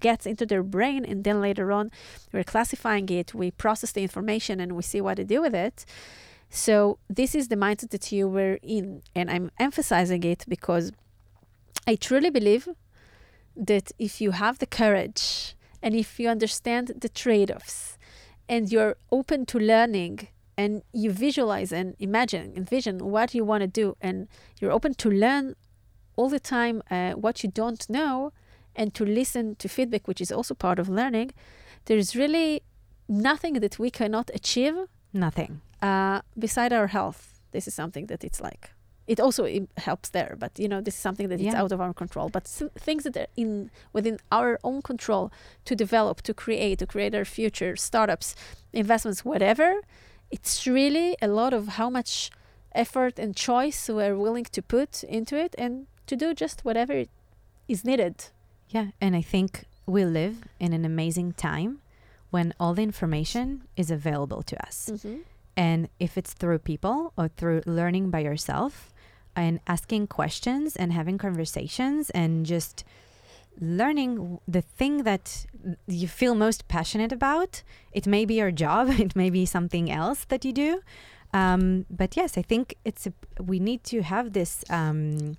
gets 0.00 0.26
into 0.26 0.44
their 0.46 0.62
brain, 0.62 1.04
and 1.04 1.22
then 1.24 1.40
later 1.40 1.70
on, 1.70 1.90
we're 2.32 2.44
classifying 2.54 3.08
it, 3.10 3.34
we 3.34 3.50
process 3.50 3.92
the 3.92 4.02
information, 4.02 4.60
and 4.60 4.72
we 4.72 4.82
see 4.82 5.00
what 5.00 5.16
to 5.16 5.24
do 5.24 5.40
with 5.42 5.54
it. 5.54 5.84
So 6.48 6.98
this 7.08 7.34
is 7.34 7.48
the 7.48 7.56
mindset 7.56 7.90
that 7.90 8.12
you 8.12 8.28
were 8.28 8.58
in, 8.62 9.02
and 9.14 9.30
I'm 9.30 9.50
emphasizing 9.58 10.22
it 10.24 10.44
because 10.48 10.92
I 11.86 11.94
truly 11.96 12.30
believe 12.30 12.68
that 13.56 13.92
if 13.98 14.20
you 14.20 14.30
have 14.32 14.58
the 14.58 14.66
courage 14.66 15.54
and 15.82 15.94
if 15.94 16.18
you 16.20 16.28
understand 16.28 16.92
the 17.00 17.08
trade-offs 17.08 17.98
and 18.48 18.70
you're 18.72 18.96
open 19.10 19.46
to 19.46 19.58
learning 19.58 20.28
and 20.62 20.72
you 21.02 21.08
visualize 21.26 21.70
and 21.78 21.86
imagine 22.08 22.46
envision 22.62 22.94
what 23.14 23.28
you 23.36 23.42
want 23.50 23.62
to 23.66 23.70
do 23.82 23.86
and 24.06 24.16
you're 24.58 24.74
open 24.78 24.92
to 25.04 25.08
learn 25.24 25.44
all 26.18 26.28
the 26.36 26.42
time 26.56 26.76
uh, 26.96 27.12
what 27.24 27.36
you 27.42 27.50
don't 27.62 27.82
know 27.98 28.12
and 28.80 28.88
to 28.98 29.02
listen 29.20 29.44
to 29.62 29.66
feedback 29.76 30.04
which 30.08 30.20
is 30.26 30.30
also 30.38 30.54
part 30.66 30.78
of 30.82 30.86
learning 31.00 31.28
there's 31.88 32.10
really 32.22 32.50
nothing 33.30 33.54
that 33.64 33.74
we 33.78 33.90
cannot 33.90 34.26
achieve 34.40 34.76
Nothing. 35.26 35.52
uh, 35.88 36.18
beside 36.46 36.72
our 36.78 36.88
health 36.96 37.20
this 37.54 37.64
is 37.68 37.74
something 37.74 38.06
that 38.10 38.22
it's 38.28 38.40
like 38.48 38.64
it 39.12 39.18
also 39.26 39.42
helps 39.88 40.08
there 40.16 40.32
but 40.44 40.52
you 40.62 40.68
know 40.72 40.80
this 40.86 40.94
is 40.98 41.00
something 41.08 41.28
that 41.30 41.40
it's 41.44 41.52
Yeah. 41.54 41.62
out 41.62 41.72
of 41.72 41.80
our 41.84 41.92
control 42.02 42.28
but 42.36 42.44
things 42.86 43.02
that 43.06 43.16
are 43.22 43.30
in 43.42 43.50
within 43.96 44.16
our 44.38 44.52
own 44.68 44.80
control 44.90 45.24
to 45.68 45.72
develop 45.84 46.16
to 46.28 46.32
create 46.44 46.76
to 46.82 46.86
create 46.94 47.14
our 47.18 47.24
future 47.38 47.72
startups 47.88 48.28
investments 48.72 49.20
whatever 49.32 49.70
it's 50.32 50.66
really 50.66 51.16
a 51.22 51.28
lot 51.28 51.52
of 51.52 51.68
how 51.78 51.88
much 51.88 52.30
effort 52.74 53.18
and 53.18 53.36
choice 53.36 53.88
we're 53.88 54.16
willing 54.16 54.44
to 54.44 54.62
put 54.62 55.04
into 55.04 55.36
it 55.36 55.54
and 55.58 55.86
to 56.06 56.16
do 56.16 56.34
just 56.34 56.64
whatever 56.64 57.04
is 57.68 57.84
needed 57.84 58.16
Yeah, 58.68 58.88
and 59.00 59.14
I 59.14 59.22
think 59.22 59.66
we 59.86 60.04
live 60.04 60.44
in 60.58 60.72
an 60.72 60.84
amazing 60.84 61.32
time 61.32 61.80
when 62.30 62.54
all 62.58 62.72
the 62.74 62.82
information 62.82 63.62
is 63.76 63.90
available 63.90 64.42
to 64.42 64.66
us. 64.66 64.88
Mm-hmm. 64.90 65.18
And 65.56 65.88
if 66.00 66.16
it's 66.16 66.32
through 66.32 66.60
people 66.60 67.12
or 67.16 67.28
through 67.28 67.60
learning 67.66 68.10
by 68.10 68.20
yourself 68.20 68.92
and 69.36 69.60
asking 69.66 70.06
questions 70.06 70.76
and 70.76 70.92
having 70.92 71.18
conversations 71.18 72.08
and 72.10 72.46
just 72.46 72.84
learning 73.60 74.38
the 74.48 74.62
thing 74.62 75.04
that 75.04 75.46
you 75.86 76.08
feel 76.08 76.34
most 76.34 76.66
passionate 76.68 77.12
about, 77.12 77.62
it 77.92 78.06
may 78.06 78.24
be 78.24 78.34
your 78.34 78.50
job, 78.50 78.88
it 78.98 79.14
may 79.14 79.30
be 79.30 79.46
something 79.46 79.90
else 79.90 80.24
that 80.26 80.44
you 80.44 80.52
do. 80.52 80.80
Um, 81.34 81.86
but 81.88 82.16
yes, 82.16 82.36
I 82.36 82.42
think 82.42 82.74
it's 82.84 83.06
a, 83.06 83.12
we 83.42 83.58
need 83.58 83.84
to 83.84 84.02
have 84.02 84.32
this 84.32 84.64
um, 84.68 85.36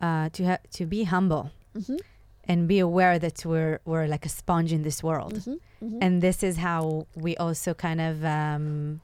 uh, 0.00 0.28
to 0.30 0.44
ha- 0.44 0.58
to 0.72 0.86
be 0.86 1.04
humble 1.04 1.50
Mhm. 1.76 1.98
and 2.46 2.68
be 2.68 2.78
aware 2.78 3.18
that 3.18 3.44
we're 3.44 3.80
we're 3.84 4.06
like 4.06 4.24
a 4.26 4.28
sponge 4.28 4.72
in 4.72 4.82
this 4.82 5.02
world 5.02 5.34
Mhm. 5.34 5.58
Mhm. 5.82 5.98
and 6.00 6.22
this 6.22 6.42
is 6.42 6.58
how 6.58 7.06
we 7.16 7.36
also 7.38 7.74
kind 7.74 8.00
of 8.00 8.24
um, 8.24 9.00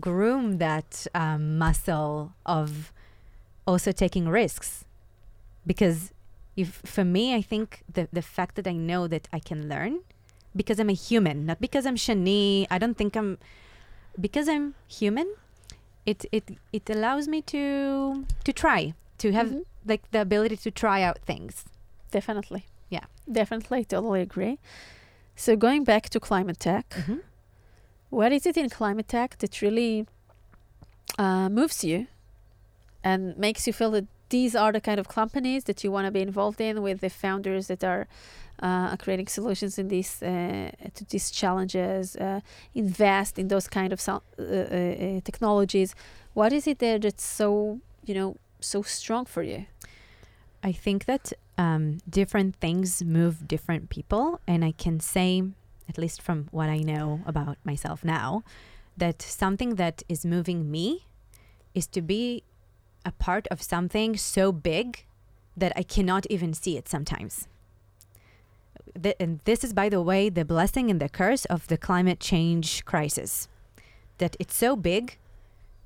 groom 0.00 0.58
that 0.58 1.06
um, 1.14 1.56
muscle 1.58 2.32
of 2.44 2.92
also 3.66 3.92
taking 3.92 4.28
risks 4.28 4.84
because 5.66 6.12
if 6.56 6.68
for 6.84 7.04
me 7.04 7.34
i 7.34 7.42
think 7.42 7.82
the, 7.92 8.08
the 8.12 8.22
fact 8.22 8.54
that 8.56 8.66
i 8.66 8.72
know 8.72 9.06
that 9.08 9.26
i 9.32 9.38
can 9.38 9.68
learn 9.68 10.00
because 10.54 10.78
i'm 10.80 10.88
a 10.90 10.98
human 11.08 11.44
not 11.46 11.60
because 11.60 11.84
i'm 11.86 11.96
shani 11.96 12.66
i 12.70 12.78
don't 12.78 12.96
think 12.96 13.16
i'm 13.16 13.38
because 14.20 14.48
i'm 14.48 14.74
human 14.86 15.28
it 16.06 16.24
it 16.30 16.44
it 16.72 16.88
allows 16.90 17.26
me 17.28 17.42
to 17.42 18.24
to 18.44 18.52
try 18.52 18.94
to 19.18 19.32
have 19.32 19.48
Mhm. 19.48 19.62
like 19.86 20.02
the 20.12 20.20
ability 20.20 20.56
to 20.66 20.70
try 20.70 21.02
out 21.02 21.18
things 21.30 21.64
definitely 22.10 22.64
Yeah. 22.90 23.06
definitely 23.40 23.84
totally 23.84 24.20
agree 24.20 24.58
so 25.34 25.56
going 25.56 25.82
back 25.84 26.08
to 26.10 26.20
climate 26.20 26.58
tech 26.60 26.86
What 28.10 28.30
is 28.32 28.46
it 28.46 28.56
in 28.56 28.68
climate 28.70 29.08
tech 29.08 29.38
that 29.38 29.60
really 29.60 30.06
uh, 31.18 31.48
moves 31.48 31.82
you 31.82 32.06
and 33.02 33.36
makes 33.36 33.66
you 33.66 33.72
feel 33.72 33.90
that 33.90 34.06
these 34.28 34.54
are 34.54 34.72
the 34.72 34.80
kind 34.80 34.98
of 34.98 35.08
companies 35.08 35.64
that 35.64 35.84
you 35.84 35.92
want 35.92 36.06
to 36.06 36.10
be 36.10 36.20
involved 36.20 36.60
in 36.60 36.82
with 36.82 37.00
the 37.00 37.10
founders 37.10 37.66
that 37.68 37.84
are 37.84 38.06
uh, 38.60 38.96
creating 38.96 39.26
solutions 39.26 39.78
in 39.78 39.88
these 39.88 40.22
uh, 40.22 40.70
to 40.94 41.04
these 41.04 41.30
challenges, 41.30 42.16
uh, 42.16 42.40
invest 42.74 43.38
in 43.38 43.48
those 43.48 43.68
kind 43.68 43.92
of 43.92 44.00
so- 44.00 44.22
uh, 44.38 44.42
uh, 44.42 44.46
uh, 44.46 45.20
technologies. 45.24 45.94
What 46.34 46.52
is 46.52 46.66
it 46.66 46.78
there 46.78 46.98
that's 46.98 47.24
so 47.24 47.80
you 48.04 48.14
know 48.14 48.36
so 48.60 48.82
strong 48.82 49.24
for 49.26 49.42
you? 49.42 49.66
I 50.62 50.72
think 50.72 51.04
that 51.04 51.32
um, 51.58 51.98
different 52.08 52.56
things 52.56 53.02
move 53.02 53.46
different 53.46 53.90
people, 53.90 54.40
and 54.46 54.64
I 54.64 54.72
can 54.72 55.00
say, 55.00 55.42
at 55.88 55.98
least 55.98 56.22
from 56.22 56.48
what 56.50 56.68
I 56.68 56.78
know 56.78 57.20
about 57.26 57.58
myself 57.64 58.04
now, 58.04 58.42
that 58.96 59.20
something 59.20 59.74
that 59.74 60.02
is 60.08 60.24
moving 60.24 60.70
me 60.70 61.06
is 61.74 61.86
to 61.88 62.00
be 62.00 62.44
a 63.04 63.12
part 63.12 63.46
of 63.48 63.62
something 63.62 64.16
so 64.16 64.52
big 64.52 65.04
that 65.56 65.72
I 65.76 65.82
cannot 65.82 66.26
even 66.30 66.54
see 66.54 66.76
it 66.76 66.88
sometimes. 66.88 67.46
Th- 69.00 69.16
and 69.20 69.40
this 69.44 69.64
is, 69.64 69.72
by 69.72 69.88
the 69.88 70.02
way, 70.02 70.28
the 70.28 70.44
blessing 70.44 70.90
and 70.90 71.00
the 71.00 71.08
curse 71.08 71.44
of 71.46 71.68
the 71.68 71.76
climate 71.76 72.20
change 72.20 72.84
crisis. 72.84 73.48
That 74.18 74.36
it's 74.38 74.56
so 74.56 74.76
big 74.76 75.18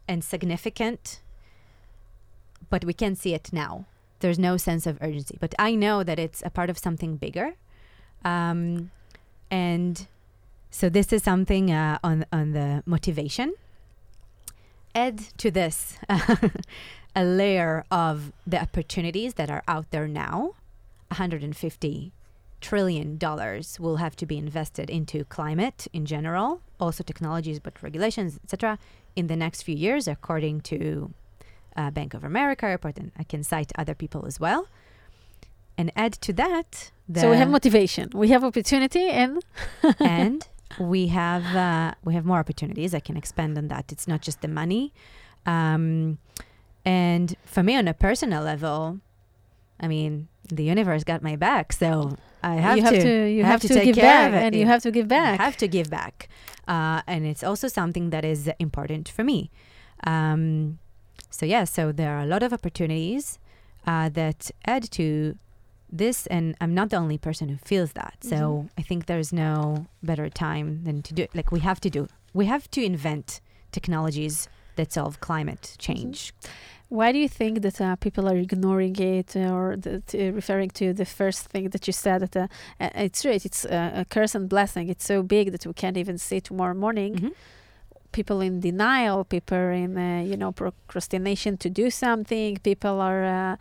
and 0.07 0.23
significant, 0.23 1.21
but 2.71 2.85
we 2.85 2.93
can't 2.93 3.19
see 3.19 3.35
it 3.35 3.53
now 3.53 3.87
there's 4.21 4.39
no 4.39 4.57
sense 4.57 4.87
of 4.87 4.99
urgency. 5.01 5.37
But 5.41 5.55
I 5.59 5.75
know 5.75 6.03
that 6.03 6.19
it's 6.19 6.43
a 6.45 6.51
part 6.51 6.71
of 6.71 6.79
something 6.79 7.17
bigger. 7.17 7.55
Um, 8.25 8.91
and 9.51 10.07
so 10.71 10.89
this 10.89 11.13
is 11.13 11.23
something 11.23 11.71
uh, 11.71 11.99
on, 12.03 12.27
on 12.33 12.53
the 12.53 12.83
motivation. 12.87 13.55
Add 14.95 15.19
to 15.39 15.51
this 15.51 15.99
a 17.15 17.25
layer 17.25 17.85
of 17.91 18.33
the 18.47 18.61
opportunities 18.61 19.35
that 19.35 19.51
are 19.51 19.63
out 19.67 19.91
there 19.91 20.09
now. 20.09 20.55
150 21.09 22.13
trillion 22.61 23.17
dollars 23.17 23.79
will 23.79 23.97
have 23.97 24.17
to 24.17 24.27
be 24.27 24.37
invested 24.37 24.91
into 24.91 25.25
climate 25.25 25.87
in 25.93 26.05
general, 26.07 26.61
also 26.81 27.03
technologies, 27.03 27.59
but 27.61 27.83
regulations, 27.83 28.39
etc., 28.45 28.79
in 29.17 29.27
the 29.27 29.37
next 29.37 29.63
few 29.63 29.75
years, 29.75 30.07
according 30.07 30.61
to 30.61 31.13
uh, 31.77 31.91
Bank 31.91 32.15
of 32.15 32.25
America 32.25 32.67
report, 32.67 32.99
and 32.99 33.13
I 33.17 33.25
can 33.25 33.43
cite 33.43 33.73
other 33.77 33.95
people 33.95 34.27
as 34.27 34.39
well. 34.39 34.69
And 35.77 35.93
add 35.95 36.15
to 36.15 36.33
that, 36.35 36.91
so 37.15 37.31
we 37.31 37.37
have 37.37 37.49
motivation, 37.49 38.11
we 38.13 38.29
have 38.29 38.43
opportunity, 38.43 39.09
and 39.09 39.45
and 40.01 40.47
we 40.81 41.09
have 41.09 41.45
uh, 41.57 41.95
we 42.05 42.15
have 42.15 42.25
more 42.25 42.39
opportunities. 42.39 42.95
I 42.95 43.01
can 43.01 43.17
expand 43.17 43.57
on 43.57 43.69
that. 43.69 43.93
It's 43.93 44.09
not 44.09 44.21
just 44.21 44.41
the 44.41 44.49
money. 44.49 44.93
Um, 45.47 46.19
and 46.89 47.27
for 47.55 47.63
me, 47.63 47.73
on 47.81 47.87
a 47.89 47.95
personal 48.09 48.43
level, 48.53 48.99
I 49.85 49.87
mean, 49.95 50.13
the 50.59 50.65
universe 50.75 51.03
got 51.05 51.21
my 51.31 51.37
back, 51.37 51.67
so 51.83 52.17
I 52.43 52.55
have 52.67 52.77
you 52.79 52.83
have 52.85 52.95
to. 52.95 53.03
to 53.03 53.15
you 53.37 53.43
have, 53.45 53.53
have 53.53 53.61
to 53.63 53.69
to, 53.69 53.75
take 53.75 53.85
give 53.89 53.97
care 53.97 54.05
back, 54.05 54.29
of 54.29 54.35
it. 54.35 54.43
and 54.45 54.55
you 54.61 54.67
have 54.73 54.83
to 54.87 54.91
give 54.91 55.09
back. 55.19 55.41
I 55.41 55.45
have 55.49 55.57
to 55.65 55.69
give 55.77 55.89
back. 56.01 56.15
Uh, 56.75 57.01
and 57.13 57.21
it's 57.31 57.45
also 57.51 57.67
something 57.69 58.11
that 58.15 58.25
is 58.25 58.41
important 58.59 59.09
for 59.17 59.25
me. 59.25 59.51
Um, 60.13 60.79
so, 61.31 61.45
yeah, 61.47 61.65
so 61.65 61.93
there 61.93 62.13
are 62.17 62.23
a 62.23 62.27
lot 62.35 62.43
of 62.43 62.53
opportunities 62.53 63.39
uh, 63.87 64.09
that 64.21 64.51
add 64.75 64.85
to 64.93 65.07
this. 66.01 66.27
And 66.29 66.55
I'm 66.61 66.75
not 66.75 66.91
the 66.91 66.97
only 66.97 67.19
person 67.19 67.49
who 67.49 67.57
feels 67.71 67.93
that. 68.01 68.15
So, 68.33 68.37
Mhm. 68.37 68.69
I 68.81 68.83
think 68.89 69.01
there's 69.07 69.33
no 69.33 69.87
better 70.03 70.29
time 70.47 70.69
than 70.87 71.03
to 71.03 71.11
do 71.15 71.23
it. 71.27 71.31
Like, 71.39 71.51
we 71.57 71.61
have 71.61 71.81
to 71.81 71.91
do, 71.97 72.09
we 72.41 72.47
have 72.47 72.65
to 72.77 72.81
invent 72.93 73.41
technologies 73.73 74.49
that 74.77 74.93
solve 74.93 75.15
climate 75.29 75.65
change. 75.79 76.33
Why 76.89 77.13
do 77.13 77.19
you 77.19 77.29
think 77.29 77.61
that 77.63 77.81
uh, 77.81 77.97
people 77.97 78.27
are 78.29 78.37
ignoring 78.37 78.97
it 78.97 79.37
or 79.37 79.77
that, 79.77 80.15
uh, 80.15 80.33
referring 80.33 80.71
to 80.71 80.95
the 80.95 81.05
first 81.05 81.47
thing 81.49 81.69
that 81.71 81.87
you 81.87 81.93
said? 81.93 82.23
That 82.23 82.37
uh, 82.37 82.49
uh, 82.81 82.89
it's 82.95 83.21
true, 83.23 83.33
it's 83.33 83.67
uh, 83.67 83.91
a 83.95 84.05
curse 84.07 84.35
and 84.35 84.49
blessing. 84.49 84.89
It's 84.89 85.05
so 85.05 85.23
big 85.23 85.53
that 85.53 85.67
we 85.67 85.75
can't 85.75 85.99
even 85.99 86.17
see 86.19 86.41
tomorrow 86.41 86.75
morning. 86.75 87.15
Mhm. 87.15 87.33
People 88.11 88.41
in 88.41 88.61
denial, 88.61 89.25
people 89.25 89.59
in 89.59 89.99
uh, 89.99 90.23
you 90.23 90.37
know 90.37 90.51
procrastination 90.53 91.59
to 91.59 91.69
do 91.69 91.91
something. 91.91 92.57
People 92.71 93.01
are 93.03 93.25
uh, 93.25 93.57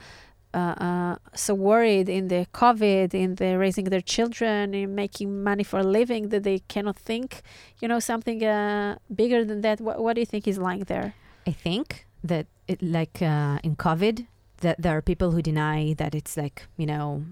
uh, 0.53 0.57
uh, 0.57 1.15
so 1.35 1.53
worried 1.53 2.07
in 2.07 2.29
the 2.29 2.47
COVID, 2.53 3.13
in 3.13 3.35
the 3.35 3.57
raising 3.57 3.85
their 3.85 4.01
children, 4.01 4.73
in 4.73 4.95
making 4.95 5.43
money 5.43 5.63
for 5.63 5.79
a 5.79 5.83
living 5.83 6.29
that 6.29 6.43
they 6.43 6.59
cannot 6.69 6.95
think, 6.95 7.41
you 7.81 7.87
know, 7.89 7.99
something 7.99 8.41
uh, 8.43 8.95
bigger 9.13 9.43
than 9.43 9.59
that. 9.61 9.81
What, 9.81 9.99
what 10.01 10.13
do 10.15 10.21
you 10.21 10.25
think 10.25 10.47
is 10.47 10.57
lying 10.57 10.85
there? 10.85 11.13
I 11.45 11.51
think 11.51 12.06
that 12.23 12.47
it, 12.67 12.81
like 12.81 13.21
uh, 13.21 13.59
in 13.63 13.75
COVID, 13.75 14.27
that 14.61 14.81
there 14.81 14.95
are 14.97 15.01
people 15.01 15.31
who 15.31 15.41
deny 15.41 15.93
that 15.97 16.13
it's 16.15 16.35
like 16.37 16.67
you 16.77 16.85
know 16.85 17.23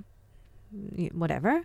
whatever. 1.14 1.64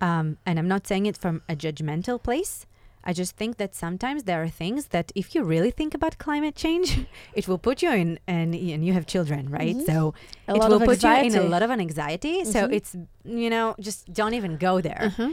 Um, 0.00 0.36
and 0.44 0.58
I'm 0.58 0.68
not 0.68 0.86
saying 0.86 1.06
it 1.06 1.16
from 1.16 1.42
a 1.48 1.54
judgmental 1.54 2.22
place. 2.22 2.66
I 3.04 3.12
just 3.12 3.36
think 3.36 3.56
that 3.56 3.74
sometimes 3.74 4.24
there 4.24 4.42
are 4.42 4.48
things 4.48 4.86
that 4.88 5.10
if 5.16 5.34
you 5.34 5.42
really 5.42 5.72
think 5.72 5.92
about 5.94 6.18
climate 6.18 6.54
change, 6.54 7.04
it 7.34 7.48
will 7.48 7.58
put 7.58 7.82
you 7.82 7.90
in, 7.90 8.18
and, 8.28 8.54
and 8.54 8.84
you 8.86 8.92
have 8.92 9.06
children, 9.06 9.48
right? 9.50 9.76
Mhm. 9.76 9.86
So 9.86 10.14
A 10.48 10.54
it 10.54 10.68
will 10.68 10.78
put 10.80 11.02
you 11.02 11.10
in 11.10 11.34
a 11.34 11.40
lot 11.42 11.62
of 11.62 11.70
an 11.70 11.80
anxiety. 11.80 12.44
So 12.44 12.68
Mhm. 12.68 12.72
it's, 12.72 12.96
you 13.24 13.50
know, 13.50 13.74
just 13.80 14.12
don't 14.12 14.34
even 14.34 14.56
go 14.56 14.80
there. 14.80 15.02
Uh-huh. 15.10 15.30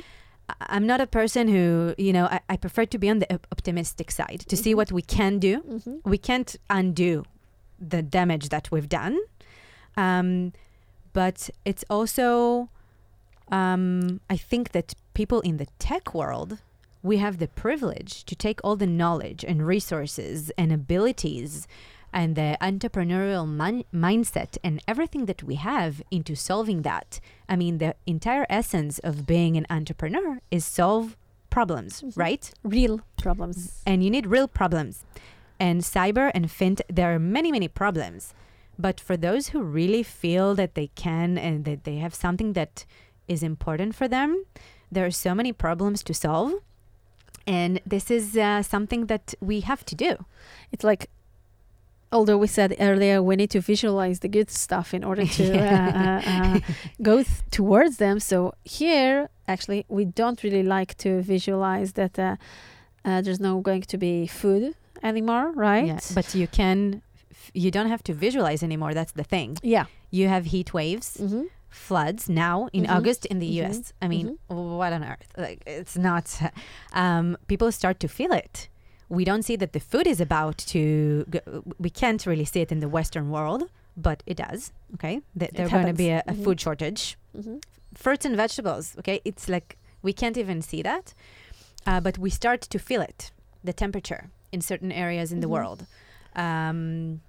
I'm 0.61 0.85
not 0.87 1.01
a 1.01 1.07
person 1.07 1.47
who, 1.47 1.93
you 1.97 2.13
know, 2.13 2.25
I, 2.25 2.39
I 2.49 2.57
prefer 2.57 2.85
to 2.85 2.97
be 2.97 3.09
on 3.09 3.19
the 3.19 3.39
optimistic 3.51 4.11
side 4.11 4.41
to 4.47 4.55
see 4.57 4.73
Mhm. 4.73 4.77
what 4.77 4.91
we 4.91 5.01
can 5.01 5.39
do. 5.39 5.61
Mhm. 5.61 5.99
We 6.03 6.17
can't 6.17 6.55
undo 6.69 7.23
the 7.79 8.01
damage 8.01 8.49
that 8.49 8.71
we've 8.71 8.89
done. 8.89 9.17
Um, 9.97 10.53
but 11.13 11.49
it's 11.65 11.83
also, 11.89 12.69
um, 13.51 14.19
I 14.29 14.37
think 14.37 14.71
that 14.71 14.93
people 15.13 15.39
in 15.41 15.57
the 15.57 15.67
tech 15.79 16.13
world, 16.13 16.59
we 17.01 17.17
have 17.17 17.37
the 17.37 17.47
privilege 17.47 18.23
to 18.25 18.35
take 18.35 18.59
all 18.63 18.75
the 18.75 18.87
knowledge 18.87 19.43
and 19.43 19.65
resources 19.65 20.51
and 20.57 20.71
abilities 20.71 21.67
and 22.11 22.35
the 22.35 22.57
entrepreneurial 22.61 23.47
min- 23.47 23.85
mindset 23.93 24.57
and 24.63 24.81
everything 24.87 25.25
that 25.25 25.43
we 25.43 25.55
have 25.55 26.01
into 26.11 26.35
solving 26.35 26.81
that. 26.83 27.19
I 27.47 27.55
mean, 27.55 27.77
the 27.77 27.95
entire 28.05 28.45
essence 28.49 28.99
of 28.99 29.25
being 29.25 29.57
an 29.57 29.65
entrepreneur 29.69 30.39
is 30.51 30.65
solve 30.65 31.15
problems, 31.49 32.01
Mhm. 32.01 32.17
right? 32.17 32.51
Real 32.63 33.01
problems. 33.17 33.81
and 33.85 34.03
you 34.03 34.09
need 34.09 34.27
real 34.27 34.47
problems. 34.47 35.03
And 35.59 35.81
cyber 35.81 36.31
and 36.33 36.49
fint, 36.49 36.81
there 36.87 37.13
are 37.13 37.19
many, 37.19 37.51
many 37.51 37.67
problems. 37.67 38.33
But 38.77 38.99
for 38.99 39.17
those 39.17 39.49
who 39.49 39.61
really 39.61 40.03
feel 40.03 40.55
that 40.55 40.73
they 40.75 40.87
can 40.95 41.37
and 41.37 41.65
that 41.65 41.83
they 41.83 41.97
have 41.97 42.15
something 42.15 42.53
that 42.53 42.85
is 43.27 43.43
important 43.43 43.93
for 43.95 44.07
them, 44.07 44.45
there 44.91 45.05
are 45.05 45.11
so 45.11 45.35
many 45.35 45.51
problems 45.51 46.01
to 46.03 46.13
solve. 46.13 46.53
And 47.45 47.81
this 47.85 48.09
is 48.11 48.37
uh, 48.37 48.63
something 48.63 49.07
that 49.07 49.33
we 49.41 49.61
have 49.61 49.83
to 49.85 49.95
do. 49.95 50.25
It's 50.71 50.83
like, 50.83 51.09
although 52.11 52.37
we 52.37 52.47
said 52.47 52.75
earlier, 52.79 53.21
we 53.21 53.35
need 53.35 53.49
to 53.51 53.61
visualize 53.61 54.19
the 54.19 54.27
good 54.27 54.49
stuff 54.49 54.93
in 54.93 55.03
order 55.03 55.25
to 55.25 55.43
uh, 55.57 55.91
uh, 56.03 56.21
uh, 56.25 56.59
go 57.01 57.15
th- 57.23 57.27
towards 57.51 57.97
them. 57.97 58.19
So 58.19 58.53
here, 58.63 59.29
actually, 59.47 59.85
we 59.87 60.05
don't 60.05 60.41
really 60.43 60.63
like 60.63 60.95
to 60.97 61.21
visualize 61.21 61.93
that 61.93 62.17
uh, 62.19 62.35
uh, 63.05 63.21
there's 63.21 63.39
no 63.39 63.59
going 63.61 63.83
to 63.83 63.97
be 63.97 64.27
food 64.27 64.73
anymore, 65.03 65.51
right? 65.55 65.85
Yeah, 65.87 65.99
But 66.13 66.33
you 66.35 66.47
can, 66.47 67.01
f- 67.31 67.51
you 67.53 67.71
don't 67.71 67.87
have 67.89 68.03
to 68.03 68.13
visualize 68.13 68.63
anymore. 68.63 68.93
That's 68.93 69.13
the 69.13 69.23
thing. 69.23 69.57
yeah. 69.63 69.85
You 70.11 70.27
have 70.27 70.45
heat 70.45 70.73
waves. 70.73 71.17
hmm 71.17 71.43
floods 71.71 72.27
now 72.27 72.67
in 72.73 72.83
Mhm. 72.83 72.95
August 72.97 73.27
in 73.27 73.37
the 73.37 73.45
Mhm. 73.47 73.69
US. 73.69 73.93
I 74.01 74.07
mean, 74.07 74.39
what 74.47 74.91
on 74.91 75.03
earth? 75.03 75.27
Like, 75.37 75.59
it's 75.67 75.95
not. 75.95 76.25
Um, 76.93 77.37
people 77.47 77.71
start 77.71 77.99
to 77.99 78.07
feel 78.07 78.31
it. 78.31 78.69
We 79.09 79.23
don't 79.25 79.43
see 79.43 79.55
that 79.57 79.73
the 79.73 79.79
food 79.79 80.07
is 80.07 80.21
about 80.21 80.57
to. 80.73 81.25
Go, 81.29 81.39
we 81.79 81.89
can't 81.89 82.23
really 82.25 82.45
see 82.45 82.61
it 82.61 82.71
in 82.71 82.79
the 82.79 82.87
Western 82.89 83.29
world, 83.31 83.63
but 83.97 84.21
it 84.25 84.37
does. 84.37 84.71
Okay, 84.95 85.21
Th- 85.37 85.51
there's 85.51 85.71
going 85.71 85.87
to 85.87 85.93
be 85.93 86.09
a, 86.09 86.23
a. 86.27 86.33
Mhm. 86.33 86.43
food 86.43 86.61
shortage. 86.61 87.17
hmm 87.35 87.57
Fruits 87.93 88.25
and 88.25 88.35
vegetables. 88.37 88.95
Okay, 88.99 89.19
it's 89.25 89.49
like 89.49 89.77
we 90.03 90.13
can't 90.13 90.37
even 90.37 90.61
see 90.61 90.81
that, 90.83 91.13
uh, 91.87 91.99
but 91.99 92.17
we 92.19 92.29
start 92.29 92.61
to 92.61 92.77
feel 92.79 93.01
it. 93.01 93.31
The 93.63 93.73
temperature 93.73 94.29
in 94.51 94.61
certain 94.61 94.91
areas 94.91 95.31
in 95.31 95.39
the 95.41 95.47
Mhm. 95.47 95.51
world. 95.57 95.85
Um, 96.35 97.21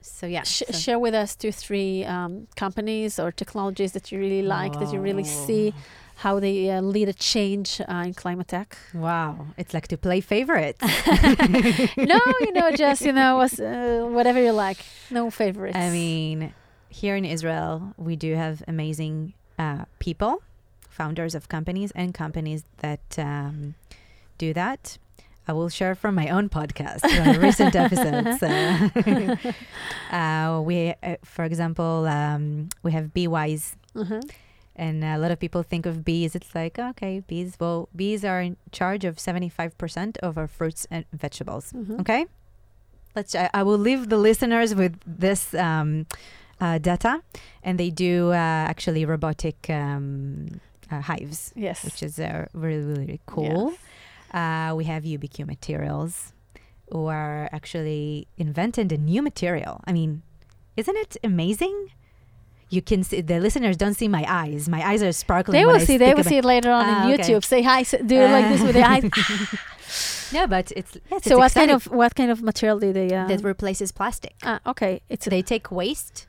so 0.00 0.26
yeah. 0.26 0.42
Sh- 0.42 0.62
so- 0.70 0.78
share 0.78 0.98
with 0.98 1.14
us 1.14 1.34
two, 1.36 1.52
three 1.52 2.04
um, 2.04 2.48
companies 2.56 3.18
or 3.18 3.32
technologies 3.32 3.92
that 3.92 4.12
you 4.12 4.18
really 4.18 4.42
like, 4.42 4.78
that 4.78 4.92
you 4.92 5.00
really 5.00 5.24
see 5.24 5.72
how 6.16 6.38
they 6.40 6.70
uh, 6.70 6.80
lead 6.80 7.08
a 7.08 7.12
change 7.12 7.80
uh, 7.80 8.04
in 8.06 8.14
climate 8.14 8.48
tech. 8.48 8.76
Wow, 8.94 9.46
it's 9.56 9.74
like 9.74 9.88
to 9.88 9.96
play 9.96 10.20
favorites. 10.20 10.80
no, 11.96 12.20
you 12.40 12.52
know, 12.52 12.70
just 12.72 13.02
you 13.02 13.12
know, 13.12 13.36
was, 13.36 13.58
uh, 13.58 14.06
whatever 14.10 14.42
you 14.42 14.52
like. 14.52 14.78
No 15.10 15.30
favorites. 15.30 15.76
I 15.76 15.90
mean, 15.90 16.54
here 16.88 17.16
in 17.16 17.24
Israel, 17.24 17.94
we 17.96 18.16
do 18.16 18.34
have 18.34 18.62
amazing 18.68 19.34
uh, 19.58 19.84
people, 19.98 20.42
founders 20.88 21.34
of 21.34 21.48
companies, 21.48 21.90
and 21.92 22.14
companies 22.14 22.64
that 22.78 23.18
um, 23.18 23.74
do 24.38 24.52
that. 24.54 24.98
I 25.48 25.52
will 25.52 25.68
share 25.68 25.94
from 25.96 26.14
my 26.14 26.28
own 26.28 26.48
podcast, 26.48 27.02
recent 27.42 27.74
episodes. 27.74 28.42
Uh, 30.12 30.60
we, 30.62 30.94
uh, 31.02 31.16
for 31.24 31.42
example, 31.42 32.04
um, 32.06 32.68
we 32.82 32.92
have 32.92 33.14
Beewise, 33.14 33.76
uh-huh. 33.96 34.20
And 34.76 35.04
a 35.04 35.18
lot 35.18 35.30
of 35.30 35.38
people 35.38 35.62
think 35.62 35.86
of 35.86 36.04
bees. 36.04 36.34
It's 36.34 36.54
like 36.54 36.78
okay, 36.78 37.20
bees. 37.26 37.56
Well, 37.60 37.88
bees 37.94 38.24
are 38.24 38.40
in 38.40 38.56
charge 38.72 39.04
of 39.04 39.18
seventy-five 39.18 39.76
percent 39.78 40.18
of 40.18 40.36
our 40.38 40.48
fruits 40.48 40.86
and 40.90 41.04
vegetables. 41.12 41.72
Mhm. 41.72 42.00
Okay, 42.00 42.26
let's. 43.16 43.34
I, 43.34 43.50
I 43.54 43.62
will 43.62 43.78
leave 43.78 44.08
the 44.08 44.16
listeners 44.18 44.74
with 44.74 44.94
this 45.06 45.52
um, 45.54 46.06
uh, 46.60 46.78
data, 46.78 47.22
and 47.62 47.78
they 47.78 47.90
do 47.90 48.30
uh, 48.32 48.34
actually 48.72 49.04
robotic 49.04 49.68
um, 49.70 50.60
uh, 50.90 51.00
hives, 51.00 51.52
Yes. 51.56 51.84
which 51.84 52.02
is 52.02 52.18
uh, 52.18 52.46
really 52.52 52.84
really 52.84 53.20
cool. 53.26 53.74
Uh, 54.32 54.72
we 54.74 54.84
have 54.84 55.02
UBQ 55.04 55.46
materials, 55.46 56.32
who 56.90 57.06
are 57.06 57.48
actually 57.52 58.26
invented 58.38 58.90
a 58.92 58.96
new 58.96 59.20
material. 59.22 59.80
I 59.84 59.92
mean, 59.92 60.22
isn't 60.76 60.96
it 60.96 61.16
amazing? 61.22 61.88
You 62.76 62.80
can 62.90 63.00
see 63.04 63.20
the 63.20 63.38
listeners 63.46 63.76
don't 63.76 63.94
see 64.02 64.08
my 64.08 64.24
eyes. 64.42 64.62
My 64.76 64.82
eyes 64.90 65.02
are 65.02 65.12
sparkling. 65.12 65.54
They 65.58 65.66
will 65.70 65.78
see. 65.88 65.96
They 65.98 66.14
will 66.14 66.24
see 66.32 66.38
it 66.42 66.44
later 66.54 66.70
on 66.78 66.84
Ah, 66.86 66.92
in 66.92 67.12
okay. 67.12 67.22
YouTube. 67.22 67.44
Say 67.44 67.60
hi. 67.70 67.82
Do 67.82 68.16
it 68.26 68.30
like 68.36 68.46
this 68.52 68.62
with 68.66 68.74
the 68.80 68.86
eyes. 68.92 69.04
No, 70.32 70.46
but 70.46 70.72
it's 70.74 70.96
yes, 71.10 71.24
so 71.24 71.34
it's 71.34 71.38
what 71.42 71.52
kind 71.60 71.70
of 71.70 71.84
what 72.00 72.14
kind 72.14 72.30
of 72.30 72.38
material 72.42 72.78
do 72.78 72.90
they? 72.98 73.08
Uh, 73.12 73.26
that 73.28 73.44
replaces 73.44 73.92
plastic. 73.92 74.32
ah, 74.42 74.60
okay. 74.66 75.02
It's 75.10 75.26
they 75.26 75.42
take 75.42 75.70
waste, 75.70 76.26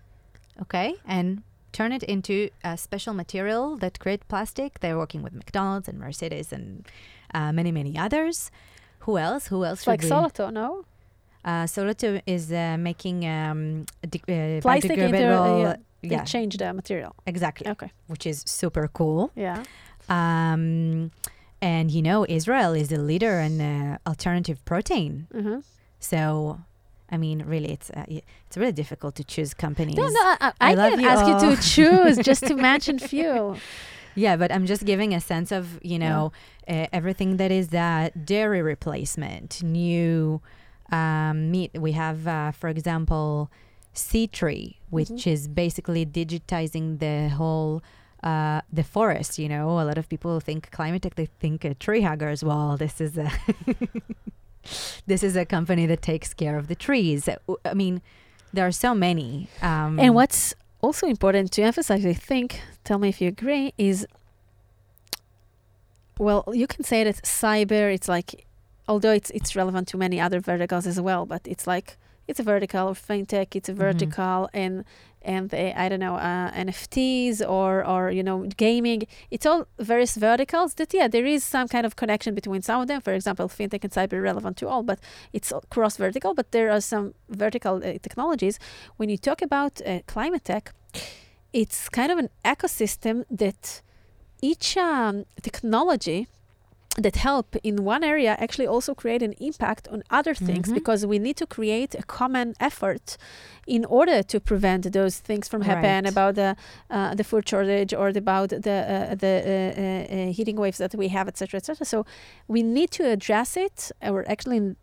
okay, 0.64 0.96
and 1.08 1.28
turn 1.72 1.94
it 1.94 2.04
into 2.04 2.50
a 2.66 2.76
special 2.78 3.14
material 3.14 3.78
that 3.78 4.00
create 4.04 4.28
plastic. 4.28 4.70
They're 4.82 4.98
working 4.98 5.22
with 5.24 5.34
McDonald's 5.34 5.88
and 5.88 5.98
Mercedes 6.00 6.52
and 6.52 6.86
uh, 7.34 7.54
many 7.54 7.72
many 7.72 7.98
others. 7.98 8.52
Who 9.06 9.18
else? 9.18 9.48
Who 9.48 9.64
else? 9.64 9.80
it's 9.80 9.88
like 9.88 10.02
Soloto, 10.02 10.52
no? 10.52 10.84
Uh, 11.46 11.64
Soloto 11.76 12.22
is 12.26 12.52
uh, 12.52 12.76
making 12.78 13.26
um, 13.26 13.86
de- 14.14 14.20
uh, 14.28 14.60
Plastic 14.62 14.91
biodegradable. 14.91 15.62
yeah. 15.64 15.76
They 16.04 16.16
yeah, 16.16 16.26
change 16.26 16.58
the 16.58 16.74
material. 16.74 17.16
exactly. 17.26 17.68
Okay. 17.68 17.91
Which 18.08 18.26
is 18.26 18.43
super 18.45 18.89
cool. 18.89 19.32
Yeah. 19.36 19.64
Um, 20.10 21.12
and 21.62 21.89
you 21.89 22.01
know, 22.01 22.26
Israel 22.28 22.74
is 22.74 22.91
a 22.91 22.97
leader 22.97 23.39
in 23.39 23.62
uh, 23.62 23.97
alternative 24.06 24.64
protein. 24.66 25.28
Mm-hmm. 25.34 25.60
So, 25.99 26.60
I 27.10 27.16
mean, 27.16 27.43
really, 27.45 27.72
it's 27.72 27.89
uh, 27.91 28.04
it's 28.08 28.58
really 28.58 28.74
difficult 28.74 29.16
to 29.16 29.24
choose 29.24 29.54
companies. 29.54 29.95
No, 29.95 30.08
no. 30.08 30.20
I, 30.20 30.51
I, 30.60 30.72
I 30.72 30.76
didn't 30.76 30.99
you 30.99 31.08
ask 31.08 31.26
you 31.26 31.56
to 31.56 31.62
choose, 31.76 32.18
just 32.18 32.45
to 32.47 32.56
mention 32.56 32.99
few. 32.99 33.56
Yeah, 34.16 34.36
but 34.36 34.51
I'm 34.51 34.68
just 34.68 34.86
giving 34.86 35.16
a 35.16 35.20
sense 35.20 35.51
of 35.51 35.80
you 35.82 35.97
know 35.97 36.32
uh, 36.68 36.86
everything 36.93 37.38
that 37.38 37.51
is 37.51 37.70
that 37.70 38.28
dairy 38.28 38.62
replacement, 38.62 39.64
new 39.64 40.39
um, 40.91 41.49
meat. 41.49 41.72
We 41.76 41.93
have, 41.93 42.28
uh, 42.28 42.51
for 42.51 42.70
example, 42.70 43.49
SeeTree, 43.94 44.76
which 44.89 45.10
Mhm. 45.10 45.28
is 45.34 45.48
basically 45.48 46.06
digitizing 46.06 47.00
the 47.00 47.30
whole. 47.30 47.82
Uh, 48.24 48.62
the 48.72 48.84
forest, 48.86 49.38
you 49.38 49.50
know, 49.50 49.72
a 49.82 49.84
lot 49.84 49.98
of 49.98 50.08
people 50.08 50.39
think 50.39 50.72
climate 50.72 51.02
tech. 51.02 51.16
They 51.16 51.26
think 51.26 51.66
uh, 51.66 51.74
tree 51.78 52.02
huggers. 52.04 52.41
Well, 52.41 52.78
this 52.78 53.02
is 53.02 53.18
a 53.18 53.30
this 55.08 55.24
is 55.24 55.36
a 55.36 55.46
company 55.46 55.86
that 55.88 56.02
takes 56.02 56.34
care 56.34 56.58
of 56.58 56.68
the 56.70 56.76
trees. 56.76 57.28
Uh, 57.28 57.36
I 57.66 57.74
mean, 57.74 58.02
there 58.54 58.66
are 58.66 58.72
so 58.72 58.96
many. 58.96 59.50
Um, 59.62 60.00
And 60.00 60.16
what's 60.16 60.56
also 60.82 61.06
important 61.08 61.52
to 61.52 61.62
emphasize, 61.64 62.06
I 62.06 62.14
think, 62.14 62.62
tell 62.86 62.98
me 62.98 63.10
if 63.10 63.20
you 63.20 63.28
agree, 63.28 63.74
is 63.78 64.08
well, 66.18 66.44
you 66.54 66.68
can 66.68 66.84
say 66.84 67.04
that 67.04 67.16
cyber, 67.24 67.94
it's 67.94 68.08
like, 68.08 68.46
although 68.88 69.12
it's 69.12 69.32
it's 69.32 69.56
relevant 69.56 69.88
to 69.89 69.98
many 69.98 70.20
other 70.22 70.39
verticals 70.39 70.86
as 70.88 71.00
well, 71.02 71.26
but 71.26 71.41
it's 71.46 71.68
like 71.68 71.98
it's 72.28 72.39
a 72.39 72.43
vertical 72.43 72.88
of 72.89 72.97
fintech, 73.07 73.55
it's 73.55 73.69
a 73.69 73.74
Mhm. 73.74 73.78
vertical 73.86 74.49
and 74.53 74.84
and 75.26 75.53
uh, 75.53 75.71
I 75.84 75.88
don't 75.89 76.01
know 76.01 76.15
uh, 76.15 76.51
NFTs 76.65 77.41
or 77.47 77.86
or 77.93 78.11
you 78.11 78.24
know 78.24 78.38
gaming. 78.57 79.03
It's 79.32 79.45
all 79.45 79.65
various 79.80 80.15
verticals 80.17 80.74
that 80.76 80.93
yeah, 80.93 81.07
there 81.07 81.26
is 81.26 81.43
some 81.45 81.67
kind 81.67 81.86
of 81.86 81.95
connection 81.95 82.36
between 82.36 82.61
some 82.61 82.82
of 82.82 82.88
them. 82.88 82.99
For 83.01 83.13
example, 83.13 83.47
fintech 83.47 83.84
and 83.86 83.93
cyber 83.93 84.21
relevant 84.21 84.57
to 84.57 84.67
all, 84.67 84.84
but 84.84 84.99
it's 85.32 85.53
cross 85.69 85.95
vertical. 85.97 86.34
But 86.34 86.51
there 86.51 86.69
are 86.71 86.82
some 86.82 87.13
vertical 87.30 87.76
uh, 87.78 87.99
technologies 88.01 88.59
when 88.97 89.09
you 89.09 89.17
talk 89.17 89.41
about 89.41 89.82
uh, 89.86 89.99
climate 90.13 90.43
tech, 90.43 90.74
it's 91.53 91.88
kind 91.89 92.11
of 92.11 92.17
an 92.17 92.30
ecosystem 92.43 93.24
that 93.30 93.82
each 94.41 94.76
um, 94.78 95.24
technology 95.41 96.28
that 96.98 97.16
help 97.16 97.56
in 97.64 97.84
one 97.84 98.04
area 98.04 98.36
actually 98.39 98.68
also 98.68 98.94
create 98.94 99.24
an 99.24 99.34
impact 99.39 99.88
on 99.88 100.04
other 100.12 100.36
things 100.36 100.70
Mhm. 100.70 100.74
because 100.76 101.08
we 101.08 101.18
need 101.18 101.36
to 101.38 101.48
create 101.48 101.96
a 101.96 102.04
common 102.04 102.54
effort 102.60 103.18
in 103.66 103.84
order 103.86 104.22
to 104.22 104.39
prevent 104.39 104.91
those 104.91 105.18
things 105.18 105.48
from 105.48 105.62
happening 105.64 106.04
Right. 106.04 106.12
about 106.14 106.36
the 106.36 106.56
uh, 106.91 107.16
the 107.16 107.24
food 107.24 107.48
shortage 107.50 107.94
or 107.96 108.10
about 108.10 108.50
the 108.50 108.78
uh, 108.94 109.16
the 109.16 109.34
uh, 109.44 109.50
uh, 109.50 110.28
uh, 110.28 110.32
heating 110.38 110.58
waves 110.58 110.78
that 110.78 110.94
we 110.96 111.08
have 111.10 111.28
etc 111.28 111.58
etc 111.58 111.84
so 111.86 112.06
we 112.48 112.62
need 112.62 112.91
to 112.91 113.04
address 113.16 113.58
it 113.58 113.91
or 114.02 114.24
actually 114.28 114.76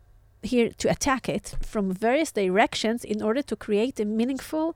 here 0.43 0.69
to 0.81 0.89
attack 0.89 1.29
it 1.29 1.55
from 1.71 1.93
various 1.93 2.31
directions 2.33 3.05
in 3.05 3.21
order 3.21 3.43
to 3.43 3.55
create 3.55 3.99
a 4.01 4.05
meaningful 4.05 4.75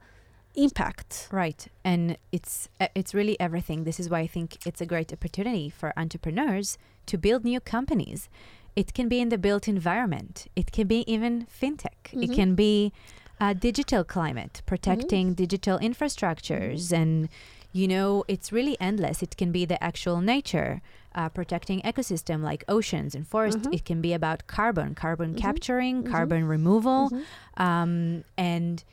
impact 0.58 1.28
Right, 1.32 1.68
and 1.84 2.18
it's 2.32 2.70
uh, 2.80 2.88
it's 2.95 3.14
really 3.14 3.39
everything. 3.39 3.84
This 3.84 3.99
is 3.99 4.10
why 4.10 4.20
I 4.20 4.28
think 4.28 4.58
it's 4.66 4.82
a 4.82 4.86
great 4.86 5.12
opportunity 5.14 5.70
for 5.70 5.93
entrepreneurs 5.97 6.78
to 7.08 7.18
build 7.18 7.43
new 7.43 7.60
companies. 7.60 8.30
It 8.76 8.93
can 8.93 9.08
be 9.08 9.20
in 9.22 9.30
the 9.30 9.38
built 9.38 9.68
environment. 9.68 10.47
It 10.56 10.72
can 10.72 10.88
be 10.88 11.03
even 11.12 11.47
fintech. 11.62 12.12
It 12.12 12.30
Mhm. 12.32 12.36
can 12.36 12.56
be 12.56 12.91
a 13.39 13.53
digital 13.53 14.03
climate, 14.03 14.62
protecting 14.66 15.34
digital 15.34 15.78
infrastructures, 15.80 16.91
and 16.91 17.30
you 17.74 17.88
know 17.88 18.24
it's 18.28 18.51
really 18.51 18.78
endless. 18.80 19.22
It 19.22 19.36
can 19.38 19.51
be 19.51 19.66
the 19.66 19.82
actual 19.84 20.22
nature. 20.22 20.82
Uh, 21.14 21.30
protecting 21.30 21.80
ecosystem 21.84 22.43
like 22.43 22.66
oceans 22.68 23.16
and 23.16 23.26
forests. 23.26 23.66
Mhm. 23.68 23.74
It 23.74 23.86
can 23.86 24.01
be 24.01 24.12
about 24.12 24.47
carbon, 24.47 24.93
carbon 24.95 25.34
Mhm. 25.34 25.38
capturing, 25.38 26.03
Mhm. 26.03 26.12
carbon 26.12 26.43
removal, 26.45 27.10
um, 27.56 28.26
and 28.38 28.84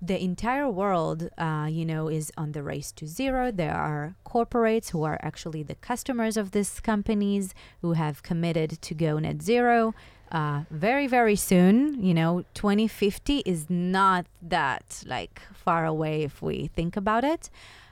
the 0.00 0.22
entire 0.22 0.68
world, 0.68 1.28
uh, 1.38 1.66
you 1.70 1.84
know, 1.84 2.08
is 2.08 2.30
on 2.36 2.52
the 2.52 2.62
race 2.62 2.92
to 2.92 3.06
zero. 3.06 3.50
There 3.50 3.74
are 3.74 4.14
corporates 4.24 4.90
who 4.90 5.02
are 5.02 5.18
actually 5.22 5.62
the 5.62 5.74
customers 5.74 6.36
of 6.36 6.52
these 6.52 6.80
companies 6.80 7.54
who 7.82 7.94
have 7.94 8.22
committed 8.22 8.80
to 8.82 8.94
go 8.94 9.18
net 9.18 9.42
zero 9.42 9.94
uh, 10.30 10.62
very, 10.70 11.06
very 11.06 11.36
soon. 11.36 12.02
You 12.02 12.14
know, 12.14 12.44
2050 12.54 13.38
is 13.38 13.68
not 13.68 14.26
that 14.42 15.02
like 15.06 15.42
far 15.52 15.84
away 15.84 16.22
if 16.22 16.42
we 16.42 16.68
think 16.68 16.96
about 16.96 17.24
it. 17.24 17.50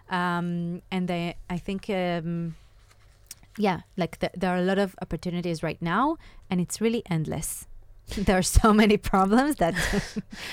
Um, 0.08 0.82
and 0.90 1.08
they, 1.08 1.34
I 1.50 1.58
think, 1.58 1.90
um, 1.90 2.54
yeah, 3.58 3.80
like 3.96 4.20
th- 4.20 4.32
there 4.36 4.54
are 4.54 4.58
a 4.58 4.62
lot 4.62 4.78
of 4.78 4.94
opportunities 5.02 5.62
right 5.62 5.80
now, 5.80 6.18
and 6.48 6.60
it's 6.60 6.80
really 6.80 7.02
endless. 7.10 7.66
there 8.16 8.38
are 8.38 8.42
so 8.42 8.72
many 8.72 8.96
problems 8.96 9.56
that 9.56 9.74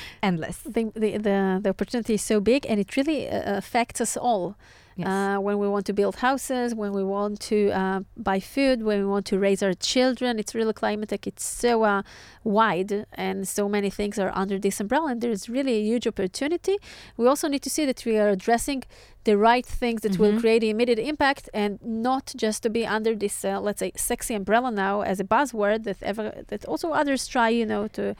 endless. 0.24 0.58
the, 0.58 0.92
the, 0.96 1.18
the, 1.18 1.60
the 1.62 1.70
opportunity 1.70 2.16
is 2.16 2.22
so 2.22 2.40
big 2.40 2.66
and 2.68 2.80
it 2.80 2.96
really 2.98 3.30
uh, 3.30 3.58
affects 3.58 4.02
us 4.02 4.18
all. 4.18 4.56
Yes. 4.96 5.08
Uh, 5.08 5.38
when 5.42 5.58
we 5.58 5.68
want 5.68 5.86
to 5.88 5.94
build 5.94 6.16
houses, 6.18 6.76
when 6.76 6.92
we 6.94 7.04
want 7.04 7.40
to 7.52 7.72
uh, 7.72 8.00
buy 8.16 8.40
food, 8.40 8.84
when 8.84 9.00
we 9.00 9.06
want 9.06 9.26
to 9.28 9.40
raise 9.40 9.64
our 9.64 9.74
children, 9.74 10.38
it's 10.40 10.54
really 10.54 10.74
climate 10.74 11.10
tech. 11.10 11.26
It's 11.26 11.44
so 11.46 11.84
uh, 11.84 12.02
wide 12.44 13.06
and 13.14 13.48
so 13.48 13.68
many 13.68 13.90
things 13.90 14.20
are 14.20 14.32
under 14.36 14.60
this 14.60 14.80
umbrella, 14.80 15.08
and 15.12 15.22
there's 15.22 15.50
really 15.50 15.74
a 15.78 15.82
huge 15.84 16.06
opportunity. 16.08 16.78
We 17.18 17.28
also 17.28 17.48
need 17.48 17.64
to 17.64 17.70
see 17.70 17.86
that 17.86 18.06
we 18.06 18.18
are 18.18 18.30
addressing 18.30 18.84
the 19.24 19.38
right 19.38 19.66
things 19.66 20.02
that 20.02 20.20
will 20.20 20.34
Mhm. 20.34 20.40
create 20.42 20.64
immediate 20.64 21.00
impact 21.00 21.50
and 21.54 21.80
not 21.82 22.34
just 22.36 22.62
to 22.64 22.70
be 22.70 22.86
under 22.86 23.16
this, 23.16 23.46
uh, 23.46 23.60
let's 23.62 23.80
say, 23.80 23.92
sexy 23.96 24.34
umbrella 24.36 24.70
now 24.70 25.02
as 25.02 25.20
a 25.20 25.24
buzzword 25.24 25.84
that 25.86 25.98
ever 26.04 26.44
that 26.50 26.66
also 26.66 26.92
others 26.92 27.26
try, 27.28 27.50
you 27.50 27.66
know, 27.66 27.88
to 27.88 28.16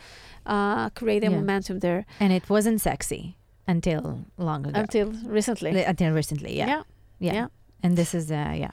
uh, 0.46 0.90
create 1.00 1.24
a 1.24 1.30
Yeah. 1.30 1.38
momentum 1.40 1.80
there 1.80 2.06
and 2.20 2.32
it 2.34 2.50
wasn't 2.50 2.80
sexy 2.82 3.36
until 3.68 4.26
long 4.38 4.66
ago. 4.68 4.80
until 4.80 5.12
recently. 5.26 5.84
Until 5.84 6.14
recently, 6.14 6.58
yeah. 6.58 6.68
yeah. 6.68 6.84
yeah. 7.20 7.34
yeah. 7.34 7.48
And 7.84 7.98
this 7.98 8.14
is, 8.14 8.32
uh, 8.32 8.54
yeah. 8.56 8.72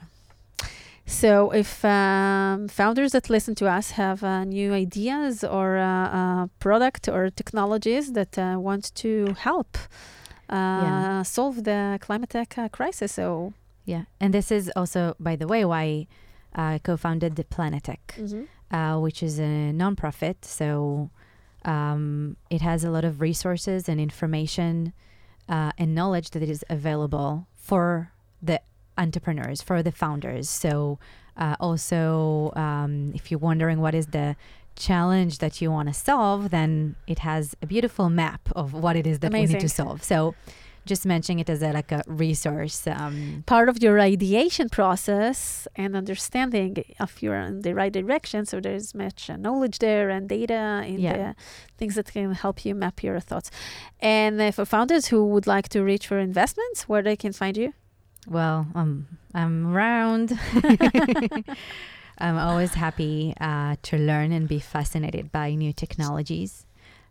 So, 1.06 1.50
if 1.50 1.84
um, 1.84 2.68
founders 2.68 3.12
that 3.12 3.28
listen 3.28 3.54
to 3.56 3.66
us 3.66 3.92
have 3.92 4.22
uh, 4.22 4.44
new 4.44 4.72
ideas 4.72 5.42
or 5.42 5.76
uh, 5.76 6.08
uh, 6.08 6.46
product 6.60 7.08
or 7.08 7.30
technologies 7.30 8.12
that 8.12 8.38
uh, 8.38 8.56
want 8.58 8.94
to 8.96 9.34
help 9.38 9.76
uh, 10.48 10.54
Yeah. 10.56 11.22
solve 11.24 11.64
the 11.64 11.98
climate 12.00 12.30
tech 12.30 12.56
uh, 12.58 12.68
crisis, 12.68 13.12
so 13.12 13.52
Yeah. 13.84 14.04
And 14.20 14.32
this 14.32 14.52
is 14.52 14.70
also, 14.76 15.14
by 15.18 15.36
the 15.36 15.46
way, 15.46 15.64
why 15.64 16.06
I 16.54 16.78
co 16.82 16.96
founded 16.96 17.34
the 17.34 17.44
Planetech, 17.44 18.46
uh, 18.70 19.00
which 19.00 19.22
is 19.22 19.38
a 19.40 19.72
nonprofit. 19.72 20.44
So 20.44 21.10
um, 21.64 22.36
it 22.48 22.60
has 22.60 22.84
a 22.84 22.90
lot 22.90 23.04
of 23.04 23.20
resources 23.20 23.88
and 23.88 24.00
information 24.00 24.92
uh, 25.48 25.72
and 25.76 25.94
knowledge 25.94 26.30
that 26.30 26.42
is 26.42 26.64
available 26.68 27.46
for 27.56 28.12
the 28.42 28.60
entrepreneurs, 28.96 29.62
for 29.62 29.82
the 29.82 29.92
founders. 29.92 30.48
So 30.48 30.98
uh, 31.36 31.56
also, 31.60 32.52
um, 32.56 33.12
if 33.14 33.30
you're 33.30 33.40
wondering 33.40 33.80
what 33.80 33.94
is 33.94 34.08
the 34.08 34.36
challenge 34.76 35.38
that 35.38 35.60
you 35.60 35.70
want 35.70 35.88
to 35.88 35.94
solve, 35.94 36.50
then 36.50 36.96
it 37.06 37.20
has 37.20 37.54
a 37.62 37.66
beautiful 37.66 38.08
map 38.08 38.48
of 38.54 38.72
what 38.72 38.96
it 38.96 39.06
is 39.06 39.18
that 39.20 39.32
we 39.32 39.46
need 39.46 39.60
to 39.60 39.68
solve. 39.68 40.02
So 40.02 40.34
just 40.86 41.04
mentioning 41.06 41.38
it 41.40 41.48
as 41.50 41.62
a, 41.62 41.72
like 41.72 41.92
a 41.92 42.02
resource. 42.06 42.86
Um, 42.86 43.44
part 43.46 43.68
of 43.68 43.82
your 43.82 44.00
ideation 44.00 44.68
process 44.68 45.68
and 45.76 45.94
understanding 45.94 46.82
if 46.98 47.22
you're 47.22 47.36
in 47.40 47.60
the 47.62 47.74
right 47.74 47.92
direction. 47.92 48.46
So 48.46 48.60
there's 48.60 48.94
much 48.94 49.28
uh, 49.30 49.36
knowledge 49.36 49.78
there 49.78 50.08
and 50.10 50.28
data 50.28 50.82
and 50.84 50.98
Yeah. 51.00 51.30
uh, 51.30 51.32
things 51.78 51.94
that 51.94 52.10
can 52.12 52.32
help 52.32 52.64
you 52.64 52.74
map 52.74 53.02
your 53.02 53.20
thoughts. 53.20 53.50
And 54.00 54.40
uh, 54.40 54.50
for 54.52 54.64
founders 54.64 55.08
who 55.08 55.24
would 55.26 55.46
like 55.46 55.68
to 55.70 55.82
reach 55.82 56.06
for 56.06 56.18
investments, 56.18 56.88
where 56.88 57.02
they 57.02 57.16
can 57.16 57.32
find 57.32 57.56
you. 57.56 57.72
Well, 58.26 58.66
um, 58.74 59.06
I'm 59.34 59.66
around. 59.74 60.38
I'm 62.18 62.36
always 62.36 62.74
happy 62.74 63.34
uh, 63.40 63.76
to 63.82 63.96
learn 63.96 64.32
and 64.32 64.46
be 64.46 64.58
fascinated 64.58 65.32
by 65.32 65.54
new 65.54 65.72
technologies 65.72 66.66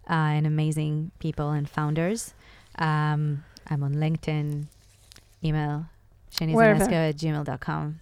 uh, 0.09 0.13
and 0.13 0.45
amazing 0.45 1.11
people 1.19 1.49
and 1.49 1.67
founders. 1.67 2.33
Um, 2.77 3.43
I'm 3.69 3.83
on 3.83 3.95
LinkedIn, 3.95 4.65
email, 5.43 5.85
shanizanescu 6.35 6.91
at 7.09 7.15
gmail.com. 7.17 7.99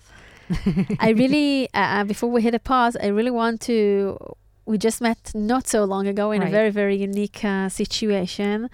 I 1.00 1.10
really, 1.10 1.68
uh, 1.74 1.78
uh, 1.78 2.04
before 2.06 2.30
we 2.32 2.42
hit 2.42 2.56
a 2.56 2.60
pause, 2.60 2.96
I 3.02 3.08
really 3.08 3.32
want 3.32 3.60
to. 3.62 4.18
We 4.66 4.78
just 4.78 5.02
met 5.02 5.32
not 5.34 5.68
so 5.68 5.84
long 5.86 6.08
ago 6.08 6.32
in 6.32 6.42
a 6.42 6.50
very, 6.50 6.70
very 6.72 6.96
unique 6.98 7.44
uh, 7.44 7.70
situation 7.70 8.70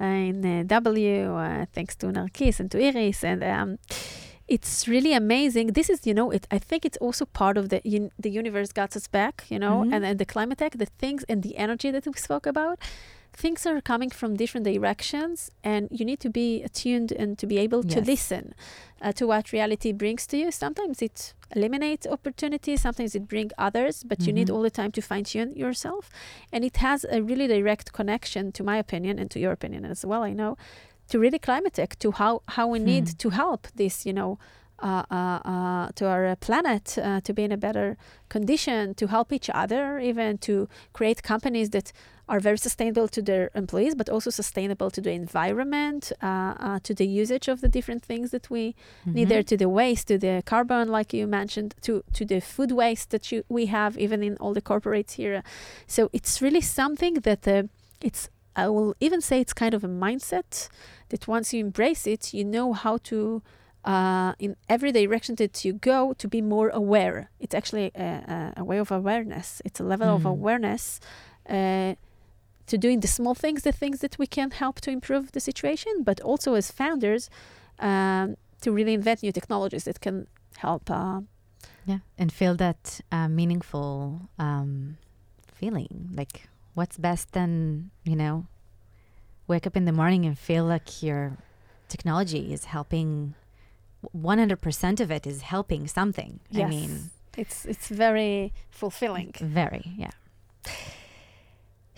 uh, 0.00 0.04
in 0.04 0.44
uh, 0.44 0.62
W, 0.66 1.34
uh, 1.36 1.64
thanks 1.72 1.96
to 1.96 2.06
Narkis 2.06 2.60
and 2.60 2.70
to 2.70 2.78
Iris. 2.86 3.24
And 3.24 3.42
um, 3.42 3.78
it's 4.46 4.86
really 4.88 5.14
amazing. 5.14 5.68
This 5.68 5.88
is, 5.90 6.06
you 6.06 6.12
know, 6.14 6.30
it. 6.30 6.46
I 6.50 6.58
think 6.58 6.84
it's 6.84 6.98
also 6.98 7.24
part 7.26 7.56
of 7.56 7.68
the 7.70 7.80
un- 7.84 8.10
the 8.18 8.30
universe 8.30 8.72
got 8.72 8.94
us 8.96 9.06
back, 9.08 9.44
you 9.48 9.58
know, 9.58 9.84
Mhm. 9.84 9.94
and, 9.94 10.04
and 10.04 10.18
the 10.18 10.26
climate 10.26 10.58
tech, 10.58 10.72
the 10.78 10.86
things 10.98 11.24
and 11.30 11.42
the 11.42 11.56
energy 11.56 11.90
that 11.90 12.06
we 12.06 12.12
spoke 12.14 12.46
about. 12.46 12.78
Things 13.42 13.66
are 13.66 13.80
coming 13.80 14.10
from 14.10 14.34
different 14.34 14.64
directions, 14.66 15.50
and 15.62 15.86
you 15.98 16.04
need 16.04 16.18
to 16.26 16.30
be 16.30 16.48
attuned 16.68 17.12
and 17.12 17.38
to 17.38 17.46
be 17.46 17.56
able 17.66 17.82
to 17.94 18.00
listen 18.12 18.44
uh, 19.00 19.12
to 19.12 19.28
what 19.28 19.52
reality 19.52 19.92
brings 19.92 20.26
to 20.30 20.36
you. 20.36 20.50
Sometimes 20.50 21.00
it 21.08 21.34
eliminates 21.54 22.04
opportunities, 22.16 22.80
sometimes 22.82 23.14
it 23.14 23.28
brings 23.28 23.52
others, 23.56 24.02
but 24.10 24.18
you 24.26 24.32
need 24.32 24.48
Mhm. 24.48 24.54
all 24.54 24.62
the 24.68 24.76
time 24.80 24.90
to 24.90 25.00
fine 25.10 25.22
tune 25.32 25.50
yourself. 25.64 26.10
And 26.52 26.64
it 26.64 26.76
has 26.78 27.04
a 27.16 27.18
really 27.30 27.46
direct 27.46 27.92
connection, 27.92 28.50
to 28.56 28.64
my 28.64 28.76
opinion, 28.76 29.14
and 29.20 29.30
to 29.30 29.38
your 29.38 29.52
opinion 29.52 29.84
as 29.84 30.04
well, 30.04 30.22
I 30.24 30.32
know, 30.40 30.56
to 31.10 31.18
really 31.24 31.38
climate 31.38 31.74
tech, 31.74 31.96
to 32.00 32.10
how, 32.20 32.42
how 32.56 32.66
we 32.74 32.80
need 32.80 33.06
Hmm. 33.10 33.18
to 33.22 33.28
help 33.30 33.68
this, 33.76 34.04
you 34.04 34.12
know, 34.12 34.38
uh, 34.80 35.04
uh, 35.10 35.40
uh, 35.52 35.88
to 35.98 36.04
our 36.06 36.36
planet 36.36 36.98
uh, 36.98 37.20
to 37.26 37.32
be 37.32 37.42
in 37.44 37.52
a 37.52 37.56
better 37.56 37.96
condition, 38.28 38.94
to 38.94 39.06
help 39.06 39.32
each 39.32 39.48
other, 39.62 39.98
even 40.10 40.38
to 40.38 40.68
create 40.92 41.22
companies 41.22 41.70
that 41.70 41.92
are 42.28 42.40
very 42.40 42.58
sustainable 42.58 43.08
to 43.08 43.22
their 43.22 43.50
employees, 43.54 43.94
but 43.94 44.08
also 44.08 44.30
sustainable 44.30 44.90
to 44.90 45.00
the 45.00 45.10
environment, 45.10 46.12
uh, 46.22 46.54
uh, 46.60 46.78
to 46.82 46.92
the 46.94 47.06
usage 47.06 47.48
of 47.48 47.60
the 47.60 47.68
different 47.68 48.02
things 48.04 48.30
that 48.30 48.50
we 48.50 48.74
need 49.06 49.28
there, 49.28 49.42
to 49.42 49.56
the 49.56 49.68
waste, 49.68 50.08
to 50.08 50.18
the 50.18 50.42
carbon, 50.44 50.88
like 50.88 51.12
you 51.16 51.26
mentioned, 51.26 51.74
to 51.82 52.02
to 52.12 52.24
the 52.24 52.40
food 52.40 52.70
waste 52.72 53.10
that 53.10 53.32
you 53.32 53.42
we 53.48 53.66
have, 53.66 53.96
even 53.98 54.22
in 54.22 54.36
all 54.40 54.52
the 54.54 54.62
corporates 54.62 55.12
here. 55.12 55.42
So 55.86 56.08
it's 56.12 56.42
really 56.42 56.60
something 56.62 57.14
that 57.22 57.46
uh, 57.48 57.62
it's. 58.00 58.28
I 58.56 58.66
will 58.68 58.94
even 59.00 59.20
say 59.20 59.40
it's 59.40 59.52
kind 59.54 59.74
of 59.74 59.84
a 59.84 59.88
mindset 59.88 60.68
that 61.10 61.28
once 61.28 61.54
you 61.54 61.60
embrace 61.64 62.06
it, 62.12 62.34
you 62.34 62.44
know 62.44 62.72
how 62.72 62.98
to. 63.10 63.42
Uh, 63.84 64.32
in 64.38 64.54
every 64.68 64.92
direction 64.92 65.36
that 65.36 65.64
you 65.64 65.72
go, 65.72 66.12
to 66.18 66.28
be 66.28 66.42
more 66.42 66.68
aware. 66.68 67.30
It's 67.40 67.54
actually 67.54 67.90
a, 67.94 68.02
a, 68.04 68.52
a 68.58 68.64
way 68.64 68.78
of 68.80 68.90
awareness. 68.90 69.62
It's 69.64 69.80
a 69.80 69.84
level 69.84 70.08
of 70.16 70.22
Mhm. 70.24 70.30
awareness 70.30 71.00
uh, 71.48 71.94
to 72.68 72.78
doing 72.78 73.00
the 73.00 73.08
small 73.08 73.34
things, 73.34 73.62
the 73.62 73.72
things 73.72 74.00
that 74.00 74.18
we 74.18 74.26
can 74.26 74.50
help 74.50 74.80
to 74.80 74.90
improve 74.90 75.32
the 75.32 75.40
situation, 75.40 75.92
but 76.04 76.20
also 76.20 76.54
as 76.54 76.70
founders 76.70 77.30
um, 77.78 78.36
to 78.60 78.70
really 78.72 78.94
invent 78.94 79.22
new 79.22 79.32
technologies 79.32 79.84
that 79.84 80.00
can 80.00 80.26
help. 80.56 80.90
Uh, 80.90 81.20
Yeah, 81.86 82.00
and 82.18 82.30
feel 82.30 82.54
that 82.56 83.00
uh, 83.10 83.28
meaningful 83.28 84.28
um, 84.38 84.96
feeling. 85.58 86.10
Like, 86.14 86.48
what's 86.74 86.98
best 86.98 87.32
than, 87.32 87.90
you 88.04 88.14
know, 88.14 88.46
wake 89.46 89.66
up 89.66 89.76
in 89.76 89.84
the 89.86 89.92
morning 89.92 90.26
and 90.26 90.36
feel 90.38 90.64
like 90.64 91.02
your 91.02 91.38
technology 91.88 92.52
is 92.52 92.64
helping, 92.66 93.34
100% 94.14 95.00
of 95.00 95.10
it 95.10 95.26
is 95.26 95.40
helping 95.42 95.88
something. 95.88 96.40
I 96.54 96.64
mean, 96.68 97.10
it's 97.36 97.64
it's 97.64 97.88
very 97.88 98.52
fulfilling. 98.70 99.32
Very, 99.40 99.94
yeah. 99.96 100.12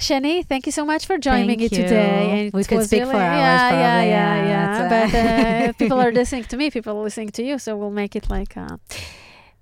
Shani, 0.01 0.47
thank 0.47 0.65
you 0.67 0.73
so 0.73 0.85
much 0.87 1.05
for 1.07 1.19
joining 1.19 1.59
Thank 1.59 1.61
me 1.61 1.69
today. 1.69 2.47
And 2.47 2.53
We 2.55 2.65
could 2.65 2.85
speak 2.87 3.05
for 3.05 3.17
hours, 3.17 3.39
Yeah, 3.45 3.71
yeah, 3.71 3.71
probably. 3.71 4.09
yeah, 4.09 4.35
Yeah, 4.37 4.49
yeah. 4.49 4.89
that's, 4.89 5.13
But 5.13 5.69
uh, 5.69 5.73
people 5.75 6.01
are 6.01 6.11
listening 6.21 6.45
to 6.45 6.57
me. 6.57 6.71
People 6.71 6.99
are 6.99 7.03
listening 7.05 7.29
to 7.33 7.43
you. 7.43 7.59
So 7.59 7.77
we'll 7.77 7.91
make 7.91 8.17
it 8.17 8.31
like. 8.31 8.57
Uh, 8.57 8.79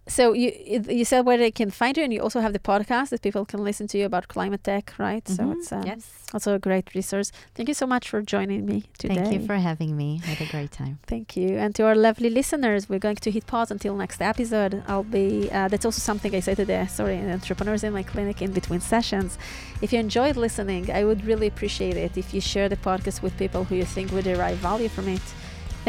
so 0.09 0.33
you 0.33 0.51
you 0.99 1.05
said 1.05 1.21
where 1.27 1.39
they 1.39 1.51
can 1.51 1.71
find 1.71 1.97
you, 1.97 2.03
and 2.05 2.13
you 2.15 2.21
also 2.27 2.41
have 2.41 2.53
the 2.53 2.59
podcast 2.73 3.09
that 3.11 3.23
people 3.23 3.45
can 3.45 3.61
listen 3.69 3.87
to 3.89 3.97
you 3.99 4.07
about 4.07 4.25
climate 4.29 4.63
tech, 4.65 4.87
right? 4.99 5.25
So 5.29 5.43
Mhm. 5.45 5.53
it's 5.55 5.71
um, 5.73 5.83
yes. 5.87 6.03
also 6.35 6.55
a 6.55 6.59
great 6.69 6.87
resource. 6.95 7.29
Thank 7.55 7.69
you 7.71 7.75
so 7.83 7.87
much 7.87 8.05
for 8.11 8.21
joining 8.35 8.61
me 8.71 8.77
today. 8.99 9.15
Thank 9.17 9.33
you 9.35 9.47
for 9.47 9.57
having 9.71 9.93
me. 9.97 10.21
I 10.25 10.31
had 10.35 10.49
a 10.49 10.51
great 10.51 10.73
time. 10.73 10.95
Thank 11.13 11.37
you. 11.37 11.51
And 11.63 11.75
to 11.77 11.83
our 11.89 11.95
lovely 12.09 12.31
listeners, 12.31 12.89
we're 12.89 13.05
going 13.09 13.21
to 13.27 13.31
hit 13.31 13.45
pause 13.47 13.71
until 13.71 13.95
next 14.05 14.21
episode. 14.33 14.73
I'll 14.91 15.11
be, 15.21 15.51
uh, 15.53 15.69
that's 15.71 15.85
also 15.89 16.01
something 16.11 16.35
I 16.35 16.41
say 16.41 16.55
today. 16.55 16.87
sorry, 17.01 17.17
entrepreneurs 17.41 17.83
in 17.85 17.93
my 17.93 18.03
clinic 18.13 18.37
in 18.43 18.53
between 18.53 18.81
sessions. 18.81 19.31
If 19.85 19.89
you 19.93 19.99
enjoyed 20.01 20.37
listening, 20.37 20.91
I 20.91 21.05
would 21.09 21.21
really 21.31 21.47
appreciate 21.53 21.97
it 22.07 22.13
if 22.23 22.33
you 22.35 22.41
share 22.41 22.69
the 22.75 22.81
podcast 22.89 23.23
with 23.23 23.35
people 23.37 23.65
who 23.65 23.75
you 23.81 23.85
think 23.95 24.11
would 24.13 24.25
derive 24.25 24.57
value 24.71 24.89
from 24.97 25.07
it. 25.09 25.27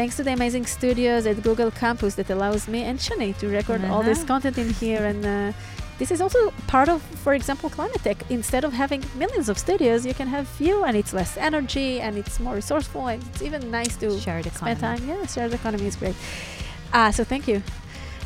Thanks 0.00 0.16
to 0.16 0.22
the 0.24 0.32
amazing 0.32 0.64
studios 0.64 1.26
at 1.26 1.42
Google 1.42 1.70
Campus 1.70 2.14
that 2.14 2.30
allows 2.30 2.66
me 2.66 2.84
and 2.84 2.98
Shani 2.98 3.36
to 3.36 3.48
record 3.48 3.84
all 3.84 4.02
this 4.02 4.20
Uh-huh. 4.20 4.28
content 4.32 4.56
in 4.56 4.70
here. 4.82 5.04
And 5.04 5.22
uh, 5.26 5.52
this 5.98 6.10
is 6.10 6.22
also 6.22 6.40
part 6.74 6.88
of, 6.88 7.02
for 7.24 7.34
example, 7.34 7.68
Climate 7.68 8.02
Tech. 8.02 8.16
Instead 8.30 8.64
of 8.64 8.72
having 8.72 9.04
millions 9.22 9.50
of 9.50 9.58
studios, 9.58 10.06
you 10.06 10.14
can 10.14 10.26
have 10.28 10.48
few 10.48 10.84
and 10.86 10.96
it's 10.96 11.12
less 11.12 11.36
energy 11.36 12.00
and 12.00 12.16
it's 12.16 12.40
more 12.40 12.54
resourceful 12.54 13.08
and 13.08 13.22
it's 13.28 13.42
even 13.42 13.70
nice 13.70 13.94
to 14.02 14.06
Shared 14.18 14.46
spend 14.46 14.78
economy. 14.78 14.80
time. 14.88 15.00
Yeah, 15.10 15.26
shared 15.26 15.52
economy 15.52 15.86
is 15.92 15.96
great. 15.96 16.16
Uh, 16.94 17.12
so 17.12 17.22
thank 17.22 17.44
you. 17.46 17.62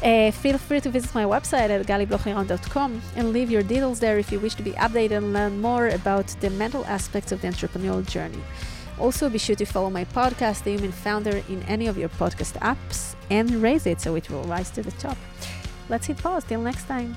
Uh, 0.00 0.30
feel 0.30 0.58
free 0.58 0.80
to 0.86 0.90
visit 0.90 1.10
my 1.20 1.24
website 1.34 1.70
at 1.76 1.80
galiblochtiran.com 1.90 2.90
and 3.16 3.32
leave 3.32 3.50
your 3.50 3.64
details 3.64 3.98
there 3.98 4.16
if 4.24 4.30
you 4.30 4.38
wish 4.38 4.54
to 4.54 4.62
be 4.62 4.74
updated 4.86 5.16
and 5.22 5.32
learn 5.32 5.60
more 5.60 5.88
about 5.88 6.26
the 6.40 6.50
mental 6.50 6.84
aspects 6.86 7.32
of 7.32 7.40
the 7.42 7.48
entrepreneurial 7.48 8.04
journey. 8.14 8.42
Also, 8.98 9.28
be 9.28 9.38
sure 9.38 9.56
to 9.56 9.64
follow 9.64 9.90
my 9.90 10.04
podcast, 10.04 10.64
The 10.64 10.72
Human 10.72 10.92
Founder, 10.92 11.42
in 11.48 11.62
any 11.64 11.86
of 11.86 11.98
your 11.98 12.08
podcast 12.10 12.58
apps 12.60 13.14
and 13.30 13.50
raise 13.62 13.86
it 13.86 14.00
so 14.00 14.14
it 14.14 14.30
will 14.30 14.44
rise 14.44 14.70
to 14.70 14.82
the 14.82 14.92
top. 14.92 15.16
Let's 15.88 16.06
hit 16.06 16.18
pause. 16.18 16.44
Till 16.44 16.60
next 16.60 16.86
time. 16.86 17.16